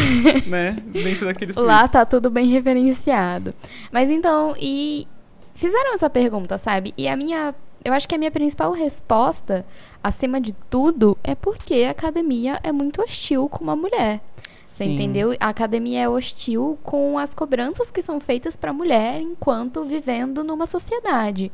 né? 0.47 0.77
Dentro 0.87 1.25
daqueles 1.25 1.55
Lá 1.55 1.79
tweets. 1.79 1.91
tá 1.91 2.05
tudo 2.05 2.29
bem 2.29 2.47
referenciado. 2.47 3.08
Mas 3.91 4.09
então, 4.09 4.55
e 4.59 5.07
fizeram 5.55 5.93
essa 5.93 6.09
pergunta, 6.09 6.57
sabe? 6.57 6.93
E 6.97 7.07
a 7.07 7.15
minha. 7.15 7.53
Eu 7.83 7.93
acho 7.93 8.07
que 8.07 8.15
a 8.15 8.17
minha 8.17 8.31
principal 8.31 8.73
resposta, 8.73 9.65
acima 10.03 10.41
de 10.41 10.51
tudo, 10.69 11.17
é 11.23 11.33
porque 11.33 11.85
a 11.87 11.91
academia 11.91 12.59
é 12.61 12.73
muito 12.73 13.01
hostil 13.01 13.47
com 13.47 13.63
uma 13.63 13.75
mulher. 13.75 14.19
Você 14.65 14.83
Sim. 14.83 14.93
entendeu? 14.93 15.35
A 15.39 15.49
academia 15.49 16.01
é 16.01 16.09
hostil 16.09 16.77
com 16.83 17.17
as 17.17 17.33
cobranças 17.33 17.89
que 17.89 18.01
são 18.01 18.19
feitas 18.19 18.55
para 18.55 18.71
a 18.71 18.73
mulher 18.73 19.19
enquanto 19.19 19.83
vivendo 19.83 20.43
numa 20.43 20.65
sociedade. 20.65 21.51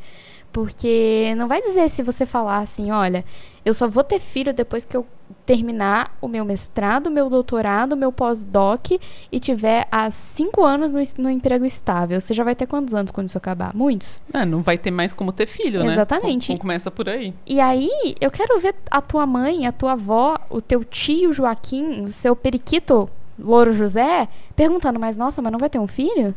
Porque 0.56 1.34
não 1.36 1.50
vai 1.50 1.62
dizer 1.62 1.90
se 1.90 2.02
você 2.02 2.26
falar 2.26 2.60
assim, 2.60 2.90
olha, 2.90 3.26
eu 3.66 3.74
só 3.74 3.90
vou 3.90 4.06
ter 4.06 4.22
filho 4.22 4.54
depois 4.54 4.86
que 4.86 4.96
eu 4.96 5.06
terminar 5.46 6.16
o 6.22 6.30
meu 6.30 6.46
mestrado, 6.46 7.12
meu 7.12 7.30
doutorado, 7.30 7.94
meu 7.98 8.10
pós-doc 8.10 8.92
e 9.30 9.38
tiver 9.38 9.86
há 9.92 10.10
cinco 10.10 10.64
anos 10.64 10.94
no, 10.94 11.02
no 11.18 11.30
emprego 11.30 11.66
estável. 11.66 12.22
Você 12.22 12.34
já 12.34 12.42
vai 12.46 12.56
ter 12.56 12.68
quantos 12.68 12.94
anos 12.94 13.12
quando 13.12 13.28
isso 13.28 13.38
acabar? 13.38 13.76
Muitos? 13.76 14.22
Ah, 14.34 14.46
não 14.46 14.62
vai 14.62 14.78
ter 14.78 14.92
mais 14.92 15.12
como 15.12 15.34
ter 15.34 15.46
filho, 15.46 15.84
né? 15.84 15.92
Exatamente. 15.92 16.48
Com- 16.48 16.54
com- 16.54 16.62
Começa 16.62 16.90
por 16.90 17.10
aí. 17.10 17.34
E 17.46 17.60
aí, 17.60 18.16
eu 18.22 18.32
quero 18.32 18.58
ver 18.62 18.76
a 18.90 19.02
tua 19.02 19.26
mãe, 19.26 19.68
a 19.68 19.74
tua 19.74 19.92
avó, 19.92 20.38
o 20.50 20.62
teu 20.62 20.86
tio 20.86 21.34
Joaquim, 21.34 22.02
o 22.06 22.14
seu 22.14 22.34
periquito 22.34 23.10
Louro 23.38 23.74
José, 23.74 24.28
perguntando, 24.56 25.00
mas 25.00 25.18
nossa, 25.18 25.42
mas 25.42 25.52
não 25.52 25.60
vai 25.60 25.70
ter 25.70 25.80
um 25.80 25.88
filho? 25.88 26.34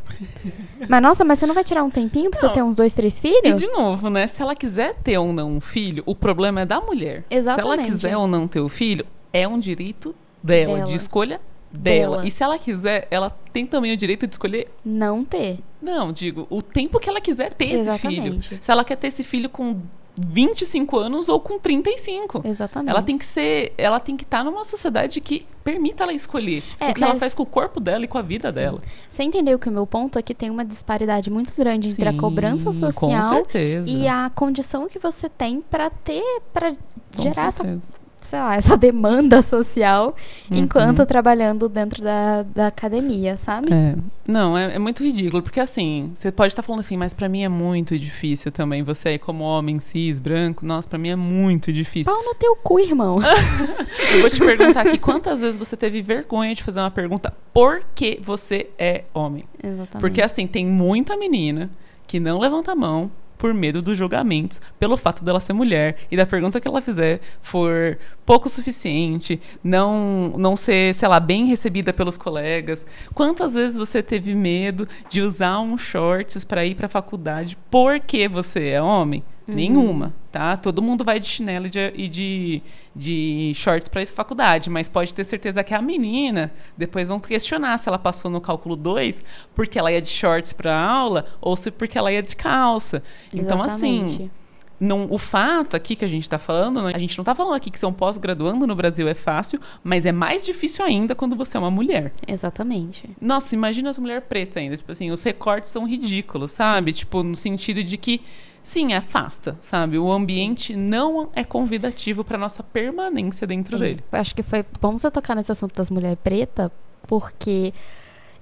mas 0.88 1.02
nossa, 1.02 1.24
mas 1.24 1.38
você 1.38 1.46
não 1.46 1.54
vai 1.54 1.62
tirar 1.64 1.84
um 1.84 1.90
tempinho 1.90 2.30
pra 2.30 2.40
Não. 2.42 2.48
você 2.48 2.54
ter 2.54 2.62
uns 2.62 2.74
dois, 2.76 2.92
três 2.94 3.18
E 3.18 3.20
filhos? 3.20 3.60
de 3.60 3.66
novo, 3.68 4.10
né? 4.10 4.26
Se 4.26 4.42
ela 4.42 4.54
quiser 4.54 4.94
ter 4.96 5.16
ou 5.18 5.32
não 5.32 5.52
um 5.56 5.60
filho, 5.60 6.02
o 6.06 6.14
problema 6.14 6.62
é 6.62 6.66
da 6.66 6.80
mulher. 6.80 7.24
Se 7.30 7.36
ela 7.36 7.40
Exatamente. 7.52 7.84
quiser 7.90 8.16
ou 8.16 8.26
não 8.26 8.48
ter 8.48 8.60
o 8.60 8.68
filho, 8.68 9.06
é 9.32 9.46
um 9.46 9.58
direito 9.58 10.14
dela, 10.42 10.74
Dela. 10.78 10.86
de 10.90 10.96
escolha 10.96 11.40
dela. 11.70 12.16
Dela. 12.16 12.26
E 12.26 12.30
se 12.30 12.42
ela 12.42 12.58
quiser, 12.58 13.06
ela 13.10 13.30
tem 13.52 13.66
também 13.66 13.92
o 13.92 13.96
direito 13.96 14.26
de 14.26 14.34
escolher 14.34 14.68
Não 14.84 15.24
ter. 15.24 15.58
Não, 15.80 16.10
digo, 16.12 16.46
o 16.50 16.60
tempo 16.62 16.98
que 16.98 17.08
ela 17.08 17.20
quiser 17.20 17.52
ter 17.52 17.66
esse 17.66 17.98
filho. 17.98 18.14
Exatamente. 18.14 18.58
Se 18.60 18.70
ela 18.72 18.82
quer 18.84 18.96
ter 18.96 19.08
esse 19.08 19.22
filho 19.22 19.48
com 19.48 19.80
25 20.20 20.98
anos 20.98 21.28
ou 21.28 21.38
com 21.40 21.58
35. 21.58 22.42
Exatamente. 22.44 22.90
Ela 22.90 23.02
tem 23.02 23.16
que 23.18 23.24
ser, 23.24 23.72
ela 23.78 24.00
tem 24.00 24.16
que 24.16 24.24
estar 24.24 24.42
numa 24.44 24.64
sociedade 24.64 25.20
que 25.20 25.46
permita 25.62 26.02
ela 26.04 26.12
escolher 26.12 26.62
É, 26.80 26.90
o 26.90 26.94
que 26.94 27.02
ela 27.02 27.12
mas- 27.12 27.20
faz 27.20 27.34
com 27.34 27.42
o 27.42 27.46
corpo 27.46 27.78
dela 27.80 28.04
e 28.04 28.08
com 28.08 28.18
a 28.18 28.22
vida 28.22 28.50
dela. 28.50 28.78
Você 29.10 29.22
entendeu 29.22 29.58
que 29.58 29.68
o 29.68 29.72
meu 29.72 29.86
ponto 29.86 30.18
é 30.18 30.22
que 30.22 30.34
tem 30.34 30.50
uma 30.50 30.64
disparidade 30.64 31.30
muito 31.30 31.52
grande 31.56 31.88
entre 31.88 32.08
a 32.08 32.12
cobrança 32.14 32.72
Sim, 32.72 32.78
social 32.80 33.42
e 33.86 34.08
a 34.08 34.30
condição 34.34 34.88
que 34.88 34.98
você 34.98 35.28
tem 35.28 35.60
pra 35.60 35.90
ter, 35.90 36.22
pra 36.52 36.72
Com 37.14 37.22
gerar 37.22 37.48
essa. 37.48 37.78
Sei 38.20 38.38
lá, 38.38 38.56
essa 38.56 38.76
demanda 38.78 39.42
social 39.42 40.14
Uhum. 40.50 40.58
enquanto 40.58 41.04
trabalhando 41.04 41.68
dentro 41.68 42.02
da, 42.02 42.42
da 42.42 42.66
academia, 42.68 43.36
sabe? 43.36 43.72
É. 43.72 43.94
Não, 44.26 44.56
é, 44.56 44.74
é 44.74 44.78
muito 44.78 45.02
ridículo, 45.02 45.42
porque 45.42 45.60
assim, 45.60 46.12
você 46.14 46.30
pode 46.32 46.52
estar 46.52 46.62
falando 46.62 46.80
assim, 46.80 46.96
mas 46.96 47.12
pra 47.14 47.28
mim 47.28 47.42
é 47.42 47.48
muito 47.48 47.98
difícil 47.98 48.50
também. 48.50 48.82
Você 48.82 49.10
aí 49.10 49.18
como 49.18 49.44
homem 49.44 49.78
cis, 49.78 50.18
branco, 50.18 50.64
nossa, 50.64 50.88
pra 50.88 50.98
mim 50.98 51.10
é 51.10 51.16
muito 51.16 51.72
difícil. 51.72 52.12
Pau 52.12 52.22
no 52.24 52.34
teu 52.34 52.56
cu, 52.56 52.78
irmão. 52.80 53.18
Eu 54.14 54.20
vou 54.20 54.30
te 54.30 54.38
perguntar 54.38 54.86
aqui, 54.86 54.98
quantas 54.98 55.40
vezes 55.40 55.58
você 55.58 55.76
teve 55.76 56.00
vergonha 56.02 56.54
de 56.54 56.62
fazer 56.62 56.80
uma 56.80 56.90
pergunta 56.90 57.32
por 57.52 57.82
que 57.94 58.18
você 58.22 58.70
é 58.78 59.04
homem? 59.14 59.44
Exatamente. 59.62 60.00
Porque 60.00 60.22
assim, 60.22 60.46
tem 60.46 60.66
muita 60.66 61.16
menina 61.16 61.70
que 62.06 62.18
não 62.18 62.38
levanta 62.38 62.72
a 62.72 62.76
mão 62.76 63.10
por 63.38 63.54
medo 63.54 63.80
dos 63.80 63.96
julgamentos, 63.96 64.60
pelo 64.78 64.96
fato 64.96 65.24
dela 65.24 65.40
ser 65.40 65.52
mulher 65.52 65.96
e 66.10 66.16
da 66.16 66.26
pergunta 66.26 66.60
que 66.60 66.68
ela 66.68 66.82
fizer 66.82 67.20
for 67.40 67.98
pouco 68.26 68.48
suficiente, 68.48 69.40
não 69.62 70.34
não 70.36 70.56
ser, 70.56 70.92
sei 70.94 71.08
lá, 71.08 71.20
bem 71.20 71.46
recebida 71.46 71.92
pelos 71.92 72.16
colegas. 72.16 72.84
Quantas 73.14 73.54
vezes 73.54 73.78
você 73.78 74.02
teve 74.02 74.34
medo 74.34 74.88
de 75.08 75.22
usar 75.22 75.60
um 75.60 75.78
shorts 75.78 76.44
para 76.44 76.64
ir 76.64 76.74
para 76.74 76.86
a 76.86 76.90
faculdade 76.90 77.56
porque 77.70 78.28
você 78.28 78.68
é 78.68 78.82
homem? 78.82 79.22
Nenhuma, 79.46 80.12
tá? 80.30 80.56
Todo 80.56 80.82
mundo 80.82 81.04
vai 81.04 81.18
de 81.18 81.26
chinelo 81.26 81.66
e 81.66 81.70
de, 81.70 81.92
e 81.94 82.08
de, 82.08 82.62
de 82.94 83.52
shorts 83.54 83.88
para 83.88 84.02
essa 84.02 84.14
faculdade, 84.14 84.68
mas 84.70 84.88
pode 84.88 85.14
ter 85.14 85.24
certeza 85.24 85.64
que 85.64 85.74
a 85.74 85.80
menina 85.80 86.52
depois 86.76 87.08
vão 87.08 87.18
questionar 87.18 87.78
se 87.78 87.88
ela 87.88 87.98
passou 87.98 88.30
no 88.30 88.40
cálculo 88.40 88.76
2 88.76 89.22
porque 89.54 89.78
ela 89.78 89.90
ia 89.90 90.02
de 90.02 90.10
shorts 90.10 90.52
para 90.52 90.78
aula 90.78 91.26
ou 91.40 91.56
se 91.56 91.70
porque 91.70 91.96
ela 91.98 92.12
ia 92.12 92.22
de 92.22 92.36
calça. 92.36 93.02
Então, 93.32 93.62
assim, 93.62 94.04
Exatamente. 94.04 94.30
não, 94.78 95.06
o 95.10 95.18
fato 95.18 95.74
aqui 95.74 95.96
que 95.96 96.04
a 96.04 96.08
gente 96.08 96.22
está 96.22 96.38
falando, 96.38 96.86
a 96.86 96.98
gente 96.98 97.16
não 97.16 97.22
está 97.22 97.34
falando 97.34 97.54
aqui 97.54 97.70
que 97.70 97.78
ser 97.78 97.86
um 97.86 97.92
pós-graduando 97.92 98.66
no 98.66 98.74
Brasil 98.74 99.08
é 99.08 99.14
fácil, 99.14 99.60
mas 99.82 100.04
é 100.06 100.12
mais 100.12 100.44
difícil 100.44 100.84
ainda 100.84 101.14
quando 101.14 101.34
você 101.34 101.56
é 101.56 101.60
uma 101.60 101.70
mulher. 101.70 102.12
Exatamente. 102.26 103.08
Nossa, 103.20 103.54
imagina 103.54 103.90
as 103.90 103.98
mulheres 103.98 104.24
pretas 104.28 104.56
ainda. 104.58 104.76
Tipo 104.76 104.92
assim, 104.92 105.10
os 105.10 105.22
recortes 105.22 105.70
são 105.70 105.86
ridículos, 105.86 106.52
sabe? 106.52 106.92
Tipo, 106.92 107.22
no 107.22 107.34
sentido 107.36 107.82
de 107.82 107.96
que, 107.96 108.20
sim, 108.68 108.92
afasta, 108.92 109.56
sabe? 109.60 109.98
O 109.98 110.12
ambiente 110.12 110.76
não 110.76 111.30
é 111.34 111.42
convidativo 111.42 112.22
para 112.22 112.36
nossa 112.36 112.62
permanência 112.62 113.46
dentro 113.46 113.76
É, 113.76 113.78
dele. 113.78 114.04
Acho 114.12 114.34
que 114.34 114.42
foi 114.42 114.64
bom 114.80 114.96
você 114.98 115.10
tocar 115.10 115.34
nesse 115.34 115.50
assunto 115.50 115.74
das 115.74 115.90
mulheres 115.90 116.18
pretas, 116.22 116.70
porque 117.06 117.72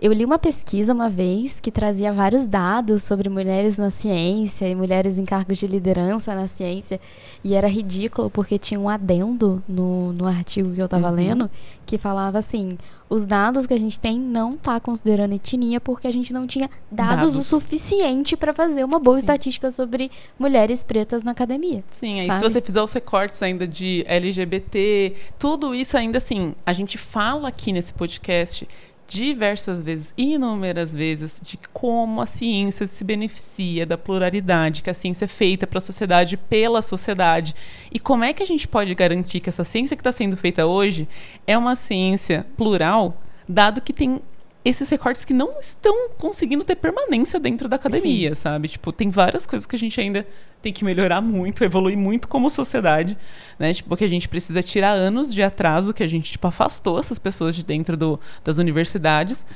Eu 0.01 0.13
li 0.13 0.25
uma 0.27 0.39
pesquisa 0.39 0.93
uma 0.93 1.09
vez 1.09 1.59
que 1.59 1.71
trazia 1.71 2.13
vários 2.13 2.47
dados 2.47 3.03
sobre 3.03 3.31
mulheres 3.31 3.79
na 3.79 3.91
ciência 3.91 4.69
e 4.69 4.75
mulheres 4.75 5.17
em 5.17 5.25
cargos 5.25 5.57
de 5.59 5.67
liderança 5.67 6.35
na 6.35 6.47
ciência. 6.47 7.01
E 7.43 7.55
era 7.55 7.67
ridículo 7.67 8.29
porque 8.29 8.59
tinha 8.59 8.79
um 8.79 8.91
adendo 8.91 9.63
no, 9.67 10.13
no 10.13 10.27
artigo 10.27 10.75
que 10.75 10.81
eu 10.83 10.89
tava 10.89 11.09
Uhum. 11.09 11.15
lendo 11.15 11.51
que 11.87 11.97
falava 11.97 12.39
assim: 12.39 12.77
os 13.09 13.25
dados 13.25 13.67
que 13.67 13.73
a 13.73 13.79
gente 13.79 13.99
tem 13.99 14.19
não 14.21 14.53
tá 14.55 14.79
considerando 14.79 15.33
etnia 15.35 15.81
porque 15.81 16.07
a 16.07 16.11
gente 16.13 16.31
não 16.33 16.47
tinha 16.47 16.69
dados, 16.91 17.29
o 17.31 17.39
Dados. 17.39 17.47
suficiente 17.47 18.37
para 18.37 18.53
fazer 18.53 18.85
uma 18.85 18.99
boa 18.99 19.19
estatística 19.19 19.71
sobre 19.71 20.11
mulheres 20.39 20.83
pretas 20.85 21.23
na 21.23 21.31
academia. 21.31 21.83
Sim, 21.91 22.21
aí 22.21 22.27
Sabe? 22.27 22.39
se 22.45 22.53
você 22.53 22.61
fizer 22.61 22.83
os 22.83 22.93
recortes 22.93 23.43
ainda 23.43 23.67
de 23.67 24.05
LGBT, 24.07 25.15
tudo 25.39 25.75
isso 25.75 25.97
ainda 25.97 26.19
assim, 26.19 26.55
a 26.67 26.73
gente 26.73 26.99
fala 26.99 27.49
aqui 27.49 27.73
nesse 27.73 27.95
podcast 27.95 28.69
diversas 29.09 29.81
vezes, 29.81 30.13
inúmeras 30.17 30.93
vezes, 30.93 31.41
de 31.43 31.59
como 31.73 32.21
a 32.21 32.27
ciência 32.27 32.87
se 32.87 33.05
beneficia 33.05 33.87
da 33.87 33.97
pluralidade, 33.97 34.83
que 34.83 34.91
a 34.91 34.95
ciência 34.95 35.27
é 35.27 35.29
feita 35.29 35.67
para 35.67 35.79
a 35.79 35.81
sociedade, 35.81 36.37
pela 36.37 36.83
sociedade. 36.83 37.55
E 37.93 38.01
como 38.01 38.25
é 38.25 38.33
que 38.33 38.43
a 38.43 38.47
gente 38.47 38.67
pode 38.67 38.95
garantir 38.95 39.41
que 39.41 39.49
essa 39.49 39.65
ciência 39.65 39.97
que 39.97 40.01
está 40.01 40.13
sendo 40.13 40.37
feita 40.37 40.67
hoje 40.67 41.09
é 41.47 41.57
uma 41.57 41.77
ciência 41.77 42.47
plural, 42.57 43.21
dado 43.49 43.81
que 43.81 43.93
tem 43.93 44.21
esses 44.69 44.89
recortes 44.89 45.25
que 45.25 45.33
não 45.33 45.61
estão 45.61 46.11
conseguindo 46.19 46.65
ter 46.65 46.75
permanência 46.75 47.39
dentro 47.39 47.69
da 47.69 47.77
academia, 47.77 48.35
sabe? 48.35 48.67
Tipo, 48.67 48.93
tem 48.93 49.11
várias 49.11 49.47
coisas 49.47 49.65
que 49.65 49.77
a 49.77 49.79
gente 49.79 50.01
ainda 50.01 50.27
tem 50.61 50.73
que 50.73 50.85
melhorar 50.85 51.21
muito, 51.21 51.63
evoluir 51.63 51.97
muito 51.97 52.27
como 52.27 52.51
sociedade, 52.51 53.17
né? 53.59 53.73
Tipo, 53.73 53.97
que 53.97 54.03
a 54.03 54.09
gente 54.09 54.29
precisa 54.29 54.63
tirar 54.65 54.93
anos 54.93 55.33
de 55.33 55.41
atraso 55.41 55.95
que 55.95 56.03
a 56.03 56.07
gente 56.09 56.33
tipo 56.33 56.47
afastou 56.49 56.99
essas 56.99 57.19
pessoas 57.19 57.55
de 57.55 57.65
dentro 57.65 57.97
do, 57.97 58.19
das 58.43 58.59
universidades 58.59 59.47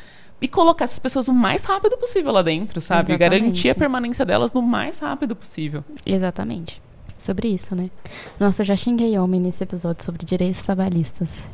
e 0.41 0.47
colocar 0.47 0.85
essas 0.85 1.01
pessoas 1.01 1.27
o 1.27 1.33
mais 1.33 1.65
rápido 1.65 1.99
possível 1.99 2.31
lá 2.31 2.43
dentro, 2.43 2.81
sabe? 2.81 3.13
E 3.13 3.15
Exatamente. 3.15 3.41
Garantir 3.41 3.71
a 3.71 3.75
permanência 3.75 4.25
delas 4.25 4.53
no 4.53 4.63
mais 4.63 5.01
rápido 5.01 5.35
possível. 5.35 5.85
Exatamente. 6.07 6.81
Sobre 7.19 7.49
isso, 7.49 7.75
né? 7.75 7.91
Nossa, 8.39 8.63
eu 8.63 8.67
já 8.67 8.77
xinguei 8.77 9.19
homem 9.19 9.41
nesse 9.41 9.63
episódio 9.63 10.05
sobre 10.05 10.25
direitos 10.25 10.63
trabalhistas. 10.63 11.51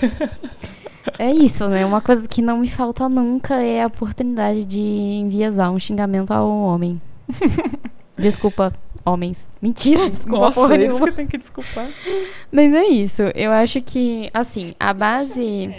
é 1.18 1.30
isso, 1.30 1.68
né? 1.68 1.84
Uma 1.84 2.00
coisa 2.00 2.26
que 2.26 2.42
não 2.42 2.58
me 2.58 2.68
falta 2.68 3.08
nunca 3.08 3.62
é 3.62 3.82
a 3.82 3.86
oportunidade 3.86 4.64
de 4.64 4.80
enviesar 4.80 5.70
um 5.70 5.78
xingamento 5.78 6.32
ao 6.32 6.48
homem. 6.48 7.00
Desculpa, 8.16 8.74
homens. 9.04 9.50
Mentira, 9.62 10.08
desculpa 10.08 10.46
Nossa, 10.46 10.60
porra 10.60 10.74
é 10.74 10.76
isso 10.76 10.86
nenhuma. 10.86 11.04
que 11.04 11.10
eu 11.10 11.16
tenho 11.16 11.28
que 11.28 11.38
desculpar. 11.38 11.88
Mas 12.52 12.72
é 12.74 12.86
isso. 12.86 13.22
Eu 13.34 13.50
acho 13.50 13.80
que, 13.80 14.30
assim, 14.34 14.74
a 14.78 14.92
base. 14.92 15.74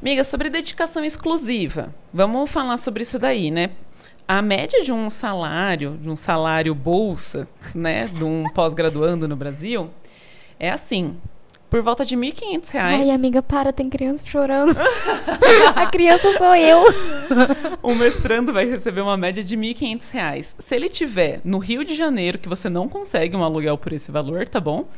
Amiga, 0.00 0.22
sobre 0.22 0.50
dedicação 0.50 1.02
exclusiva. 1.04 1.94
Vamos 2.12 2.50
falar 2.50 2.76
sobre 2.76 3.02
isso 3.02 3.18
daí, 3.18 3.50
né? 3.50 3.70
A 4.28 4.42
média 4.42 4.82
de 4.82 4.92
um 4.92 5.08
salário, 5.08 5.98
de 6.02 6.10
um 6.10 6.16
salário 6.16 6.74
bolsa, 6.74 7.48
né, 7.74 8.08
de 8.08 8.24
um 8.24 8.44
pós-graduando 8.52 9.28
no 9.28 9.36
Brasil, 9.36 9.88
é 10.58 10.68
assim, 10.68 11.16
por 11.68 11.82
volta 11.82 12.04
de 12.04 12.16
1.500 12.16 12.70
reais. 12.70 13.00
Ai, 13.00 13.10
amiga, 13.10 13.42
para, 13.42 13.72
tem 13.72 13.90
criança 13.90 14.24
chorando. 14.24 14.74
a 15.74 15.86
criança 15.86 16.36
sou 16.38 16.54
eu. 16.54 16.84
O 17.82 17.94
mestrando 17.94 18.52
vai 18.52 18.64
receber 18.64 19.00
uma 19.00 19.16
média 19.16 19.44
de 19.44 19.56
1.500 19.56 20.10
reais. 20.10 20.56
Se 20.58 20.74
ele 20.74 20.88
tiver 20.88 21.40
no 21.44 21.58
Rio 21.58 21.84
de 21.84 21.94
Janeiro, 21.94 22.38
que 22.38 22.48
você 22.48 22.68
não 22.68 22.88
consegue 22.88 23.36
um 23.36 23.44
aluguel 23.44 23.78
por 23.78 23.92
esse 23.92 24.10
valor, 24.10 24.48
tá 24.48 24.58
bom? 24.58 24.88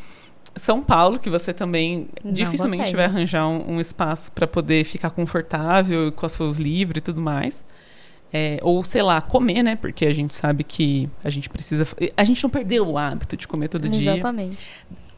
São 0.57 0.83
Paulo, 0.83 1.19
que 1.19 1.29
você 1.29 1.53
também 1.53 2.09
Não 2.25 2.33
dificilmente 2.33 2.85
consegue. 2.85 2.97
vai 2.97 3.05
arranjar 3.05 3.47
um, 3.47 3.75
um 3.75 3.81
espaço 3.81 4.33
para 4.33 4.47
poder 4.47 4.85
ficar 4.85 5.11
confortável 5.11 6.11
com 6.13 6.25
as 6.25 6.33
suas 6.33 6.57
livres 6.57 6.99
e 6.99 7.03
tudo 7.03 7.21
mais. 7.21 7.65
É, 8.33 8.59
ou, 8.63 8.85
sei 8.85 9.03
lá, 9.03 9.21
comer, 9.21 9.63
né? 9.63 9.77
Porque 9.77 10.05
a 10.07 10.13
gente 10.13 10.35
sabe 10.35 10.65
que 10.65 11.09
a 11.25 11.31
gente 11.31 11.49
precisa. 11.49 11.87
A 12.17 12.25
gente 12.25 12.43
não 12.43 12.51
perdeu 12.51 12.87
o 12.87 12.99
hábito 12.99 13.37
de 13.37 13.49
comer 13.49 13.69
todo 13.69 13.89
dia. 13.89 14.13
Exatamente. 14.13 14.67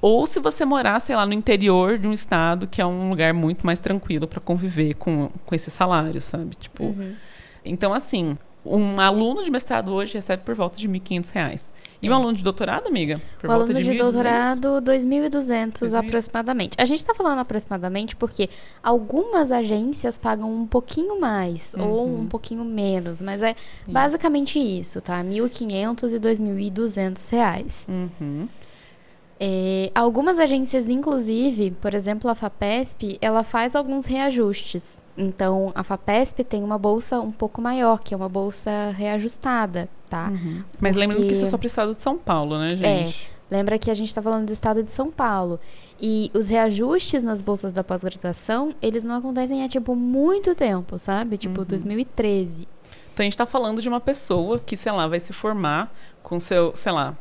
Ou 0.02 0.26
se 0.26 0.40
você 0.40 0.64
morar, 0.64 0.98
sei 1.00 1.14
lá, 1.14 1.26
no 1.26 1.32
interior 1.34 1.98
de 1.98 2.08
um 2.08 2.12
estado 2.12 2.66
que 2.66 2.80
é 2.80 2.86
um 2.86 3.10
lugar 3.10 3.34
muito 3.34 3.66
mais 3.66 3.78
tranquilo 3.78 4.26
para 4.26 4.40
conviver 4.40 4.94
com, 4.94 5.28
com 5.44 5.54
esse 5.54 5.70
salário, 5.70 6.20
sabe? 6.20 6.54
Tipo, 6.56 6.84
Uhum. 6.84 7.14
então, 7.64 7.92
assim, 7.92 8.38
um 8.64 8.98
aluno 9.00 9.42
de 9.42 9.50
mestrado 9.50 9.92
hoje 9.92 10.14
recebe 10.14 10.42
por 10.42 10.54
volta 10.54 10.76
de 10.78 10.88
1.500 10.88 11.30
reais. 11.30 11.72
E 12.02 12.08
um 12.08 12.12
É. 12.12 12.16
aluno 12.16 12.32
de 12.34 12.42
doutorado, 12.42 12.86
amiga? 12.86 13.20
Por 13.38 13.46
o 13.48 13.52
volta 13.52 13.64
aluno 13.72 13.78
de, 13.78 13.90
1.200. 13.90 13.98
doutorado, 14.12 14.80
2.200 14.80 15.80
2.000. 15.92 15.98
aproximadamente. 15.98 16.76
A 16.78 16.84
gente 16.86 16.98
está 17.00 17.14
falando 17.14 17.38
aproximadamente 17.40 18.16
porque 18.16 18.48
algumas 18.82 19.50
agências 19.52 20.16
pagam 20.16 20.50
um 20.50 20.66
pouquinho 20.66 21.20
mais 21.20 21.74
ou 21.78 22.06
Uhum. 22.06 22.20
um 22.22 22.26
pouquinho 22.26 22.64
menos, 22.64 23.20
mas 23.20 23.42
é 23.42 23.54
Sim. 23.84 23.92
basicamente 23.92 24.58
isso, 24.58 25.00
tá? 25.02 25.22
1.500 25.22 26.12
e 26.14 26.18
2.200 26.18 27.28
reais. 27.30 27.86
Uhum. 27.88 28.48
É, 29.42 29.90
algumas 29.94 30.38
agências, 30.38 30.86
inclusive, 30.88 31.70
por 31.80 31.94
exemplo, 31.94 32.30
a 32.30 32.34
FAPESP, 32.34 33.16
ela 33.22 33.42
faz 33.42 33.74
alguns 33.74 34.04
reajustes. 34.04 34.98
Então, 35.16 35.72
a 35.74 35.82
FAPESP 35.82 36.44
tem 36.44 36.62
uma 36.62 36.76
bolsa 36.78 37.20
um 37.20 37.32
pouco 37.32 37.60
maior, 37.60 38.00
que 38.00 38.12
é 38.12 38.16
uma 38.16 38.28
bolsa 38.28 38.90
reajustada, 38.96 39.88
tá? 40.08 40.28
Uhum. 40.30 40.62
Mas 40.78 40.94
lembrando 40.94 41.22
que 41.26 41.32
isso 41.32 41.42
é 41.42 41.44
Porque- 41.44 41.50
só 41.50 41.56
para 41.58 41.64
o 41.64 41.66
estado 41.66 41.94
de 41.94 42.02
São 42.02 42.18
Paulo, 42.18 42.58
né, 42.58 42.68
gente? 42.76 43.30
Lembra 43.50 43.78
que 43.78 43.90
a 43.90 43.94
gente 43.94 44.08
está 44.08 44.22
falando 44.22 44.46
do 44.46 44.52
estado 44.52 44.82
de 44.82 44.90
São 44.90 45.10
Paulo. 45.10 45.58
E 46.00 46.30
os 46.34 46.48
reajustes 46.48 47.22
nas 47.22 47.42
bolsas 47.42 47.72
da 47.72 47.82
pós-graduação, 47.82 48.72
eles 48.80 49.04
não 49.04 49.16
acontecem 49.16 49.64
há, 49.64 49.68
tipo, 49.68 49.96
muito 49.96 50.54
tempo, 50.54 50.98
sabe? 50.98 51.36
Tipo, 51.36 51.60
Uhum. 51.62 51.66
2013. 51.66 52.68
Então 53.12 53.24
a 53.24 53.24
gente 53.24 53.36
tá 53.36 53.46
falando 53.46 53.82
de 53.82 53.88
uma 53.88 54.00
pessoa 54.00 54.58
que, 54.60 54.76
sei 54.76 54.92
lá, 54.92 55.08
vai 55.08 55.18
se 55.18 55.32
formar 55.32 55.92
com 56.22 56.38
seu, 56.38 56.74
sei 56.76 56.92
lá. 56.92 57.16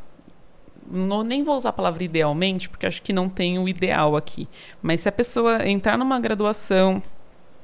Não, 0.90 1.24
nem 1.24 1.44
vou 1.44 1.56
usar 1.56 1.70
a 1.70 1.74
palavra 1.74 2.04
idealmente, 2.04 2.68
porque 2.68 2.86
acho 2.86 3.02
que 3.02 3.14
não 3.14 3.30
tem 3.30 3.60
o 3.60 3.70
ideal 3.70 4.16
aqui. 4.16 4.48
Mas 4.82 5.02
se 5.02 5.10
a 5.10 5.12
pessoa 5.12 5.68
entrar 5.68 5.98
numa 5.98 6.20
graduação, 6.20 7.02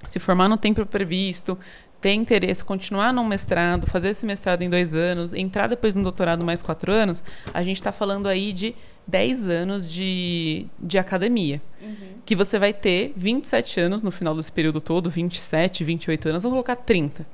se 0.05 0.19
formar 0.19 0.47
no 0.47 0.57
tempo 0.57 0.85
previsto, 0.85 1.57
ter 1.99 2.13
interesse, 2.13 2.63
continuar 2.63 3.11
num 3.11 3.25
mestrado, 3.25 3.87
fazer 3.87 4.09
esse 4.09 4.25
mestrado 4.27 4.61
em 4.61 4.69
dois 4.69 4.93
anos, 4.93 5.33
entrar 5.33 5.67
depois 5.67 5.95
no 5.95 6.03
doutorado 6.03 6.43
mais 6.43 6.61
quatro 6.61 6.91
anos, 6.91 7.23
a 7.51 7.63
gente 7.63 7.77
está 7.77 7.91
falando 7.91 8.27
aí 8.27 8.53
de 8.53 8.75
10 9.07 9.49
anos 9.49 9.89
de, 9.89 10.67
de 10.79 10.99
academia. 10.99 11.59
Que 12.23 12.35
você 12.35 12.59
vai 12.59 12.73
ter 12.73 13.13
27 13.15 13.79
anos 13.79 14.03
no 14.03 14.11
final 14.11 14.35
desse 14.35 14.51
período 14.51 14.79
todo, 14.79 15.09
27, 15.09 15.83
28 15.83 16.29
anos, 16.29 16.43
vamos 16.43 16.53
colocar 16.53 16.75
30. 16.75 17.25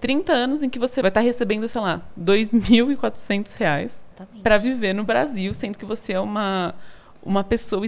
30 0.00 0.32
anos 0.32 0.62
em 0.62 0.68
que 0.68 0.78
você 0.78 1.00
vai 1.00 1.08
estar 1.08 1.20
recebendo, 1.20 1.68
sei 1.68 1.80
lá, 1.80 2.02
2.400 2.18 3.56
reais 3.56 4.05
Exatamente. 4.05 4.05
Para 4.42 4.56
viver 4.58 4.92
no 4.94 5.04
Brasil, 5.04 5.52
sendo 5.54 5.76
que 5.78 5.84
você 5.84 6.12
é 6.14 6.20
uma, 6.20 6.74
uma 7.22 7.42
pessoa 7.44 7.84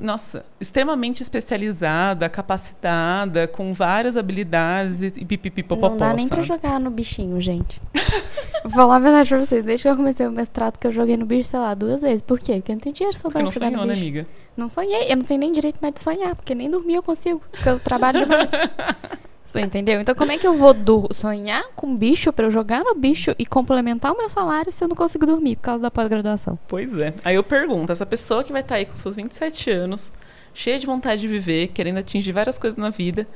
nossa, 0.00 0.44
extremamente 0.60 1.22
especializada, 1.22 2.28
capacitada, 2.28 3.46
com 3.46 3.72
várias 3.72 4.16
habilidades 4.16 5.00
e 5.16 5.24
pipipipopopó, 5.24 5.90
Não 5.90 5.96
dá 5.98 6.12
nem 6.12 6.26
pra 6.26 6.38
sabe? 6.38 6.48
jogar 6.48 6.80
no 6.80 6.90
bichinho, 6.90 7.40
gente. 7.40 7.80
Vou 8.64 8.72
falar 8.72 8.96
a 8.96 8.98
verdade 8.98 9.28
pra 9.28 9.38
vocês. 9.38 9.64
Desde 9.64 9.84
que 9.84 9.88
eu 9.88 9.96
comecei 9.96 10.26
o 10.26 10.32
mestrado, 10.32 10.76
que 10.76 10.86
eu 10.86 10.90
joguei 10.92 11.16
no 11.16 11.24
bicho, 11.24 11.48
sei 11.48 11.60
lá, 11.60 11.72
duas 11.74 12.02
vezes. 12.02 12.20
Por 12.20 12.38
quê? 12.38 12.54
Porque 12.56 12.72
eu 12.72 12.76
não 12.76 12.80
tenho 12.80 12.94
dinheiro 12.94 13.16
sobrando 13.16 13.44
não 13.44 13.52
pra 13.52 13.54
jogar 13.54 13.70
sonhou, 13.70 13.82
no 13.82 13.86
né, 13.88 13.94
bicho. 13.94 14.02
amiga? 14.06 14.26
Não 14.56 14.68
sonhei. 14.68 15.12
Eu 15.12 15.16
não 15.16 15.24
tenho 15.24 15.40
nem 15.40 15.52
direito 15.52 15.78
mais 15.80 15.94
de 15.94 16.00
sonhar, 16.00 16.34
porque 16.34 16.54
nem 16.54 16.68
dormir 16.68 16.94
eu 16.94 17.02
consigo. 17.02 17.40
Porque 17.50 17.68
eu 17.68 17.78
trabalho 17.78 18.20
demais. 18.20 18.50
Você 19.52 19.60
entendeu? 19.60 20.00
Então, 20.00 20.14
como 20.14 20.30
é 20.32 20.38
que 20.38 20.46
eu 20.46 20.54
vou 20.56 20.74
sonhar 21.12 21.64
com 21.74 21.96
bicho 21.96 22.32
pra 22.32 22.46
eu 22.46 22.50
jogar 22.50 22.84
no 22.84 22.94
bicho 22.94 23.34
e 23.38 23.44
complementar 23.44 24.12
o 24.12 24.16
meu 24.16 24.30
salário 24.30 24.70
se 24.72 24.82
eu 24.84 24.88
não 24.88 24.94
consigo 24.96 25.26
dormir 25.26 25.56
por 25.56 25.62
causa 25.62 25.82
da 25.82 25.90
pós-graduação? 25.90 26.58
Pois 26.68 26.96
é. 26.96 27.12
Aí 27.24 27.34
eu 27.34 27.42
pergunto, 27.42 27.90
essa 27.90 28.06
pessoa 28.06 28.44
que 28.44 28.52
vai 28.52 28.60
estar 28.60 28.76
aí 28.76 28.86
com 28.86 28.94
seus 28.94 29.16
27 29.16 29.70
anos, 29.70 30.12
cheia 30.54 30.78
de 30.78 30.86
vontade 30.86 31.20
de 31.22 31.28
viver, 31.28 31.68
querendo 31.68 31.98
atingir 31.98 32.32
várias 32.32 32.58
coisas 32.58 32.76
na 32.78 32.90
vida, 32.90 33.26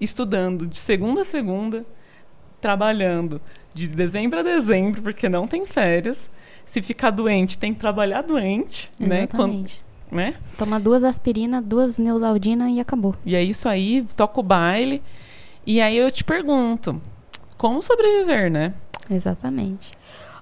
estudando 0.00 0.66
de 0.66 0.78
segunda 0.78 1.22
a 1.22 1.24
segunda, 1.24 1.84
trabalhando 2.60 3.40
de 3.74 3.88
dezembro 3.88 4.40
a 4.40 4.42
dezembro, 4.42 5.02
porque 5.02 5.28
não 5.28 5.46
tem 5.46 5.66
férias. 5.66 6.28
Se 6.64 6.82
ficar 6.82 7.10
doente, 7.10 7.56
tem 7.56 7.72
que 7.72 7.80
trabalhar 7.80 8.22
doente, 8.22 8.90
né? 8.98 9.26
Quando- 9.26 9.52
Exatamente. 9.52 9.80
né? 10.10 10.34
Toma 10.58 10.78
duas 10.78 11.02
aspirinas, 11.04 11.64
duas 11.64 11.96
Neusaldina 11.98 12.70
e 12.70 12.80
acabou. 12.80 13.14
E 13.24 13.34
é 13.34 13.42
isso 13.42 13.68
aí, 13.68 14.06
toca 14.16 14.40
o 14.40 14.42
baile. 14.42 15.02
E 15.70 15.82
aí 15.82 15.98
eu 15.98 16.10
te 16.10 16.24
pergunto, 16.24 16.98
como 17.58 17.82
sobreviver, 17.82 18.50
né? 18.50 18.72
Exatamente. 19.10 19.92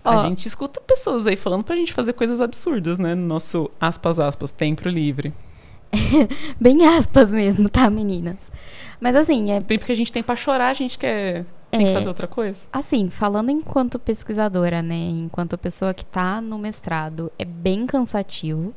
A 0.04 0.20
Ó, 0.20 0.24
gente 0.24 0.46
escuta 0.46 0.80
pessoas 0.80 1.26
aí 1.26 1.34
falando 1.34 1.64
pra 1.64 1.74
gente 1.74 1.92
fazer 1.92 2.12
coisas 2.12 2.40
absurdas, 2.40 2.96
né? 2.96 3.12
No 3.16 3.26
nosso, 3.26 3.68
aspas, 3.80 4.20
aspas, 4.20 4.52
tempo 4.52 4.88
livre. 4.88 5.34
bem 6.60 6.86
aspas 6.86 7.32
mesmo, 7.32 7.68
tá, 7.68 7.90
meninas? 7.90 8.52
Mas 9.00 9.16
assim, 9.16 9.50
é, 9.50 9.60
Tempo 9.60 9.84
que 9.84 9.90
a 9.90 9.96
gente 9.96 10.12
tem 10.12 10.22
pra 10.22 10.36
chorar, 10.36 10.68
a 10.68 10.74
gente 10.74 10.96
quer 10.96 11.44
tem 11.72 11.80
que 11.86 11.90
É. 11.90 11.94
fazer 11.94 12.06
outra 12.08 12.28
coisa. 12.28 12.60
assim, 12.72 13.10
falando 13.10 13.50
enquanto 13.50 13.98
pesquisadora, 13.98 14.80
né, 14.80 14.94
enquanto 14.94 15.58
pessoa 15.58 15.92
que 15.92 16.06
tá 16.06 16.40
no 16.40 16.56
mestrado, 16.56 17.32
é 17.36 17.44
bem 17.44 17.84
cansativo, 17.84 18.72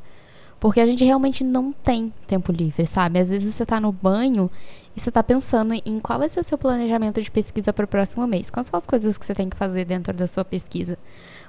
Porque 0.60 0.78
a 0.78 0.86
gente 0.86 1.02
realmente 1.02 1.42
não 1.42 1.72
tem 1.72 2.12
tempo 2.26 2.52
livre, 2.52 2.86
sabe? 2.86 3.18
Às 3.18 3.30
vezes 3.30 3.54
você 3.54 3.64
tá 3.64 3.80
no 3.80 3.90
banho 3.90 4.50
e 4.94 5.00
você 5.00 5.10
tá 5.10 5.22
pensando 5.22 5.72
em 5.72 5.98
qual 5.98 6.18
vai 6.18 6.28
ser 6.28 6.40
o 6.40 6.44
seu 6.44 6.58
planejamento 6.58 7.20
de 7.22 7.30
pesquisa 7.30 7.72
para 7.72 7.86
o 7.86 7.88
próximo 7.88 8.26
mês. 8.26 8.50
Quais 8.50 8.66
são 8.66 8.76
as 8.76 8.86
coisas 8.86 9.16
que 9.16 9.24
você 9.24 9.34
tem 9.34 9.48
que 9.48 9.56
fazer 9.56 9.86
dentro 9.86 10.12
da 10.12 10.26
sua 10.26 10.44
pesquisa? 10.44 10.98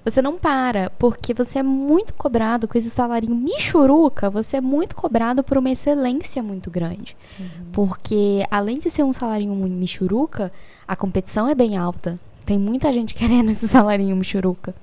Você 0.03 0.21
não 0.21 0.39
para, 0.39 0.89
porque 0.97 1.33
você 1.33 1.59
é 1.59 1.63
muito 1.63 2.13
cobrado 2.13 2.67
com 2.67 2.77
esse 2.77 2.89
salarinho 2.89 3.35
michuruca, 3.35 4.29
você 4.29 4.57
é 4.57 4.61
muito 4.61 4.95
cobrado 4.95 5.43
por 5.43 5.57
uma 5.57 5.69
excelência 5.69 6.41
muito 6.41 6.71
grande. 6.71 7.15
Uhum. 7.39 7.45
Porque, 7.71 8.45
além 8.49 8.79
de 8.79 8.89
ser 8.89 9.03
um 9.03 9.13
salarinho 9.13 9.53
michuruca, 9.53 10.51
a 10.87 10.95
competição 10.95 11.47
é 11.47 11.53
bem 11.53 11.77
alta. 11.77 12.19
Tem 12.45 12.57
muita 12.57 12.91
gente 12.91 13.13
querendo 13.15 13.51
esse 13.51 13.67
salarinho 13.67 14.15
michuruca. 14.15 14.73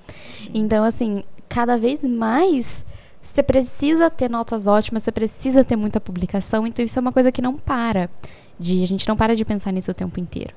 Então, 0.55 0.85
assim, 0.85 1.25
cada 1.49 1.77
vez 1.77 2.05
mais 2.05 2.85
você 3.35 3.43
precisa 3.43 4.11
ter 4.11 4.29
notas 4.31 4.67
ótimas, 4.67 5.03
você 5.03 5.13
precisa 5.13 5.65
ter 5.65 5.77
muita 5.77 6.01
publicação, 6.01 6.67
então 6.67 6.85
isso 6.85 6.99
é 6.99 7.03
uma 7.03 7.13
coisa 7.13 7.31
que 7.31 7.43
não 7.43 7.57
para. 7.57 8.11
De, 8.59 8.83
a 8.83 8.87
gente 8.87 9.07
não 9.07 9.17
para 9.17 9.37
de 9.37 9.45
pensar 9.45 9.73
nisso 9.73 9.91
o 9.91 9.95
tempo 9.95 10.19
inteiro. 10.19 10.53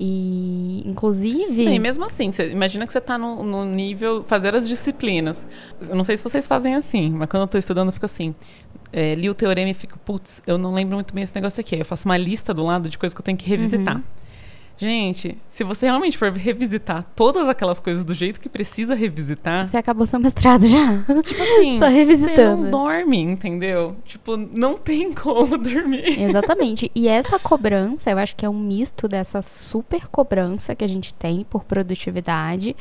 E, 0.00 0.82
inclusive. 0.86 1.64
E 1.64 1.78
mesmo 1.78 2.04
assim, 2.04 2.30
você, 2.30 2.50
imagina 2.50 2.86
que 2.86 2.92
você 2.92 2.98
está 2.98 3.18
no, 3.18 3.42
no, 3.42 3.64
nível 3.64 4.22
fazer 4.22 4.54
as 4.54 4.68
disciplinas. 4.68 5.44
Eu 5.88 5.96
não 5.96 6.04
sei 6.04 6.16
se 6.16 6.22
vocês 6.22 6.46
fazem 6.46 6.74
assim, 6.74 7.10
mas 7.10 7.28
quando 7.28 7.42
eu 7.42 7.46
estou 7.46 7.58
estudando, 7.58 7.90
fica 7.90 8.06
assim. 8.06 8.34
É, 8.92 9.14
li 9.14 9.28
o 9.28 9.34
teorema 9.34 9.70
e 9.70 9.74
fico, 9.74 9.98
putz, 9.98 10.40
eu 10.46 10.56
não 10.56 10.72
lembro 10.72 10.94
muito 10.94 11.12
bem 11.12 11.24
esse 11.24 11.34
negócio 11.34 11.60
aqui. 11.60 11.76
Eu 11.76 11.84
faço 11.84 12.08
uma 12.08 12.16
lista 12.16 12.54
do 12.54 12.62
lado 12.62 12.88
de 12.88 12.96
coisas 12.96 13.14
que 13.14 13.20
eu 13.20 13.24
tenho 13.24 13.36
que 13.36 13.48
revisitar. 13.48 13.96
Uhum. 13.96 14.02
Gente, 14.78 15.36
se 15.46 15.64
você 15.64 15.86
realmente 15.86 16.16
for 16.16 16.32
revisitar 16.32 17.04
todas 17.16 17.48
aquelas 17.48 17.80
coisas 17.80 18.04
do 18.04 18.14
jeito 18.14 18.38
que 18.38 18.48
precisa 18.48 18.94
revisitar. 18.94 19.68
Você 19.68 19.76
acabou 19.76 20.06
seu 20.06 20.20
mestrado 20.20 20.68
já. 20.68 21.02
Tipo 21.22 21.42
assim, 21.42 21.78
Só 21.82 21.88
revisitando. 21.88 22.62
Você 22.62 22.62
não 22.62 22.70
dorme, 22.70 23.18
entendeu? 23.18 23.96
Tipo, 24.04 24.36
não 24.36 24.78
tem 24.78 25.12
como 25.14 25.58
dormir. 25.58 26.20
Exatamente. 26.22 26.92
E 26.94 27.08
essa 27.08 27.40
cobrança, 27.40 28.08
eu 28.10 28.18
acho 28.18 28.36
que 28.36 28.46
é 28.46 28.48
um 28.48 28.58
misto 28.58 29.08
dessa 29.08 29.42
super 29.42 30.06
cobrança 30.06 30.76
que 30.76 30.84
a 30.84 30.88
gente 30.88 31.12
tem 31.12 31.44
por 31.50 31.64
produtividade. 31.64 32.76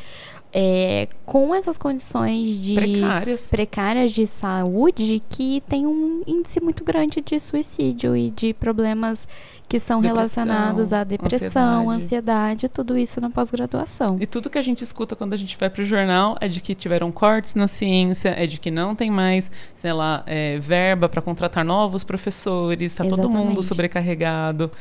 É, 0.60 1.08
com 1.24 1.54
essas 1.54 1.78
condições 1.78 2.48
de 2.63 2.74
precárias. 2.74 3.48
precárias 3.48 4.12
de 4.12 4.26
saúde 4.26 5.22
que 5.30 5.62
tem 5.70 5.86
um 5.86 6.24
índice 6.26 6.60
muito 6.60 6.84
grande 6.84 7.22
de 7.22 7.39
suicídio 7.39 8.17
e 8.17 8.32
de 8.32 8.56
problemas 8.56 9.28
que 9.70 9.80
são 9.80 10.02
depressão, 10.02 10.15
relacionados 10.17 10.93
à 10.93 11.04
depressão, 11.04 11.91
ansiedade. 11.91 12.04
ansiedade, 12.04 12.70
tudo 12.70 12.98
isso 12.98 13.22
na 13.22 13.30
pós-graduação. 13.30 14.17
E 14.20 14.26
tudo 14.26 14.50
que 14.50 14.58
a 14.58 14.62
gente 14.63 14.84
escuta 14.84 15.15
quando 15.15 15.34
a 15.34 15.38
gente 15.38 15.56
vai 15.60 15.70
para 15.70 15.84
o 15.84 15.86
jornal 15.86 16.36
é 16.41 16.48
de 16.48 16.60
que 16.60 16.74
tiveram 16.74 17.12
cortes 17.12 17.54
na 17.54 17.67
ciência, 17.67 18.30
é 18.30 18.48
de 18.48 18.60
que 18.60 18.72
não 18.72 18.96
tem 18.96 19.12
mais, 19.12 19.52
sei 19.76 19.93
lá, 19.93 20.24
é, 20.26 20.58
verba 20.58 21.08
para 21.08 21.22
contratar 21.22 21.63
novos 21.63 22.04
professores, 22.04 22.93
está 22.93 23.04
todo 23.04 23.30
mundo 23.30 23.62
sobrecarregado. 23.62 24.72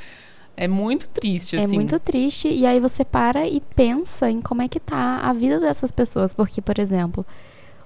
É 0.56 0.66
muito 0.66 1.08
triste, 1.08 1.56
é 1.56 1.64
assim. 1.64 1.74
É 1.74 1.74
muito 1.74 2.00
triste. 2.00 2.48
E 2.48 2.64
aí 2.64 2.80
você 2.80 3.04
para 3.04 3.46
e 3.46 3.60
pensa 3.74 4.30
em 4.30 4.40
como 4.40 4.62
é 4.62 4.68
que 4.68 4.80
tá 4.80 5.20
a 5.22 5.32
vida 5.32 5.60
dessas 5.60 5.92
pessoas. 5.92 6.32
Porque, 6.32 6.62
por 6.62 6.78
exemplo, 6.78 7.26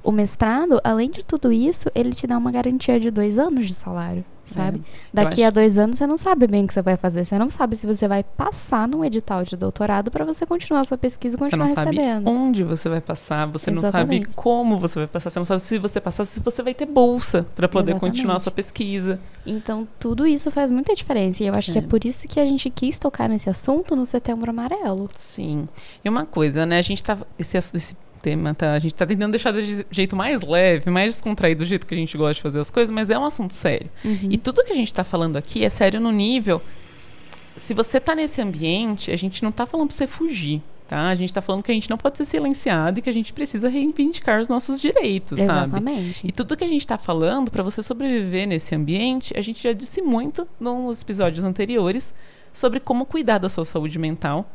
o 0.02 0.12
mestrado, 0.12 0.80
além 0.84 1.10
de 1.10 1.24
tudo 1.24 1.52
isso, 1.52 1.90
ele 1.94 2.10
te 2.10 2.26
dá 2.26 2.38
uma 2.38 2.50
garantia 2.50 2.98
de 3.00 3.10
dois 3.10 3.38
anos 3.38 3.66
de 3.66 3.74
salário, 3.74 4.24
sabe? 4.54 4.78
É, 4.78 5.00
Daqui 5.12 5.42
a 5.42 5.50
dois 5.50 5.78
anos 5.78 5.98
você 5.98 6.06
não 6.06 6.16
sabe 6.16 6.46
bem 6.46 6.64
o 6.64 6.66
que 6.66 6.74
você 6.74 6.82
vai 6.82 6.96
fazer. 6.96 7.24
Você 7.24 7.38
não 7.38 7.50
sabe 7.50 7.76
se 7.76 7.86
você 7.86 8.06
vai 8.06 8.22
passar 8.22 8.86
num 8.88 9.04
edital 9.04 9.44
de 9.44 9.56
doutorado 9.56 10.10
para 10.10 10.24
você 10.24 10.44
continuar 10.46 10.80
a 10.80 10.84
sua 10.84 10.98
pesquisa 10.98 11.36
e 11.36 11.38
continuar 11.38 11.68
você 11.68 11.74
não 11.74 11.84
recebendo. 11.84 12.24
Sabe 12.24 12.36
onde 12.36 12.64
você 12.64 12.88
vai 12.88 13.00
passar, 13.00 13.46
você 13.46 13.70
Exatamente. 13.70 14.20
não 14.20 14.26
sabe 14.26 14.34
como 14.34 14.78
você 14.78 14.98
vai 15.00 15.08
passar, 15.08 15.30
você 15.30 15.38
não 15.38 15.44
sabe 15.44 15.62
se 15.62 15.78
você 15.78 16.00
passar, 16.00 16.24
se 16.24 16.40
você 16.40 16.62
vai 16.62 16.74
ter 16.74 16.86
bolsa 16.86 17.46
para 17.54 17.68
poder 17.68 17.92
Exatamente. 17.92 18.16
continuar 18.16 18.36
a 18.36 18.40
sua 18.40 18.52
pesquisa. 18.52 19.20
Então, 19.46 19.86
tudo 19.98 20.26
isso 20.26 20.50
faz 20.50 20.70
muita 20.70 20.94
diferença. 20.94 21.42
E 21.42 21.46
eu 21.46 21.54
acho 21.54 21.70
é. 21.70 21.72
que 21.74 21.78
é 21.78 21.82
por 21.82 22.04
isso 22.04 22.28
que 22.28 22.38
a 22.38 22.44
gente 22.44 22.68
quis 22.70 22.98
tocar 22.98 23.28
nesse 23.28 23.48
assunto 23.48 23.96
no 23.96 24.04
setembro 24.04 24.50
amarelo. 24.50 25.08
Sim. 25.14 25.68
E 26.04 26.08
uma 26.08 26.26
coisa, 26.26 26.66
né? 26.66 26.78
A 26.78 26.82
gente 26.82 27.02
tá. 27.02 27.18
Esse, 27.38 27.56
esse 27.56 27.96
tema, 28.22 28.54
tá? 28.54 28.72
A 28.72 28.78
gente 28.78 28.94
tá 28.94 29.06
tentando 29.06 29.32
deixar 29.32 29.52
de 29.52 29.86
jeito 29.90 30.14
mais 30.14 30.42
leve, 30.42 30.90
mais 30.90 31.14
descontraído 31.14 31.64
do 31.64 31.66
jeito 31.66 31.86
que 31.86 31.94
a 31.94 31.96
gente 31.96 32.16
gosta 32.16 32.34
de 32.34 32.42
fazer 32.42 32.60
as 32.60 32.70
coisas, 32.70 32.94
mas 32.94 33.10
é 33.10 33.18
um 33.18 33.24
assunto 33.24 33.54
sério. 33.54 33.90
Uhum. 34.04 34.28
E 34.30 34.38
tudo 34.38 34.64
que 34.64 34.72
a 34.72 34.76
gente 34.76 34.92
tá 34.92 35.04
falando 35.04 35.36
aqui 35.36 35.64
é 35.64 35.70
sério 35.70 36.00
no 36.00 36.10
nível. 36.10 36.62
Se 37.56 37.74
você 37.74 37.98
tá 38.00 38.14
nesse 38.14 38.40
ambiente, 38.40 39.10
a 39.10 39.16
gente 39.16 39.42
não 39.42 39.52
tá 39.52 39.66
falando 39.66 39.88
pra 39.88 39.96
você 39.96 40.06
fugir. 40.06 40.62
Tá? 40.88 41.08
A 41.08 41.14
gente 41.14 41.30
está 41.30 41.40
falando 41.40 41.62
que 41.62 41.70
a 41.70 41.74
gente 41.74 41.88
não 41.88 41.96
pode 41.96 42.16
ser 42.16 42.24
silenciado 42.24 42.98
e 42.98 43.02
que 43.02 43.08
a 43.08 43.12
gente 43.12 43.32
precisa 43.32 43.68
reivindicar 43.68 44.40
os 44.40 44.48
nossos 44.48 44.80
direitos, 44.80 45.38
Exatamente. 45.38 46.14
sabe? 46.16 46.28
E 46.28 46.32
tudo 46.32 46.56
que 46.56 46.64
a 46.64 46.66
gente 46.66 46.80
está 46.80 46.98
falando, 46.98 47.48
para 47.48 47.62
você 47.62 47.80
sobreviver 47.80 48.48
nesse 48.48 48.74
ambiente, 48.74 49.32
a 49.38 49.40
gente 49.40 49.62
já 49.62 49.72
disse 49.72 50.02
muito 50.02 50.48
nos 50.58 51.00
episódios 51.02 51.44
anteriores 51.44 52.12
sobre 52.52 52.80
como 52.80 53.06
cuidar 53.06 53.38
da 53.38 53.48
sua 53.48 53.64
saúde 53.64 54.00
mental 54.00 54.50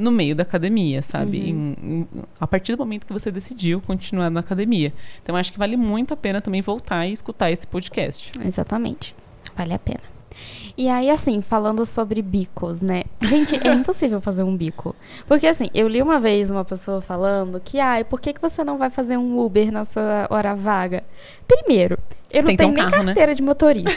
no 0.00 0.10
meio 0.10 0.34
da 0.34 0.42
academia, 0.42 1.02
sabe? 1.02 1.38
Uhum. 1.38 1.76
Em, 1.80 1.92
em, 1.92 2.08
a 2.40 2.46
partir 2.46 2.74
do 2.74 2.78
momento 2.78 3.06
que 3.06 3.12
você 3.12 3.30
decidiu 3.30 3.80
continuar 3.80 4.30
na 4.30 4.40
academia. 4.40 4.92
Então, 5.22 5.36
acho 5.36 5.52
que 5.52 5.58
vale 5.58 5.76
muito 5.76 6.14
a 6.14 6.16
pena 6.16 6.40
também 6.40 6.62
voltar 6.62 7.06
e 7.06 7.12
escutar 7.12 7.50
esse 7.50 7.66
podcast. 7.66 8.32
Exatamente. 8.44 9.14
Vale 9.56 9.74
a 9.74 9.78
pena. 9.78 10.00
E 10.76 10.88
aí, 10.88 11.10
assim, 11.10 11.42
falando 11.42 11.84
sobre 11.84 12.22
bicos, 12.22 12.80
né? 12.80 13.02
Gente, 13.20 13.56
é 13.56 13.72
impossível 13.74 14.20
fazer 14.20 14.42
um 14.42 14.56
bico. 14.56 14.96
Porque, 15.26 15.46
assim, 15.46 15.66
eu 15.74 15.86
li 15.86 16.00
uma 16.00 16.18
vez 16.18 16.50
uma 16.50 16.64
pessoa 16.64 17.02
falando 17.02 17.60
que, 17.60 17.78
ai, 17.78 18.04
por 18.04 18.20
que, 18.20 18.32
que 18.32 18.40
você 18.40 18.64
não 18.64 18.78
vai 18.78 18.88
fazer 18.88 19.16
um 19.16 19.38
Uber 19.38 19.70
na 19.70 19.84
sua 19.84 20.26
hora 20.30 20.54
vaga? 20.54 21.04
Primeiro, 21.46 21.98
eu 22.32 22.42
não 22.42 22.56
tenho 22.56 22.70
um 22.70 22.72
nem 22.72 22.84
carro, 22.84 23.02
né? 23.02 23.04
carteira 23.06 23.32
né? 23.32 23.34
de 23.34 23.42
motorista. 23.42 23.90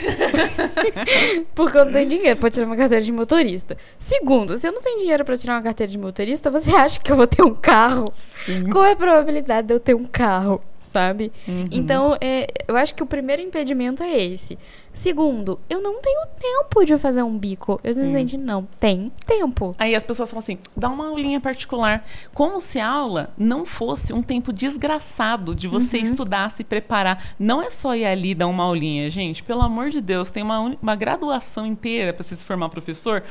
Porque 1.53 1.77
eu 1.77 1.85
não 1.85 1.93
tenho 1.93 2.09
dinheiro 2.09 2.39
pra 2.39 2.49
tirar 2.49 2.65
uma 2.65 2.75
carteira 2.75 3.03
de 3.03 3.11
motorista. 3.11 3.77
Segundo, 3.99 4.57
se 4.57 4.67
eu 4.67 4.71
não 4.71 4.81
tenho 4.81 4.99
dinheiro 4.99 5.23
pra 5.23 5.37
tirar 5.37 5.53
uma 5.55 5.61
carteira 5.61 5.91
de 5.91 5.97
motorista, 5.97 6.49
você 6.49 6.71
acha 6.71 6.99
que 6.99 7.11
eu 7.11 7.15
vou 7.15 7.27
ter 7.27 7.43
um 7.43 7.53
carro? 7.53 8.11
Sim. 8.45 8.69
Qual 8.69 8.83
é 8.83 8.93
a 8.93 8.95
probabilidade 8.95 9.67
de 9.67 9.73
eu 9.73 9.79
ter 9.79 9.95
um 9.95 10.05
carro? 10.05 10.61
Sabe? 10.93 11.31
Uhum. 11.47 11.65
Então, 11.71 12.15
é, 12.21 12.45
eu 12.67 12.77
acho 12.77 12.93
que 12.93 13.01
o 13.01 13.05
primeiro 13.05 13.41
impedimento 13.41 14.03
é 14.03 14.15
esse. 14.15 14.59
Segundo, 14.93 15.59
eu 15.67 15.81
não 15.81 15.99
tenho 15.99 16.21
tempo 16.39 16.85
de 16.85 16.95
fazer 16.99 17.23
um 17.23 17.35
bico. 17.35 17.81
Eu 17.83 17.95
simplesmente 17.95 18.37
não 18.37 18.67
tem 18.79 19.11
tempo. 19.25 19.75
Aí 19.79 19.95
as 19.95 20.03
pessoas 20.03 20.29
falam 20.29 20.39
assim: 20.39 20.59
dá 20.77 20.87
uma 20.89 21.07
aulinha 21.07 21.41
particular. 21.41 22.05
Como 22.31 22.61
se 22.61 22.79
a 22.79 22.87
aula 22.87 23.33
não 23.35 23.65
fosse 23.65 24.13
um 24.13 24.21
tempo 24.21 24.53
desgraçado 24.53 25.55
de 25.55 25.67
você 25.67 25.97
uhum. 25.97 26.03
estudar, 26.03 26.51
se 26.51 26.63
preparar. 26.63 27.33
Não 27.39 27.59
é 27.59 27.71
só 27.71 27.95
ir 27.95 28.05
ali 28.05 28.35
dar 28.35 28.45
uma 28.45 28.63
aulinha, 28.63 29.09
gente. 29.09 29.41
Pelo 29.41 29.63
amor 29.63 29.89
de 29.89 29.99
Deus, 29.99 30.29
tem 30.29 30.43
uma, 30.43 30.77
uma 30.79 30.95
graduação 30.95 31.65
inteira 31.65 32.13
para 32.13 32.23
você 32.23 32.35
se 32.35 32.45
formar 32.45 32.69
professor 32.69 33.23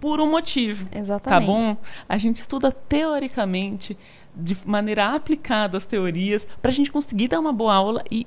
por 0.00 0.20
um 0.20 0.30
motivo. 0.30 0.86
Exatamente. 0.92 1.40
Tá 1.40 1.52
bom? 1.52 1.76
A 2.08 2.18
gente 2.18 2.36
estuda 2.36 2.70
teoricamente, 2.70 3.96
de 4.38 4.56
maneira 4.64 5.14
aplicada 5.14 5.76
as 5.76 5.84
teorias, 5.84 6.46
para 6.62 6.70
a 6.70 6.74
gente 6.74 6.92
conseguir 6.92 7.28
dar 7.28 7.40
uma 7.40 7.52
boa 7.52 7.74
aula 7.74 8.04
e 8.10 8.26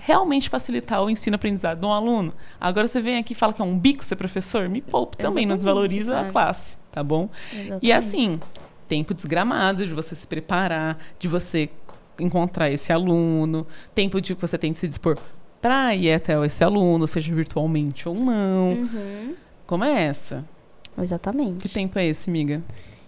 realmente 0.00 0.48
facilitar 0.48 1.02
o 1.02 1.10
ensino-aprendizado 1.10 1.80
de 1.80 1.86
um 1.86 1.92
aluno. 1.92 2.32
Agora 2.60 2.88
você 2.88 3.00
vem 3.00 3.18
aqui 3.18 3.32
e 3.32 3.36
fala 3.36 3.52
que 3.52 3.62
é 3.62 3.64
um 3.64 3.78
bico 3.78 4.04
ser 4.04 4.16
professor, 4.16 4.68
me 4.68 4.80
poupe 4.80 5.16
também, 5.16 5.46
não 5.46 5.56
desvaloriza 5.56 6.12
sabe? 6.12 6.28
a 6.28 6.32
classe, 6.32 6.76
tá 6.90 7.02
bom? 7.02 7.28
Exatamente. 7.52 7.86
E 7.86 7.92
assim, 7.92 8.40
tempo 8.88 9.14
desgramado 9.14 9.86
de 9.86 9.92
você 9.92 10.14
se 10.14 10.26
preparar, 10.26 10.98
de 11.18 11.28
você 11.28 11.70
encontrar 12.18 12.70
esse 12.70 12.92
aluno, 12.92 13.66
tempo 13.94 14.20
de 14.20 14.34
que 14.34 14.40
você 14.40 14.58
tem 14.58 14.72
que 14.72 14.78
se 14.78 14.88
dispor 14.88 15.18
para 15.60 15.94
ir 15.94 16.12
até 16.12 16.44
esse 16.44 16.64
aluno, 16.64 17.06
seja 17.06 17.32
virtualmente 17.32 18.08
ou 18.08 18.14
não. 18.14 18.70
Uhum. 18.70 19.34
Como 19.66 19.84
é 19.84 20.04
essa? 20.04 20.44
Exatamente. 20.98 21.62
Que 21.62 21.68
tempo 21.68 21.98
é 21.98 22.06
esse, 22.06 22.28
amiga? 22.28 22.62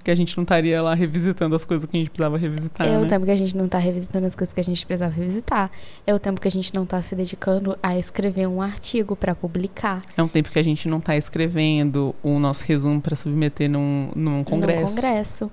Que 0.04 0.10
a 0.10 0.14
gente 0.14 0.36
não 0.36 0.42
estaria 0.42 0.80
lá 0.82 0.94
revisitando 0.94 1.56
as 1.56 1.64
coisas 1.64 1.88
que 1.88 1.96
a 1.96 1.98
gente 1.98 2.10
precisava 2.10 2.36
revisitar. 2.36 2.86
É 2.86 2.90
né? 2.90 2.98
o 3.00 3.08
tempo 3.08 3.24
que 3.24 3.30
a 3.32 3.36
gente 3.36 3.56
não 3.56 3.64
está 3.64 3.78
revisitando 3.78 4.26
as 4.26 4.34
coisas 4.34 4.52
que 4.52 4.60
a 4.60 4.64
gente 4.64 4.86
precisava 4.86 5.12
revisitar. 5.12 5.70
É 6.06 6.14
o 6.14 6.18
tempo 6.18 6.40
que 6.40 6.46
a 6.46 6.50
gente 6.50 6.74
não 6.74 6.84
está 6.84 7.00
se 7.00 7.16
dedicando 7.16 7.76
a 7.82 7.98
escrever 7.98 8.46
um 8.46 8.60
artigo 8.60 9.16
para 9.16 9.34
publicar. 9.34 10.02
É 10.16 10.22
um 10.22 10.28
tempo 10.28 10.50
que 10.50 10.58
a 10.58 10.62
gente 10.62 10.86
não 10.86 10.98
está 10.98 11.16
escrevendo 11.16 12.14
o 12.22 12.38
nosso 12.38 12.62
resumo 12.64 13.00
para 13.00 13.16
submeter 13.16 13.70
num, 13.70 14.10
num 14.14 14.44
congresso. 14.44 14.82
Num 14.82 14.88
congresso. 14.88 15.50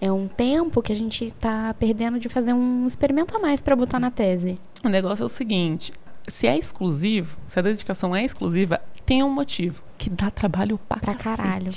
É 0.00 0.12
um 0.12 0.28
tempo 0.28 0.82
que 0.82 0.92
a 0.92 0.96
gente 0.96 1.24
está 1.24 1.72
perdendo 1.74 2.18
de 2.18 2.28
fazer 2.28 2.52
um 2.52 2.84
experimento 2.86 3.34
a 3.34 3.40
mais 3.40 3.62
para 3.62 3.74
botar 3.74 3.98
na 3.98 4.10
tese. 4.10 4.58
O 4.84 4.88
negócio 4.88 5.22
é 5.22 5.26
o 5.26 5.30
seguinte: 5.30 5.92
se 6.28 6.46
é 6.46 6.58
exclusivo, 6.58 7.36
se 7.48 7.58
a 7.58 7.62
dedicação 7.62 8.14
é 8.14 8.24
exclusiva, 8.24 8.80
tem 9.04 9.22
um 9.22 9.30
motivo. 9.30 9.82
Que 9.96 10.10
dá 10.10 10.30
trabalho 10.30 10.78
pra, 10.88 10.98
pra 10.98 11.14
caralho. 11.14 11.72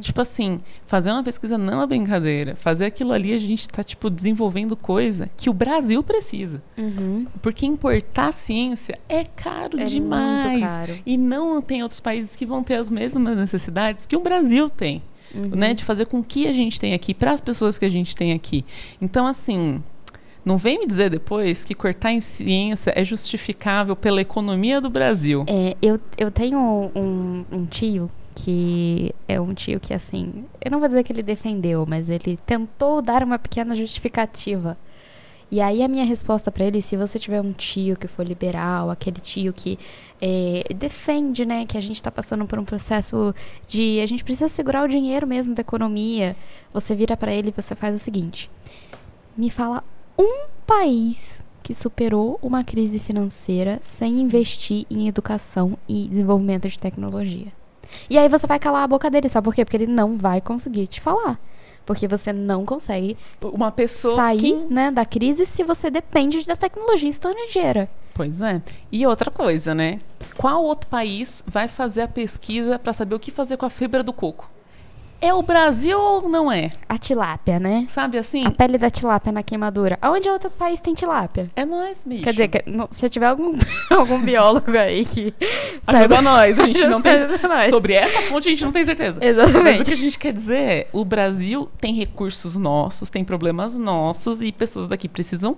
Tipo 0.00 0.20
assim, 0.20 0.60
fazer 0.86 1.10
uma 1.10 1.22
pesquisa 1.22 1.56
não 1.56 1.80
é 1.82 1.86
brincadeira. 1.86 2.54
Fazer 2.56 2.84
aquilo 2.84 3.12
ali, 3.12 3.32
a 3.32 3.38
gente 3.38 3.62
está 3.62 3.82
tipo, 3.82 4.10
desenvolvendo 4.10 4.76
coisa 4.76 5.30
que 5.36 5.48
o 5.48 5.54
Brasil 5.54 6.02
precisa. 6.02 6.62
Uhum. 6.76 7.26
Porque 7.40 7.64
importar 7.64 8.32
ciência 8.32 8.98
é 9.08 9.24
caro 9.24 9.80
é 9.80 9.86
demais. 9.86 10.46
Muito 10.46 10.66
caro. 10.66 10.98
E 11.06 11.16
não 11.16 11.62
tem 11.62 11.82
outros 11.82 12.00
países 12.00 12.36
que 12.36 12.44
vão 12.44 12.62
ter 12.62 12.74
as 12.74 12.90
mesmas 12.90 13.36
necessidades 13.38 14.04
que 14.04 14.16
o 14.16 14.20
Brasil 14.20 14.68
tem. 14.68 15.02
Uhum. 15.34 15.48
Né? 15.48 15.74
De 15.74 15.84
fazer 15.84 16.06
com 16.06 16.22
que 16.22 16.46
a 16.46 16.52
gente 16.52 16.78
tem 16.78 16.92
aqui, 16.92 17.14
para 17.14 17.32
as 17.32 17.40
pessoas 17.40 17.78
que 17.78 17.84
a 17.84 17.90
gente 17.90 18.14
tem 18.14 18.32
aqui. 18.32 18.64
Então, 19.00 19.26
assim, 19.26 19.82
Não 20.44 20.56
vem 20.56 20.78
me 20.78 20.86
dizer 20.86 21.10
depois 21.10 21.62
que 21.62 21.74
cortar 21.74 22.12
em 22.12 22.20
ciência 22.20 22.92
é 22.96 23.04
justificável 23.04 23.94
pela 23.94 24.20
economia 24.20 24.80
do 24.80 24.88
Brasil. 24.88 25.44
É, 25.46 25.76
eu, 25.82 26.00
eu 26.16 26.30
tenho 26.30 26.58
um, 26.58 27.44
um 27.52 27.66
tio 27.66 28.10
que 28.34 29.14
é 29.28 29.40
um 29.40 29.52
tio 29.52 29.78
que, 29.78 29.92
assim, 29.92 30.44
eu 30.64 30.70
não 30.70 30.78
vou 30.78 30.88
dizer 30.88 31.02
que 31.02 31.12
ele 31.12 31.22
defendeu, 31.22 31.84
mas 31.86 32.08
ele 32.08 32.38
tentou 32.46 33.02
dar 33.02 33.22
uma 33.22 33.38
pequena 33.38 33.76
justificativa. 33.76 34.78
E 35.50 35.60
aí 35.60 35.82
a 35.82 35.88
minha 35.88 36.04
resposta 36.04 36.50
para 36.50 36.64
ele, 36.64 36.80
se 36.80 36.96
você 36.96 37.18
tiver 37.18 37.40
um 37.40 37.52
tio 37.52 37.96
que 37.96 38.06
for 38.06 38.24
liberal, 38.24 38.88
aquele 38.88 39.20
tio 39.20 39.52
que 39.52 39.76
é, 40.22 40.62
defende, 40.74 41.44
né, 41.44 41.66
que 41.66 41.76
a 41.76 41.80
gente 41.80 41.96
está 41.96 42.10
passando 42.10 42.46
por 42.46 42.56
um 42.58 42.64
processo 42.64 43.34
de 43.66 44.00
a 44.00 44.06
gente 44.06 44.22
precisa 44.22 44.48
segurar 44.48 44.84
o 44.84 44.88
dinheiro 44.88 45.26
mesmo 45.26 45.52
da 45.52 45.60
economia, 45.60 46.36
você 46.72 46.94
vira 46.94 47.16
para 47.16 47.34
ele 47.34 47.48
e 47.48 47.62
você 47.62 47.74
faz 47.74 47.96
o 47.96 47.98
seguinte: 47.98 48.48
me 49.36 49.50
fala 49.50 49.82
um 50.20 50.46
país 50.66 51.42
que 51.62 51.74
superou 51.74 52.38
uma 52.42 52.62
crise 52.62 52.98
financeira 52.98 53.78
sem 53.82 54.20
investir 54.20 54.84
em 54.90 55.08
educação 55.08 55.78
e 55.88 56.06
desenvolvimento 56.08 56.68
de 56.68 56.78
tecnologia. 56.78 57.46
E 58.08 58.18
aí 58.18 58.28
você 58.28 58.46
vai 58.46 58.58
calar 58.58 58.84
a 58.84 58.88
boca 58.88 59.10
dele, 59.10 59.28
sabe 59.28 59.46
por 59.46 59.54
quê? 59.54 59.64
Porque 59.64 59.78
ele 59.78 59.86
não 59.86 60.18
vai 60.18 60.40
conseguir 60.40 60.86
te 60.86 61.00
falar. 61.00 61.40
Porque 61.86 62.06
você 62.06 62.32
não 62.32 62.64
consegue 62.64 63.16
Uma 63.42 63.72
pessoa 63.72 64.14
sair 64.14 64.38
que... 64.40 64.74
né, 64.74 64.90
da 64.90 65.04
crise 65.04 65.46
se 65.46 65.64
você 65.64 65.90
depende 65.90 66.44
da 66.46 66.54
tecnologia 66.54 67.08
estrangeira. 67.08 67.88
Pois 68.12 68.40
é. 68.42 68.60
E 68.92 69.06
outra 69.06 69.30
coisa, 69.30 69.74
né? 69.74 69.98
Qual 70.36 70.62
outro 70.62 70.88
país 70.88 71.42
vai 71.46 71.66
fazer 71.66 72.02
a 72.02 72.08
pesquisa 72.08 72.78
para 72.78 72.92
saber 72.92 73.14
o 73.14 73.18
que 73.18 73.30
fazer 73.30 73.56
com 73.56 73.66
a 73.66 73.70
fibra 73.70 74.02
do 74.02 74.12
coco? 74.12 74.48
É 75.20 75.34
o 75.34 75.42
Brasil 75.42 75.98
ou 76.00 76.28
não 76.28 76.50
é? 76.50 76.70
A 76.88 76.96
tilápia, 76.96 77.58
né? 77.60 77.86
Sabe 77.90 78.16
assim? 78.16 78.44
A 78.46 78.50
pele 78.50 78.78
da 78.78 78.88
tilápia 78.88 79.30
na 79.30 79.42
queimadura. 79.42 79.98
Aonde 80.00 80.28
outro 80.30 80.50
país 80.50 80.80
tem 80.80 80.94
tilápia? 80.94 81.50
É 81.54 81.64
nós, 81.66 81.98
bicho. 82.06 82.22
Quer 82.24 82.32
dizer, 82.32 82.48
que- 82.48 82.62
não- 82.70 82.88
se 82.90 83.08
tiver 83.10 83.26
algum, 83.26 83.52
algum 83.90 84.18
biólogo 84.20 84.70
aí 84.78 85.04
que 85.04 85.34
Ajuda 85.86 86.22
nós, 86.22 86.58
a 86.58 86.64
gente 86.66 86.86
não 86.86 87.02
tem... 87.02 87.12
Ajuda 87.20 87.48
nós. 87.48 87.66
Sobre 87.68 87.92
essa 87.94 88.22
fonte 88.22 88.48
a 88.48 88.50
gente 88.50 88.64
não 88.64 88.72
tem 88.72 88.84
certeza. 88.84 89.20
Mas 89.20 89.36
o 89.36 89.40
Exatamente. 89.40 89.84
que 89.84 89.92
a 89.92 89.96
gente 89.96 90.18
quer 90.18 90.32
dizer 90.32 90.56
é, 90.58 90.86
o 90.92 91.04
Brasil 91.04 91.68
tem 91.80 91.92
recursos 91.94 92.56
nossos, 92.56 93.10
tem 93.10 93.22
problemas 93.24 93.76
nossos 93.76 94.40
e 94.40 94.50
pessoas 94.50 94.88
daqui 94.88 95.08
precisam 95.08 95.56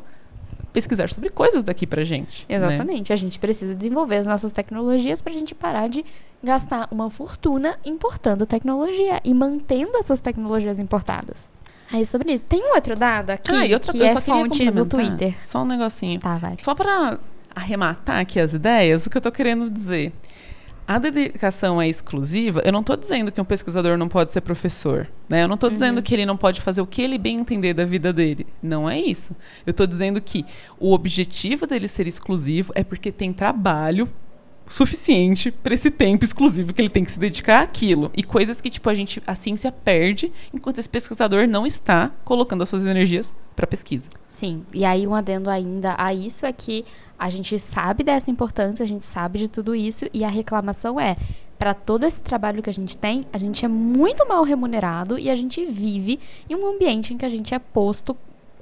pesquisar 0.73 1.09
sobre 1.11 1.29
coisas 1.31 1.63
daqui 1.63 1.87
pra 1.87 2.05
gente. 2.05 2.47
né? 2.49 2.57
Exatamente. 2.57 3.13
A 3.13 3.17
gente 3.17 3.39
precisa 3.39 3.75
desenvolver 3.75 4.17
as 4.17 4.27
nossas 4.27 4.53
tecnologias 4.53 5.21
pra 5.21 5.33
gente 5.33 5.55
parar 5.55 5.89
de 5.89 6.05
gastar 6.43 6.89
uma 6.91 7.09
fortuna 7.11 7.79
importando 7.85 8.47
tecnologia 8.47 9.21
e 9.25 9.33
mantendo 9.35 9.97
essas 9.99 10.21
tecnologias 10.21 10.79
importadas. 10.79 11.49
Aí 11.93 12.07
sobre 12.07 12.33
isso. 12.33 12.45
Tem 12.45 12.63
um 12.63 12.75
outro 12.75 12.97
dado 12.97 13.31
aqui 13.31 13.53
Ah, 13.53 13.67
e 13.67 13.75
outra 13.75 13.93
que 13.93 14.03
é 14.03 14.21
fontes 14.21 14.75
do. 14.75 14.87
Twitter. 14.87 15.35
Só 15.45 15.63
um 15.63 15.67
negocinho. 15.67 16.19
Tá, 16.19 16.39
vai. 16.39 16.57
Só 16.63 16.75
para 16.75 17.19
arrematar 17.55 18.21
aqui 18.21 18.41
as 18.41 18.55
ideias, 18.55 19.05
o 19.05 19.11
que 19.11 19.19
eu 19.19 19.21
tô 19.21 19.31
querendo 19.31 19.69
dizer. 19.69 20.13
A 20.87 20.99
dedicação 20.99 21.81
é 21.81 21.89
exclusiva, 21.89 22.61
eu 22.65 22.73
não 22.73 22.81
estou 22.81 22.97
dizendo 22.97 23.31
que 23.31 23.41
um 23.41 23.45
pesquisador 23.45 23.97
não 23.97 24.09
pode 24.09 24.33
ser 24.33 24.41
professor. 24.41 25.09
Né? 25.29 25.45
Eu 25.45 25.49
não 25.49 25.55
estou 25.55 25.71
dizendo 25.71 26.03
que 26.03 26.13
ele 26.13 26.27
não 26.27 26.37
pode 26.37 26.61
fazer 26.61 26.81
o 26.81 26.87
que 26.87 27.01
ele 27.01 27.19
bem 27.19 27.39
entender 27.39 27.73
da 27.73 27.85
vida 27.85 28.13
dele. 28.13 28.47
Não 28.63 28.91
é 28.91 28.99
isso. 28.99 29.35
Eu 29.65 29.71
estou 29.71 29.87
dizendo 29.87 30.21
que 30.21 30.45
o 30.79 30.93
objetivo 30.93 31.67
dele 31.67 31.87
ser 31.87 32.09
exclusivo 32.09 32.73
é 32.75 32.83
porque 32.83 33.13
tem 33.13 33.33
trabalho 33.33 34.09
suficiente 34.67 35.51
para 35.51 35.75
esse 35.75 35.91
tempo 35.91 36.25
exclusivo 36.25 36.73
que 36.73 36.81
ele 36.81 36.89
tem 36.89 37.05
que 37.05 37.13
se 37.13 37.19
dedicar 37.19 37.63
àquilo. 37.63 38.11
E 38.15 38.23
coisas 38.23 38.61
que, 38.61 38.71
tipo, 38.71 38.89
a 38.89 38.95
gente, 38.95 39.23
a 39.27 39.35
ciência 39.35 39.71
perde 39.71 40.33
enquanto 40.53 40.79
esse 40.79 40.89
pesquisador 40.89 41.47
não 41.47 41.67
está 41.67 42.11
colocando 42.25 42.63
as 42.63 42.69
suas 42.69 42.85
energias 42.85 43.35
para 43.55 43.67
pesquisa. 43.67 44.09
Sim, 44.43 44.65
e 44.75 44.85
aí 44.85 45.07
um 45.07 45.15
adendo 45.15 45.49
ainda 45.49 45.95
a 45.97 46.13
isso 46.13 46.45
é 46.45 46.53
que 46.53 46.85
a 47.17 47.31
gente 47.31 47.57
sabe 47.61 48.03
dessa 48.03 48.29
importância, 48.29 48.83
a 48.83 48.89
gente 48.89 49.05
sabe 49.05 49.39
de 49.39 49.47
tudo 49.47 49.73
isso 49.73 50.05
e 50.13 50.25
a 50.25 50.29
reclamação 50.29 50.99
é 50.99 51.17
para 51.57 51.73
todo 51.73 52.05
esse 52.05 52.21
trabalho 52.21 52.61
que 52.61 52.69
a 52.69 52.73
gente 52.73 52.99
tem, 52.99 53.25
a 53.33 53.39
gente 53.39 53.65
é 53.65 53.69
muito 53.69 54.27
mal 54.27 54.43
remunerado 54.43 55.17
e 55.17 55.31
a 55.31 55.37
gente 55.37 55.65
vive 55.65 56.19
em 56.51 56.57
um 56.57 56.67
ambiente 56.67 57.15
em 57.15 57.17
que 57.17 57.25
a 57.25 57.29
gente 57.29 57.55
é 57.55 57.59
posto 57.61 58.17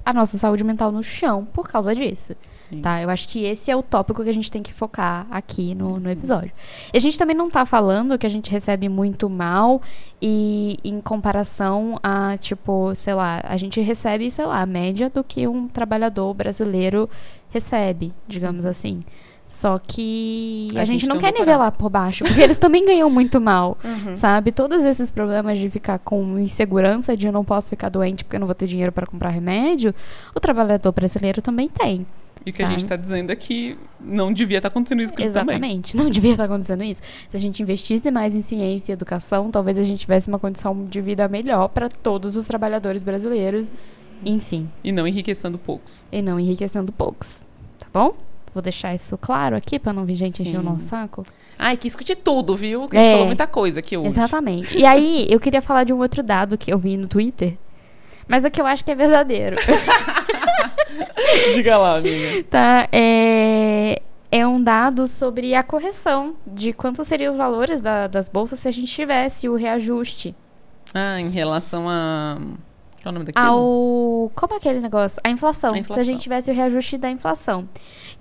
a 0.05 0.13
nossa 0.13 0.37
saúde 0.39 0.65
mental 0.65 0.91
no 0.91 1.03
chão 1.03 1.45
por 1.45 1.69
causa 1.69 1.95
disso. 1.95 2.35
Sim. 2.69 2.81
Tá? 2.81 3.03
Eu 3.03 3.11
acho 3.11 3.29
que 3.29 3.45
esse 3.45 3.71
é 3.71 3.77
o 3.77 3.83
tópico 3.83 4.23
que 4.23 4.31
a 4.31 4.35
gente 4.35 4.51
tem 4.51 4.63
que 4.63 4.73
focar 4.73 5.27
aqui 5.31 5.75
no, 5.75 5.99
no 5.99 6.11
episódio. 6.11 6.53
E 6.93 6.97
a 6.97 7.01
gente 7.01 7.19
também 7.19 7.37
não 7.37 7.51
tá 7.51 7.67
falando 7.67 8.17
que 8.17 8.27
a 8.27 8.31
gente 8.31 8.51
recebe 8.51 8.89
muito 8.89 9.29
mal 9.29 9.83
e 10.23 10.79
em 10.85 11.01
comparação 11.01 11.99
a, 12.03 12.37
tipo, 12.39 12.95
sei 12.95 13.15
lá, 13.15 13.41
a 13.45 13.57
gente 13.57 13.81
recebe, 13.81 14.31
sei 14.31 14.45
lá, 14.45 14.61
a 14.61 14.67
média 14.67 15.11
do 15.11 15.25
que 15.25 15.49
um 15.49 15.67
trabalhador 15.67 16.33
brasileiro 16.33 17.11
recebe, 17.51 18.13
digamos 18.29 18.65
assim. 18.65 19.05
Só 19.53 19.79
que 19.79 20.69
a, 20.77 20.83
A 20.83 20.85
gente, 20.85 21.01
gente 21.01 21.09
não 21.09 21.19
quer 21.19 21.33
nivelar 21.33 21.73
por 21.73 21.91
baixo, 21.91 22.23
porque 22.25 22.41
eles 22.41 22.57
também 22.57 22.87
ganham 22.87 23.11
muito 23.11 23.41
mal, 23.41 23.77
Uhum. 23.85 24.15
sabe? 24.15 24.53
Todos 24.53 24.85
esses 24.85 25.11
problemas 25.11 25.59
de 25.59 25.69
ficar 25.69 25.99
com 25.99 26.39
insegurança 26.39 27.17
de 27.17 27.27
eu 27.27 27.33
não 27.33 27.45
posso 27.45 27.69
ficar 27.69 27.89
doente 27.89 28.23
porque 28.25 28.37
eu 28.37 28.41
não 28.41 28.47
vou 28.47 28.55
ter 28.55 28.69
dinheiro 28.69 28.93
para 28.93 29.07
comprar 29.09 29.31
remédio, 29.31 29.93
o 30.33 30.39
trabalhador 30.39 30.93
brasileiro 30.93 31.43
também 31.43 31.69
tem. 31.69 32.07
E 32.47 32.51
o 32.51 32.53
que 32.53 32.63
a 32.63 32.69
gente 32.71 32.85
está 32.85 32.95
dizendo 32.95 33.33
é 33.33 33.37
que 33.37 33.77
não 34.01 34.33
devia 34.33 34.59
estar 34.59 34.69
acontecendo 34.69 35.03
isso 35.03 35.13
com 35.13 35.21
ele 35.21 35.31
também. 35.33 35.57
Exatamente. 35.57 35.97
Não 35.97 36.09
devia 36.11 36.31
estar 36.31 36.45
acontecendo 36.45 36.85
isso. 36.85 37.03
Se 37.29 37.37
a 37.37 37.41
gente 37.41 37.61
investisse 37.61 38.09
mais 38.11 38.35
em 38.37 38.43
ciência 38.43 38.93
e 38.93 38.95
educação, 38.95 39.51
talvez 39.51 39.77
a 39.79 39.83
gente 39.83 39.99
tivesse 39.99 40.29
uma 40.29 40.39
condição 40.39 40.87
de 40.87 41.01
vida 41.01 41.27
melhor 41.27 41.69
para 41.69 41.89
todos 41.89 42.37
os 42.37 42.45
trabalhadores 42.45 43.03
brasileiros. 43.03 43.71
Enfim, 44.25 44.71
E 44.85 44.93
não 44.93 45.09
enriquecendo 45.09 45.59
poucos. 45.59 46.05
e 46.13 46.23
não 46.23 46.39
enriquecendo 46.39 46.93
poucos. 46.93 47.41
Tá 47.79 47.87
bom? 47.93 48.15
Vou 48.53 48.63
deixar 48.63 48.95
isso 48.95 49.17
claro 49.19 49.55
aqui 49.57 49.79
para 49.79 49.93
não 49.93 50.05
vir 50.05 50.15
gente 50.17 50.43
encher 50.43 50.59
o 50.59 50.63
nosso 50.63 50.85
saco. 50.87 51.25
Ai, 51.59 51.77
quis 51.77 51.93
discutir 51.93 52.17
tudo, 52.17 52.57
viu? 52.57 52.89
Que 52.89 52.97
a 52.97 53.01
gente 53.01 53.09
É. 53.09 53.13
falou 53.13 53.27
muita 53.27 53.47
coisa 53.47 53.81
aqui 53.81 53.97
hoje. 53.97 54.09
Exatamente. 54.09 54.77
E 54.77 54.85
aí, 54.87 55.27
eu 55.31 55.39
queria 55.39 55.61
falar 55.63 55.85
de 55.85 55.93
um 55.93 55.99
outro 55.99 56.23
dado 56.23 56.57
que 56.59 56.73
eu 56.73 56.79
vi 56.79 56.97
no 56.97 57.07
Twitter, 57.07 57.57
mas 58.27 58.45
é 58.45 58.51
que 58.51 58.61
eu 58.61 58.67
acho 58.67 58.85
que 58.85 58.91
é 58.91 58.95
verdadeiro. 58.95 59.57
Diga 61.55 61.79
lá, 61.79 61.97
amiga. 61.99 62.43
tá? 62.51 62.89
É, 62.93 64.01
é 64.31 64.47
um 64.47 64.63
dado 64.63 65.07
sobre 65.07 65.55
a 65.55 65.63
correção 65.63 66.35
de 66.47 66.73
quantos 66.73 67.07
seriam 67.07 67.31
os 67.31 67.37
valores 67.37 67.81
da- 67.81 68.07
das 68.07 68.29
bolsas 68.29 68.59
se 68.59 68.69
a 68.69 68.73
gente 68.73 68.93
tivesse 68.93 69.49
o 69.49 69.55
reajuste. 69.55 70.35
Ah, 70.95 71.21
em 71.21 71.31
relação 71.31 71.89
a. 71.89 72.39
Qual 73.03 73.07
é 73.07 73.09
o 73.11 73.13
nome 73.13 73.25
daquilo? 73.27 73.47
Ao. 73.47 74.33
Como 74.35 74.55
é 74.55 74.57
aquele 74.57 74.81
negócio? 74.81 75.21
A 75.25 75.31
inflação. 75.31 75.71
A 75.71 75.73
Se 75.73 75.79
a 75.79 75.81
inflação. 75.81 76.05
gente 76.05 76.21
tivesse 76.21 76.51
o 76.51 76.55
reajuste 76.55 76.99
da 76.99 77.11
inflação. 77.11 77.69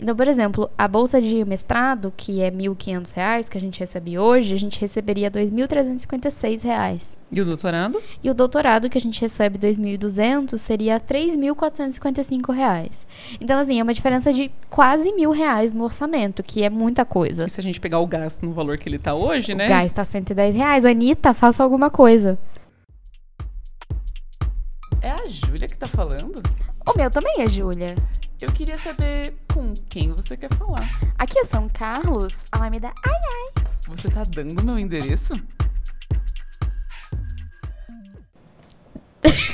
Então, 0.02 0.16
por 0.16 0.28
exemplo, 0.28 0.70
a 0.78 0.88
bolsa 0.88 1.22
de 1.22 1.44
mestrado, 1.44 2.14
que 2.16 2.42
é 2.42 2.50
1.500 2.50 3.14
reais, 3.16 3.50
que 3.50 3.58
a 3.58 3.62
gente 3.62 3.80
recebe 3.80 4.18
hoje, 4.18 4.54
a 4.54 4.58
gente 4.58 4.80
receberia 4.80 5.30
2.356 5.30 6.64
reais. 6.64 7.18
E 7.32 7.42
o 7.42 7.46
doutorado? 7.46 8.02
E 8.24 8.30
o 8.30 8.34
doutorado, 8.34 8.90
que 8.90 8.98
a 8.98 9.02
gente 9.02 9.20
recebe 9.22 9.60
2.200, 9.60 10.58
seria 10.58 11.00
3.455 11.00 12.54
reais. 12.54 13.06
Então, 13.40 13.60
assim, 13.60 13.80
é 13.80 13.84
uma 13.84 13.94
diferença 13.94 14.32
de 14.34 14.50
quase 14.70 15.14
mil 15.14 15.32
reais 15.32 15.74
no 15.74 15.84
orçamento, 15.84 16.42
que 16.42 16.64
é 16.64 16.70
muita 16.70 17.04
coisa. 17.06 17.46
E 17.46 17.50
se 17.50 17.60
a 17.60 17.64
gente 17.64 17.80
pegar 17.80 18.00
o 18.00 18.08
gasto 18.08 18.44
no 18.46 18.54
valor 18.54 18.78
que 18.78 18.88
ele 18.88 18.98
tá 18.98 19.14
hoje, 19.14 19.54
né? 19.54 19.66
O 19.66 19.70
gás 19.70 19.92
tá 19.92 20.04
110 20.04 20.56
reais. 20.56 20.86
Anitta, 20.86 21.34
faça 21.34 21.62
alguma 21.64 21.90
coisa. 21.90 22.40
É 25.02 25.12
a 25.12 25.28
Júlia 25.28 25.68
que 25.68 25.78
tá 25.78 25.88
falando? 25.88 26.42
O 26.86 26.98
meu 26.98 27.10
também 27.10 27.42
é 27.42 27.48
Júlia. 27.48 27.96
Eu 28.42 28.52
queria 28.52 28.78
saber 28.78 29.34
com 29.54 29.74
quem 29.90 30.12
você 30.12 30.36
quer 30.36 30.54
falar. 30.56 30.88
Aqui 31.18 31.40
é 31.40 31.46
São 31.46 31.70
Carlos, 31.70 32.36
Alameda. 32.52 32.92
Ai, 33.06 33.64
Você 33.88 34.10
tá 34.10 34.24
dando 34.24 34.64
meu 34.64 34.78
endereço? 34.78 35.34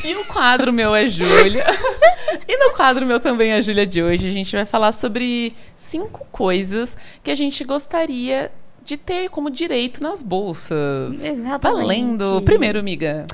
E 0.04 0.16
o 0.16 0.26
quadro 0.26 0.72
meu 0.74 0.96
é 0.96 1.08
Júlia. 1.08 1.66
e 2.48 2.58
no 2.58 2.76
quadro 2.76 3.06
meu 3.06 3.20
também 3.20 3.52
é 3.52 3.62
Júlia 3.62 3.86
de 3.86 4.02
hoje. 4.02 4.28
A 4.28 4.32
gente 4.32 4.56
vai 4.56 4.66
falar 4.66 4.92
sobre 4.92 5.56
cinco 5.76 6.26
coisas 6.32 6.98
que 7.24 7.30
a 7.32 7.36
gente 7.36 7.64
gostaria 7.64 8.52
de 8.84 8.98
ter 8.98 9.30
como 9.30 9.50
direito 9.50 10.02
nas 10.02 10.22
bolsas. 10.22 11.24
Exatamente. 11.24 11.82
Valendo. 11.82 12.42
Primeiro, 12.44 12.80
amiga. 12.80 13.26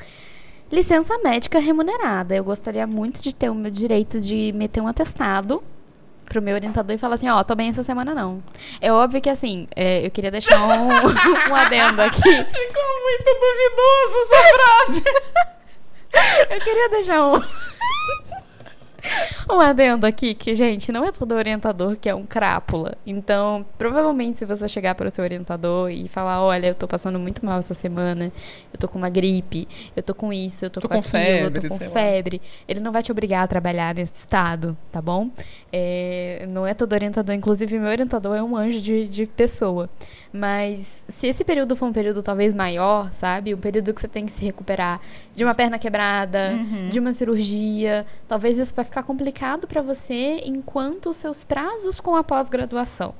Licença 0.72 1.18
médica 1.18 1.58
remunerada. 1.58 2.34
Eu 2.34 2.42
gostaria 2.42 2.86
muito 2.86 3.20
de 3.20 3.34
ter 3.34 3.50
o 3.50 3.54
meu 3.54 3.70
direito 3.70 4.18
de 4.18 4.52
meter 4.54 4.80
um 4.80 4.88
atestado 4.88 5.62
pro 6.24 6.40
meu 6.40 6.54
orientador 6.54 6.94
e 6.94 6.98
falar 6.98 7.16
assim, 7.16 7.28
ó, 7.28 7.44
tô 7.44 7.54
bem 7.54 7.68
essa 7.68 7.82
semana 7.82 8.14
não. 8.14 8.42
É 8.80 8.90
óbvio 8.90 9.20
que 9.20 9.28
assim, 9.28 9.68
é, 9.76 10.04
eu 10.04 10.10
queria 10.10 10.30
deixar 10.30 10.58
um, 10.58 10.88
um 11.52 11.54
adendo 11.54 12.00
aqui. 12.00 12.22
Ficou 12.22 13.02
muito 13.02 13.30
duvidoso 13.38 14.18
essa 14.22 14.42
frase. 14.56 15.04
Eu 16.50 16.60
queria 16.60 16.90
deixar 16.90 17.26
um. 17.26 17.42
Um 19.52 19.60
adendo 19.60 20.06
aqui 20.06 20.34
que, 20.34 20.54
gente, 20.54 20.90
não 20.90 21.04
é 21.04 21.12
todo 21.12 21.32
orientador 21.34 21.96
que 21.96 22.08
é 22.08 22.14
um 22.14 22.24
crápula. 22.24 22.94
Então, 23.06 23.64
provavelmente, 23.76 24.38
se 24.38 24.46
você 24.46 24.66
chegar 24.68 24.94
para 24.94 25.08
o 25.08 25.10
seu 25.10 25.22
orientador 25.24 25.90
e 25.90 26.08
falar: 26.08 26.42
Olha, 26.42 26.68
eu 26.68 26.74
tô 26.74 26.88
passando 26.88 27.18
muito 27.18 27.44
mal 27.44 27.58
essa 27.58 27.74
semana, 27.74 28.32
eu 28.72 28.78
tô 28.78 28.88
com 28.88 28.98
uma 28.98 29.10
gripe, 29.10 29.68
eu 29.94 30.02
tô 30.02 30.14
com 30.14 30.32
isso, 30.32 30.64
eu 30.64 30.70
tô, 30.70 30.80
Tô 30.80 30.88
com, 30.88 30.94
com 30.94 31.00
aquilo, 31.00 31.12
febre, 31.12 31.58
eu 31.58 31.62
tô 31.62 31.68
com 31.68 31.78
sei 31.78 31.88
lá. 31.88 31.92
febre. 31.92 32.42
Ele 32.66 32.80
não 32.80 32.92
vai 32.92 33.02
te 33.02 33.12
obrigar 33.12 33.44
a 33.44 33.46
trabalhar 33.46 33.94
nesse 33.94 34.14
estado, 34.14 34.76
tá 34.90 35.02
bom? 35.02 35.30
É, 35.72 36.46
não 36.48 36.66
é 36.66 36.72
todo 36.74 36.92
orientador. 36.92 37.34
Inclusive, 37.34 37.78
meu 37.78 37.90
orientador 37.90 38.34
é 38.36 38.42
um 38.42 38.56
anjo 38.56 38.80
de, 38.80 39.06
de 39.08 39.26
pessoa. 39.26 39.88
Mas 40.32 41.04
se 41.08 41.26
esse 41.26 41.44
período 41.44 41.76
for 41.76 41.86
um 41.86 41.92
período 41.92 42.22
talvez 42.22 42.54
maior, 42.54 43.12
sabe? 43.12 43.54
Um 43.54 43.58
período 43.58 43.92
que 43.92 44.00
você 44.00 44.08
tem 44.08 44.24
que 44.24 44.32
se 44.32 44.42
recuperar 44.42 44.98
de 45.34 45.44
uma 45.44 45.54
perna 45.54 45.78
quebrada, 45.78 46.52
Uhum. 46.52 46.88
de 46.88 46.98
uma 46.98 47.12
cirurgia, 47.12 48.06
talvez 48.26 48.56
isso 48.56 48.74
vai 48.74 48.84
ficar 48.84 49.02
complicado 49.02 49.41
para 49.66 49.82
você 49.82 50.40
enquanto 50.44 51.10
os 51.10 51.16
seus 51.16 51.44
prazos 51.44 51.98
com 51.98 52.14
a 52.14 52.22
pós-graduação. 52.22 53.14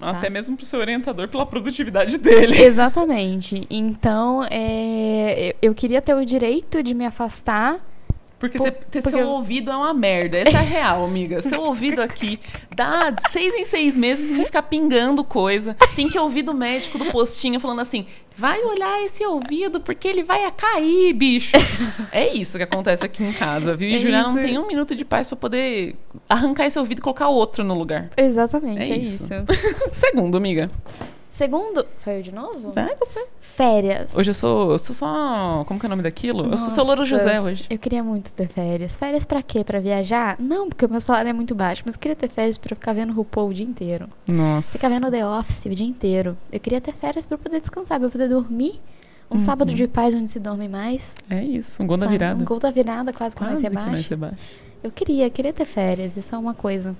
Até 0.00 0.28
mesmo 0.28 0.56
pro 0.56 0.66
seu 0.66 0.78
orientador 0.78 1.28
pela 1.28 1.46
produtividade 1.46 2.18
dele. 2.18 2.56
Exatamente. 2.60 3.66
Então, 3.70 4.44
é, 4.50 5.54
eu 5.62 5.66
eu 5.66 5.74
queria 5.74 6.00
ter 6.00 6.14
o 6.14 6.24
direito 6.24 6.82
de 6.82 6.94
me 6.94 7.04
afastar. 7.04 7.80
Porque, 8.38 8.58
Por- 8.58 8.64
você- 8.66 8.70
porque 8.72 9.08
seu 9.08 9.18
eu- 9.20 9.28
ouvido 9.30 9.70
é 9.70 9.76
uma 9.76 9.94
merda. 9.94 10.36
Essa 10.38 10.58
é 10.58 10.60
a 10.60 10.62
real, 10.62 11.04
amiga. 11.04 11.40
Seu 11.40 11.62
ouvido 11.62 12.02
aqui 12.02 12.38
dá 12.74 13.14
seis 13.30 13.54
em 13.54 13.64
seis 13.64 13.96
meses 13.96 14.26
que 14.28 14.44
ficar 14.44 14.62
pingando 14.62 15.24
coisa. 15.24 15.74
Tem 15.96 16.06
que 16.08 16.18
ouvir 16.18 16.42
do 16.42 16.52
médico 16.52 16.98
do 16.98 17.06
postinho 17.06 17.58
falando 17.58 17.80
assim: 17.80 18.04
vai 18.36 18.62
olhar 18.62 19.02
esse 19.04 19.24
ouvido 19.24 19.80
porque 19.80 20.06
ele 20.06 20.22
vai 20.22 20.44
a 20.44 20.50
cair, 20.50 21.14
bicho. 21.14 21.52
É 22.12 22.30
isso 22.34 22.58
que 22.58 22.64
acontece 22.64 23.04
aqui 23.06 23.24
em 23.24 23.32
casa, 23.32 23.74
viu? 23.74 23.88
E 23.88 23.94
É 23.94 23.98
Juliana 23.98 24.28
não 24.28 24.34
tem 24.42 24.58
um 24.58 24.66
minuto 24.66 24.94
de 24.94 25.04
paz 25.04 25.28
pra 25.28 25.36
poder 25.38 25.96
arrancar 26.28 26.66
esse 26.66 26.78
ouvido 26.78 26.98
e 26.98 27.02
colocar 27.02 27.28
outro 27.28 27.64
no 27.64 27.72
lugar. 27.72 28.10
Exatamente, 28.18 28.82
É 28.82 28.92
é, 28.92 28.98
isso. 28.98 29.24
isso. 29.24 29.34
Segundo, 29.92 30.36
amiga. 30.36 30.68
Segundo. 31.36 31.84
Sou 31.96 32.12
eu 32.12 32.22
de 32.22 32.32
novo? 32.32 32.72
Vai 32.72 32.94
você. 32.96 33.26
Férias. 33.40 34.14
Hoje 34.16 34.30
eu 34.30 34.34
sou. 34.34 34.72
Eu 34.72 34.78
sou 34.78 34.94
só. 34.94 35.64
Como 35.66 35.78
que 35.78 35.84
é 35.84 35.88
o 35.88 35.90
nome 35.90 36.02
daquilo? 36.02 36.38
eu 36.50 36.56
sou 36.58 36.84
Nossa. 36.84 37.04
José 37.04 37.40
hoje. 37.40 37.66
Eu 37.68 37.78
queria 37.78 38.02
muito 38.02 38.32
ter 38.32 38.48
férias. 38.48 38.96
Férias 38.96 39.24
pra 39.24 39.42
quê? 39.42 39.62
Pra 39.62 39.78
viajar? 39.78 40.36
Não, 40.40 40.68
porque 40.68 40.84
o 40.86 40.88
meu 40.90 41.00
salário 41.00 41.28
é 41.28 41.32
muito 41.34 41.54
baixo. 41.54 41.82
Mas 41.84 41.94
eu 41.94 42.00
queria 42.00 42.16
ter 42.16 42.30
férias 42.30 42.56
pra 42.56 42.74
ficar 42.74 42.94
vendo 42.94 43.12
RuPaul 43.12 43.50
o 43.50 43.52
dia 43.54 43.66
inteiro. 43.66 44.08
Nossa. 44.26 44.72
Ficar 44.72 44.88
vendo 44.88 45.10
The 45.10 45.26
Office 45.26 45.66
o 45.66 45.70
dia 45.74 45.86
inteiro. 45.86 46.36
Eu 46.50 46.58
queria 46.58 46.80
ter 46.80 46.92
férias 46.94 47.26
pra 47.26 47.36
poder 47.36 47.60
descansar, 47.60 48.00
pra 48.00 48.08
poder 48.08 48.28
dormir. 48.28 48.80
Um 49.30 49.34
Uhum. 49.34 49.38
sábado 49.40 49.74
de 49.74 49.86
paz 49.88 50.14
onde 50.14 50.30
se 50.30 50.38
dorme 50.38 50.68
mais. 50.68 51.12
É 51.28 51.42
isso. 51.44 51.82
Um 51.82 51.86
gol 51.86 51.96
da 51.98 52.06
virada. 52.06 52.40
Um 52.40 52.44
gol 52.44 52.58
da 52.60 52.70
virada 52.70 53.12
quase 53.12 53.34
que 53.36 53.42
não 53.42 53.50
Quase 53.50 53.62
que 53.62 53.70
vai 53.70 53.84
baixo. 53.90 54.02
ser 54.08 54.16
baixo. 54.16 54.36
Eu 54.82 54.90
queria, 54.90 55.28
queria 55.28 55.52
ter 55.52 55.64
férias. 55.64 56.16
Isso 56.16 56.34
é 56.34 56.38
uma 56.38 56.54
coisa. 56.54 56.94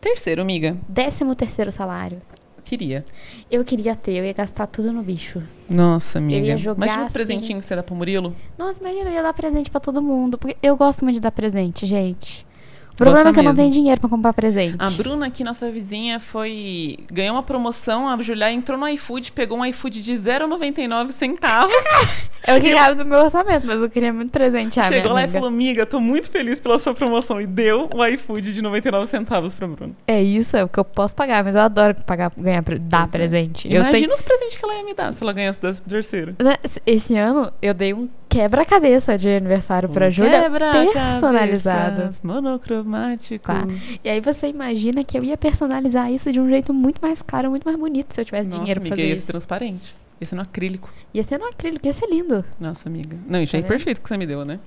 Terceiro, 0.00 0.42
amiga. 0.42 0.76
Décimo 0.88 1.34
terceiro 1.34 1.72
salário. 1.72 2.20
Queria. 2.64 3.04
Eu 3.50 3.64
queria 3.64 3.94
ter, 3.94 4.12
eu 4.12 4.24
ia 4.24 4.32
gastar 4.32 4.66
tudo 4.66 4.92
no 4.92 5.02
bicho. 5.02 5.42
Nossa, 5.68 6.18
amiga. 6.18 6.46
ia 6.46 6.56
jogar 6.56 6.76
Imagina 6.86 7.00
os 7.02 7.06
assim. 7.06 7.12
presentinhos 7.12 7.64
que 7.64 7.68
você 7.68 7.76
dá 7.76 7.82
pro 7.82 7.94
Murilo. 7.94 8.34
Nossa, 8.56 8.80
imagina, 8.80 9.10
eu 9.10 9.14
ia 9.14 9.22
dar 9.22 9.32
presente 9.34 9.70
pra 9.70 9.80
todo 9.80 10.00
mundo. 10.00 10.38
Porque 10.38 10.56
eu 10.62 10.76
gosto 10.76 11.04
muito 11.04 11.16
de 11.16 11.20
dar 11.20 11.32
presente, 11.32 11.84
gente. 11.86 12.46
O 12.92 12.96
problema 12.96 13.30
é 13.30 13.32
que 13.32 13.38
eu 13.40 13.44
não 13.44 13.54
tenho 13.54 13.70
dinheiro 13.70 14.00
pra 14.00 14.08
comprar 14.10 14.32
presente. 14.32 14.76
A 14.78 14.90
Bruna 14.90 15.26
aqui, 15.26 15.42
nossa 15.42 15.70
vizinha, 15.70 16.20
foi. 16.20 16.98
Ganhou 17.10 17.34
uma 17.36 17.42
promoção. 17.42 18.08
A 18.08 18.16
Julia 18.22 18.52
entrou 18.52 18.78
no 18.78 18.86
iFood, 18.88 19.32
pegou 19.32 19.58
um 19.58 19.64
iFood 19.66 20.02
de 20.02 20.12
0,99 20.12 21.10
centavos. 21.10 21.72
Eu 22.44 22.60
queria 22.60 22.92
do 22.92 23.04
meu 23.04 23.20
orçamento, 23.20 23.64
mas 23.64 23.80
eu 23.80 23.88
queria 23.88 24.12
muito 24.12 24.32
presente. 24.32 24.80
Ah, 24.80 24.88
Chegou 24.88 25.12
lá 25.12 25.20
e 25.20 25.24
amiga. 25.26 25.38
falou: 25.38 25.48
Amiga, 25.48 25.86
tô 25.86 26.00
muito 26.00 26.28
feliz 26.28 26.58
pela 26.58 26.76
sua 26.76 26.92
promoção. 26.92 27.40
E 27.40 27.46
deu 27.46 27.88
o 27.94 28.04
iFood 28.04 28.52
de 28.52 28.60
99 28.60 29.06
centavos 29.06 29.54
pra 29.54 29.68
Bruna. 29.68 29.92
É 30.08 30.20
isso, 30.20 30.56
é 30.56 30.64
o 30.64 30.68
que 30.68 30.76
eu 30.80 30.84
posso 30.84 31.14
pagar, 31.14 31.44
mas 31.44 31.54
eu 31.54 31.60
adoro 31.62 31.94
pagar, 32.04 32.32
ganhar, 32.36 32.60
dar 32.80 33.06
é. 33.06 33.10
presente. 33.12 33.68
Eu 33.72 33.76
Imagina 33.82 33.92
tenho- 34.00 34.12
os 34.14 34.22
presentes 34.22 34.56
que 34.56 34.64
ela 34.64 34.74
ia 34.74 34.82
me 34.84 34.92
dar 34.92 35.12
se 35.14 35.22
ela 35.22 35.32
ganhasse 35.32 35.60
o 35.60 35.62
décimo 35.62 35.86
terceiro. 35.88 36.34
Né, 36.42 36.54
Esse 36.84 37.16
ano 37.16 37.52
eu 37.62 37.72
dei 37.72 37.94
um 37.94 38.08
quebra-cabeça 38.32 39.18
de 39.18 39.28
aniversário 39.28 39.88
pra 39.88 40.10
Júlia 40.10 40.50
personalizado. 40.50 42.10
Monocromático. 42.22 43.44
Tá. 43.44 43.66
E 44.02 44.08
aí 44.08 44.20
você 44.20 44.48
imagina 44.48 45.04
que 45.04 45.18
eu 45.18 45.24
ia 45.24 45.36
personalizar 45.36 46.10
isso 46.10 46.32
de 46.32 46.40
um 46.40 46.48
jeito 46.48 46.72
muito 46.72 47.00
mais 47.00 47.22
caro, 47.22 47.50
muito 47.50 47.64
mais 47.64 47.76
bonito 47.76 48.12
se 48.14 48.20
eu 48.20 48.24
tivesse 48.24 48.48
Nossa, 48.48 48.60
dinheiro 48.60 48.80
pra 48.80 48.88
amiga, 48.88 48.96
fazer 49.02 49.08
ia 49.08 49.14
isso. 49.14 49.26
ser 49.26 49.32
transparente. 49.32 49.94
Ia 50.20 50.26
ser 50.26 50.34
no 50.36 50.42
acrílico. 50.42 50.90
Ia 51.12 51.22
ser 51.22 51.38
no 51.38 51.46
acrílico, 51.46 51.86
ia 51.86 51.92
ser 51.92 52.06
lindo. 52.08 52.44
Nossa, 52.60 52.88
amiga. 52.88 53.16
Não, 53.26 53.42
isso 53.42 53.52
Tá 53.52 53.58
aí 53.58 53.64
é 53.64 53.66
perfeito 53.66 54.00
que 54.00 54.08
você 54.08 54.16
me 54.16 54.26
deu, 54.26 54.44
né? 54.44 54.58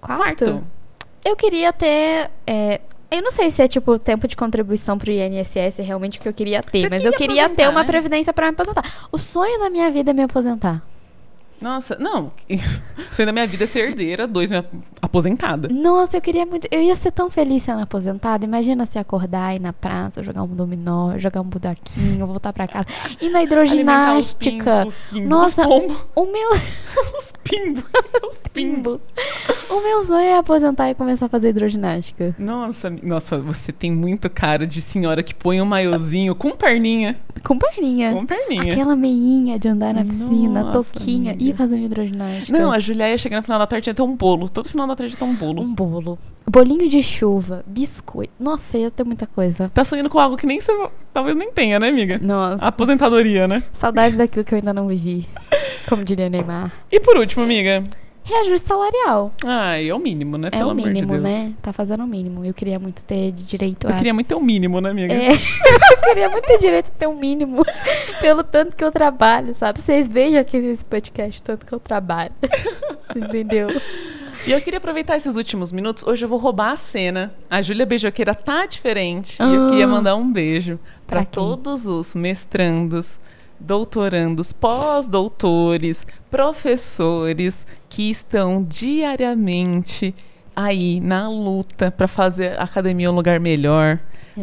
Quarto. 0.00 0.64
Eu 1.24 1.34
queria 1.36 1.72
ter. 1.72 2.30
é, 2.46 2.80
eu 3.10 3.22
não 3.22 3.30
sei 3.30 3.50
se 3.50 3.62
é 3.62 3.68
tipo 3.68 3.98
tempo 3.98 4.26
de 4.28 4.36
contribuição 4.36 4.98
pro 4.98 5.10
INSS 5.10 5.78
realmente 5.78 6.18
o 6.18 6.20
que 6.22 6.28
eu 6.28 6.32
queria 6.32 6.62
ter, 6.62 6.80
Você 6.82 6.88
mas 6.88 7.04
eu 7.04 7.12
queria 7.12 7.44
queria 7.44 7.48
ter 7.50 7.68
uma 7.68 7.80
né? 7.80 7.86
previdência 7.86 8.32
pra 8.32 8.46
me 8.46 8.52
aposentar. 8.52 8.82
O 9.10 9.18
sonho 9.18 9.58
da 9.60 9.70
minha 9.70 9.90
vida 9.90 10.10
é 10.10 10.14
me 10.14 10.22
aposentar. 10.22 10.82
Nossa, 11.64 11.96
não. 11.98 12.26
O 12.50 12.60
sonho 13.14 13.26
da 13.26 13.32
minha 13.32 13.46
vida 13.46 13.64
é 13.64 13.66
ser 13.66 13.88
herdeira, 13.88 14.26
dois, 14.26 14.50
minha 14.50 14.64
aposentada. 15.00 15.68
Nossa, 15.72 16.18
eu 16.18 16.20
queria 16.20 16.44
muito. 16.44 16.68
Eu 16.70 16.82
ia 16.82 16.94
ser 16.94 17.10
tão 17.10 17.30
feliz 17.30 17.62
sendo 17.62 17.80
aposentada. 17.82 18.44
Imagina 18.44 18.84
se 18.84 18.98
acordar, 18.98 19.54
ir 19.56 19.60
na 19.60 19.72
praça, 19.72 20.22
jogar 20.22 20.42
um 20.42 20.48
dominó, 20.48 21.16
jogar 21.18 21.40
um 21.40 21.44
budaquinho, 21.44 22.26
voltar 22.26 22.52
pra 22.52 22.68
casa. 22.68 22.86
Ir 23.20 23.30
na 23.30 23.42
hidroginástica. 23.44 24.86
os 24.86 24.94
pimbos, 25.10 25.28
Nossa. 25.28 25.62
Os 25.66 25.92
O 26.14 26.26
meu 26.26 26.50
os 27.18 27.32
pimbos. 27.42 27.84
Os 28.28 28.38
pimbos. 28.52 28.52
pimbo. 28.52 29.00
O 29.70 29.80
meu 29.82 30.04
sonho 30.04 30.20
é 30.26 30.36
aposentar 30.36 30.90
e 30.90 30.94
começar 30.94 31.26
a 31.26 31.28
fazer 31.28 31.48
hidroginástica. 31.48 32.34
Nossa, 32.38 32.90
nossa, 33.02 33.38
você 33.38 33.72
tem 33.72 33.90
muito 33.90 34.28
cara 34.28 34.66
de 34.66 34.80
senhora 34.80 35.22
que 35.22 35.34
põe 35.34 35.60
um 35.60 35.64
maiozinho 35.64 36.34
com 36.34 36.50
perninha. 36.50 37.16
Com 37.42 37.58
perninha. 37.58 38.12
Com 38.12 38.26
perninha. 38.26 38.72
Aquela 38.72 38.94
meinha 38.96 39.58
de 39.58 39.68
andar 39.68 39.94
na 39.94 40.04
piscina, 40.04 40.62
Nossa, 40.62 40.92
toquinha 40.92 41.32
amiga. 41.32 41.50
e 41.50 41.52
fazer 41.56 41.78
hidroginástica. 41.78 42.58
Não, 42.58 42.72
a 42.72 42.78
Julia 42.78 43.10
ia 43.10 43.18
chegar 43.18 43.38
no 43.38 43.42
final 43.42 43.58
da 43.58 43.66
tarde 43.66 43.90
ia 43.90 43.94
ter 43.94 44.02
um 44.02 44.16
bolo. 44.16 44.48
Todo 44.48 44.68
final 44.68 44.86
da 44.86 44.96
tarde 44.96 45.12
ia 45.14 45.18
ter 45.18 45.24
um 45.24 45.34
bolo. 45.34 45.62
Um 45.62 45.74
bolo. 45.74 46.18
Bolinho 46.46 46.88
de 46.88 47.02
chuva, 47.02 47.64
biscoito. 47.66 48.32
Nossa, 48.38 48.76
ia 48.78 48.90
ter 48.90 49.04
muita 49.04 49.26
coisa. 49.26 49.70
Tá 49.72 49.82
sonhando 49.82 50.10
com 50.10 50.18
algo 50.18 50.36
que 50.36 50.46
nem 50.46 50.60
você 50.60 50.72
talvez 51.12 51.36
nem 51.36 51.50
tenha, 51.52 51.78
né, 51.78 51.88
amiga? 51.88 52.18
Nossa, 52.22 52.64
Aposentadoria, 52.64 53.48
né? 53.48 53.62
saudades 53.72 54.16
daquilo 54.16 54.44
que 54.44 54.54
eu 54.54 54.58
ainda 54.58 54.74
não 54.74 54.86
vivi. 54.86 55.26
Como 55.88 56.04
diria 56.04 56.28
Neymar. 56.28 56.70
E 56.90 57.00
por 57.00 57.16
último, 57.16 57.44
amiga. 57.44 57.82
Reajuste 58.24 58.66
salarial. 58.66 59.32
Ai, 59.46 59.88
é 59.90 59.94
o 59.94 59.98
mínimo, 59.98 60.38
né? 60.38 60.48
É 60.50 60.56
Pelo 60.58 60.70
o 60.70 60.74
de 60.74 60.82
mínimo, 60.86 61.12
Deus. 61.12 61.22
né? 61.22 61.52
Tá 61.60 61.74
fazendo 61.74 62.04
o 62.04 62.06
mínimo. 62.06 62.42
Eu 62.44 62.54
queria 62.54 62.78
muito 62.78 63.04
ter 63.04 63.30
de 63.32 63.44
direito 63.44 63.86
Eu 63.86 63.92
a. 63.92 63.96
queria 63.98 64.14
muito 64.14 64.26
ter 64.28 64.34
o 64.34 64.40
mínimo, 64.40 64.80
né, 64.80 64.90
amiga? 64.90 65.12
É, 65.12 65.28
eu 65.34 65.98
queria 66.08 66.28
muito 66.30 66.46
ter 66.46 66.58
direito 66.58 66.88
a 66.88 66.98
ter 66.98 67.06
um 67.06 67.18
mínimo 67.18 67.62
pelo 68.22 68.42
tanto 68.42 68.74
que 68.74 68.82
eu 68.82 68.90
trabalho, 68.90 69.54
sabe? 69.54 69.78
Vocês 69.78 70.08
vejam 70.08 70.40
aqui 70.40 70.58
nesse 70.58 70.84
podcast 70.84 71.38
o 71.40 71.44
tanto 71.44 71.66
que 71.66 71.72
eu 71.74 71.78
trabalho. 71.78 72.32
Entendeu? 73.14 73.68
E 74.46 74.52
eu 74.52 74.60
queria 74.62 74.78
aproveitar 74.78 75.16
esses 75.16 75.36
últimos 75.36 75.70
minutos. 75.70 76.02
Hoje 76.06 76.24
eu 76.24 76.28
vou 76.28 76.38
roubar 76.38 76.72
a 76.72 76.76
cena. 76.76 77.32
A 77.50 77.60
Júlia 77.60 77.84
Beijoqueira 77.86 78.34
tá 78.34 78.64
diferente. 78.66 79.36
E 79.40 79.54
eu 79.54 79.66
Ah. 79.66 79.70
queria 79.70 79.86
mandar 79.86 80.16
um 80.16 80.30
beijo 80.32 80.78
Pra 81.06 81.20
para 81.20 81.24
todos 81.26 81.86
os 81.86 82.14
mestrandos, 82.14 83.20
doutorandos, 83.64 84.52
pós-doutores, 84.52 86.06
professores 86.30 87.66
que 87.88 88.10
estão 88.10 88.62
diariamente 88.62 90.14
aí 90.54 91.00
na 91.00 91.28
luta 91.28 91.90
para 91.90 92.06
fazer 92.06 92.58
a 92.60 92.64
academia 92.64 93.10
um 93.10 93.14
lugar 93.14 93.40
melhor, 93.40 93.98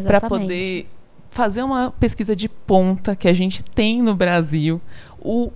para 0.05 0.19
poder 0.19 0.88
fazer 1.30 1.63
uma 1.63 1.91
pesquisa 1.91 2.36
de 2.36 2.49
ponta 2.49 3.15
que 3.15 3.28
a 3.28 3.34
gente 3.34 3.63
tem 3.63 4.01
no 4.01 4.13
Brasil. 4.13 4.82
O, 5.24 5.51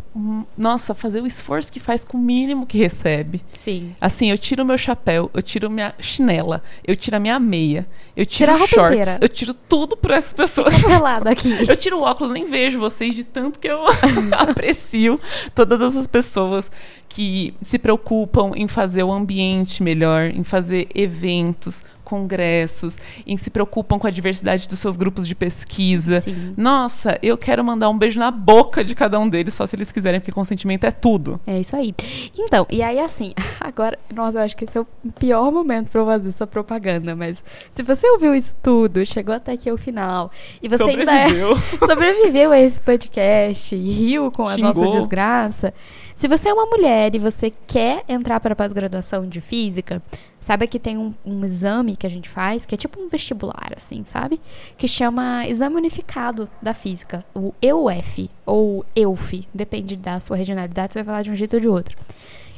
nossa, 0.55 0.93
fazer 0.93 1.21
o 1.21 1.25
esforço 1.27 1.71
que 1.71 1.79
faz 1.79 2.03
com 2.05 2.17
o 2.17 2.21
mínimo 2.21 2.65
que 2.67 2.77
recebe. 2.77 3.43
Sim. 3.59 3.95
Assim, 3.99 4.29
eu 4.29 4.37
tiro 4.37 4.63
meu 4.63 4.77
chapéu, 4.77 5.31
eu 5.33 5.41
tiro 5.41 5.69
minha 5.71 5.95
chinela, 5.99 6.61
eu 6.85 6.95
tiro 6.95 7.17
a 7.17 7.19
minha 7.19 7.39
meia, 7.39 7.87
eu 8.15 8.25
tiro 8.25 8.51
Tira 8.51 8.53
a 8.53 8.57
roupa 8.57 8.75
shorts, 8.75 8.99
inteira. 8.99 9.17
eu 9.21 9.29
tiro 9.29 9.53
tudo 9.53 9.97
por 9.97 10.11
essas 10.11 10.33
pessoas. 10.33 10.73
Fica 10.73 10.97
aqui. 11.29 11.49
Eu 11.67 11.75
tiro 11.75 11.97
o 11.97 12.03
óculos, 12.03 12.31
nem 12.31 12.45
vejo 12.45 12.79
vocês 12.79 13.15
de 13.15 13.23
tanto 13.23 13.59
que 13.59 13.67
eu 13.67 13.81
aprecio 14.37 15.19
todas 15.53 15.81
essas 15.81 16.05
pessoas 16.05 16.71
que 17.09 17.53
se 17.61 17.79
preocupam 17.79 18.51
em 18.55 18.67
fazer 18.67 19.03
o 19.03 19.11
ambiente 19.11 19.81
melhor, 19.81 20.25
em 20.29 20.43
fazer 20.43 20.87
eventos, 20.93 21.81
congressos, 22.05 22.97
em 23.27 23.35
se 23.35 23.49
preocupam 23.49 23.99
com 23.99 24.07
a 24.07 24.09
diversidade 24.09 24.67
dos 24.67 24.79
seus 24.79 24.95
grupos 24.95 25.27
de 25.27 25.35
pesquisa. 25.35 26.21
Sim. 26.21 26.53
Nossa, 26.55 27.19
eu 27.21 27.37
quero 27.37 27.63
mandar 27.65 27.89
um 27.89 27.97
beijo 27.97 28.19
na 28.19 28.31
boca 28.31 28.83
de 28.83 28.95
cada 28.95 29.19
um 29.19 29.27
deles, 29.27 29.53
só 29.53 29.67
se 29.67 29.75
eles 29.75 29.91
quiserem, 29.91 30.21
porque 30.21 30.31
consentimento 30.31 30.85
é 30.85 30.91
tudo. 30.91 31.41
É 31.45 31.59
isso 31.59 31.75
aí. 31.75 31.93
Então, 32.37 32.65
e 32.69 32.81
aí 32.81 32.99
assim, 32.99 33.33
agora, 33.59 33.99
nossa, 34.13 34.37
eu 34.37 34.43
acho 34.43 34.55
que 34.55 34.63
esse 34.63 34.77
é 34.77 34.81
o 34.81 34.87
pior 35.19 35.51
momento 35.51 35.89
pra 35.89 36.01
eu 36.01 36.05
fazer 36.05 36.29
essa 36.29 36.47
propaganda, 36.47 37.15
mas 37.15 37.43
se 37.73 37.83
você 37.83 38.07
ouviu 38.11 38.33
isso 38.33 38.55
tudo, 38.61 39.05
chegou 39.05 39.35
até 39.35 39.53
aqui 39.53 39.69
ao 39.69 39.77
final, 39.77 40.31
e 40.61 40.69
você 40.69 40.83
ainda 40.83 41.11
é, 41.11 41.27
Sobreviveu. 41.27 41.57
sobreviveu 41.89 42.51
a 42.51 42.59
esse 42.59 42.79
podcast 42.79 43.75
e 43.75 43.91
riu 43.91 44.31
com 44.31 44.47
a 44.47 44.55
Xingou. 44.55 44.73
nossa 44.73 44.99
desgraça, 44.99 45.73
se 46.15 46.27
você 46.27 46.49
é 46.49 46.53
uma 46.53 46.65
mulher 46.65 47.13
e 47.13 47.19
você 47.19 47.51
quer 47.67 48.03
entrar 48.07 48.39
para 48.39 48.53
a 48.53 48.55
pós-graduação 48.55 49.27
de 49.27 49.41
física, 49.41 50.01
Sabe 50.45 50.67
que 50.67 50.77
tem 50.77 50.95
um, 50.95 51.11
um 51.25 51.43
exame 51.43 51.95
que 51.95 52.05
a 52.05 52.09
gente 52.09 52.29
faz, 52.29 52.67
que 52.67 52.75
é 52.75 52.77
tipo 52.77 53.01
um 53.01 53.09
vestibular, 53.09 53.71
assim, 53.75 54.03
sabe? 54.05 54.39
Que 54.77 54.87
chama 54.87 55.47
Exame 55.47 55.75
Unificado 55.75 56.47
da 56.61 56.71
Física, 56.71 57.25
o 57.33 57.51
EUF, 57.59 58.29
ou 58.45 58.85
EUF, 58.95 59.47
depende 59.51 59.95
da 59.95 60.19
sua 60.19 60.37
regionalidade, 60.37 60.93
você 60.93 60.99
vai 60.99 61.05
falar 61.05 61.23
de 61.23 61.31
um 61.31 61.35
jeito 61.35 61.55
ou 61.55 61.59
de 61.59 61.67
outro. 61.67 61.97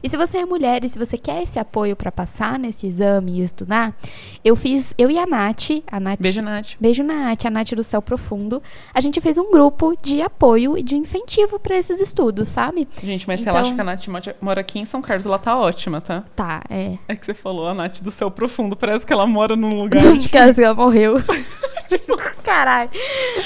E 0.03 0.09
se 0.09 0.15
você 0.17 0.37
é 0.39 0.45
mulher 0.45 0.83
e 0.85 0.89
se 0.89 0.99
você 0.99 1.17
quer 1.17 1.43
esse 1.43 1.57
apoio 1.59 1.95
para 1.95 2.11
passar 2.11 2.59
nesse 2.59 2.85
exame 2.87 3.39
e 3.39 3.43
estudar, 3.43 3.95
eu 4.43 4.55
fiz, 4.55 4.93
eu 4.97 5.09
e 5.09 5.17
a 5.17 5.25
Nath, 5.25 5.69
a 5.91 5.99
Nath. 5.99 6.19
Beijo, 6.19 6.41
Nath. 6.41 6.67
Beijo, 6.79 7.03
Nath, 7.03 7.45
a 7.45 7.49
Nath 7.49 7.71
do 7.73 7.83
Céu 7.83 8.01
Profundo. 8.01 8.61
A 8.93 9.01
gente 9.01 9.19
fez 9.19 9.37
um 9.37 9.51
grupo 9.51 9.95
de 10.01 10.21
apoio 10.21 10.77
e 10.77 10.83
de 10.83 10.95
incentivo 10.95 11.59
para 11.59 11.75
esses 11.77 11.99
estudos, 11.99 12.47
sabe? 12.47 12.87
Gente, 13.03 13.27
mas 13.27 13.39
se 13.39 13.43
Então- 13.47 13.57
ela 13.57 13.65
acha 13.67 13.75
que 13.75 13.81
a 13.81 13.83
Nath 13.83 14.07
mo- 14.07 14.19
mora 14.41 14.61
aqui 14.61 14.79
em 14.79 14.85
São 14.85 15.01
Carlos, 15.01 15.25
ela 15.25 15.39
tá 15.39 15.57
ótima, 15.57 15.99
tá? 15.99 16.23
Tá, 16.35 16.61
é. 16.69 16.97
É 17.07 17.15
que 17.15 17.25
você 17.25 17.33
falou 17.33 17.67
a 17.67 17.73
Nath 17.73 18.01
do 18.01 18.11
céu 18.11 18.29
profundo, 18.29 18.75
parece 18.75 19.05
que 19.05 19.11
ela 19.13 19.25
mora 19.25 19.55
num 19.55 19.81
lugar. 19.81 20.01
tipo, 20.19 20.29
que 20.29 20.37
ela 20.63 20.73
morreu. 20.73 21.15
tipo, 21.97 22.17
caralho. 22.43 22.89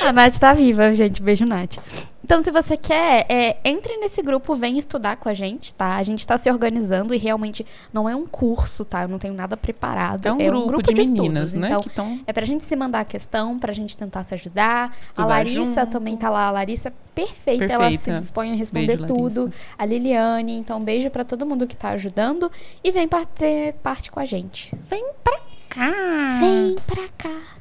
A 0.06 0.12
Nath 0.12 0.38
tá 0.38 0.54
viva, 0.54 0.94
gente. 0.96 1.22
Beijo, 1.22 1.46
Nath. 1.46 1.78
Então, 2.24 2.42
se 2.42 2.50
você 2.52 2.78
quer, 2.78 3.26
é, 3.28 3.58
entre 3.66 3.98
nesse 3.98 4.22
grupo, 4.22 4.56
vem 4.56 4.78
estudar 4.78 5.18
com 5.18 5.28
a 5.28 5.34
gente, 5.34 5.74
tá? 5.74 5.98
A 5.98 6.04
gente 6.04 6.26
tá 6.26 6.38
se 6.38 6.50
organizando 6.50 7.14
e 7.14 7.18
realmente 7.18 7.66
não 7.92 8.08
é 8.08 8.16
um 8.16 8.26
curso, 8.26 8.86
tá? 8.86 9.02
Eu 9.02 9.10
não 9.10 9.20
tenho 9.20 9.34
nada 9.34 9.58
preparado. 9.58 10.28
É 10.28 10.32
um, 10.32 10.66
grupo, 10.66 10.94
de, 10.94 10.94
meninas, 10.94 11.50
estudos. 11.50 11.54
né? 11.56 11.68
Então, 11.68 11.82
estão. 11.82 12.20
é 12.26 12.32
pra 12.32 12.46
gente 12.46 12.64
se 12.64 12.74
mandar 12.74 13.02
a 13.02 13.04
questão, 13.06 13.60
pra 13.60 13.74
gente 13.74 13.98
tentar 13.98 14.24
se 14.24 14.34
ajudar. 14.34 14.96
Estudar 15.02 15.24
a 15.24 15.26
Larissa 15.26 15.82
junto. 15.82 15.92
também 15.92 16.16
tá 16.16 16.30
lá. 16.30 16.48
A 16.48 16.52
Larissa 16.52 16.88
é 16.88 16.94
perfeita, 17.14 17.66
ela 17.66 17.90
se 17.90 17.98
Perfeita. 17.98 18.20
dispõe 18.22 18.52
a 18.52 18.56
responder 18.56 18.98
Beijo, 18.98 19.08
tudo. 19.14 19.42
Larissa. 19.42 19.62
A 19.78 19.86
Liliane, 19.86 20.58
então 20.58 20.80
beijo 20.82 21.10
pra 21.10 21.26
todo 21.26 21.46
mundo 21.46 21.68
que 21.68 21.76
tá 21.76 21.90
ajudando 21.90 22.50
e 22.82 22.92
vem 22.92 23.10
fazer 23.10 23.74
parte 23.84 24.10
com 24.10 24.22
a 24.22 24.26
gente. 24.26 24.74
Vem 24.90 25.06
pra 25.22 25.38
cá! 25.68 25.92
Vem 26.40 26.78
pra 26.88 27.10
cá. 27.18 27.61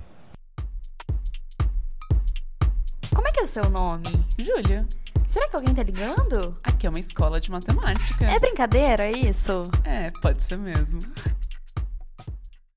Como 3.14 3.26
é 3.26 3.30
que 3.32 3.40
é 3.40 3.42
o 3.42 3.46
seu 3.48 3.68
nome? 3.68 4.04
Júlia, 4.38 4.86
Será 5.26 5.48
que 5.48 5.54
alguém 5.56 5.74
tá 5.74 5.82
ligando? 5.82 6.56
aqui 6.62 6.86
é 6.86 6.90
uma 6.90 6.98
escola 6.98 7.40
de 7.40 7.50
matemática. 7.52 8.24
É 8.24 8.38
brincadeira 8.38 9.08
isso? 9.10 9.62
É, 9.84 10.10
pode 10.20 10.42
ser 10.42 10.58
mesmo. 10.58 10.98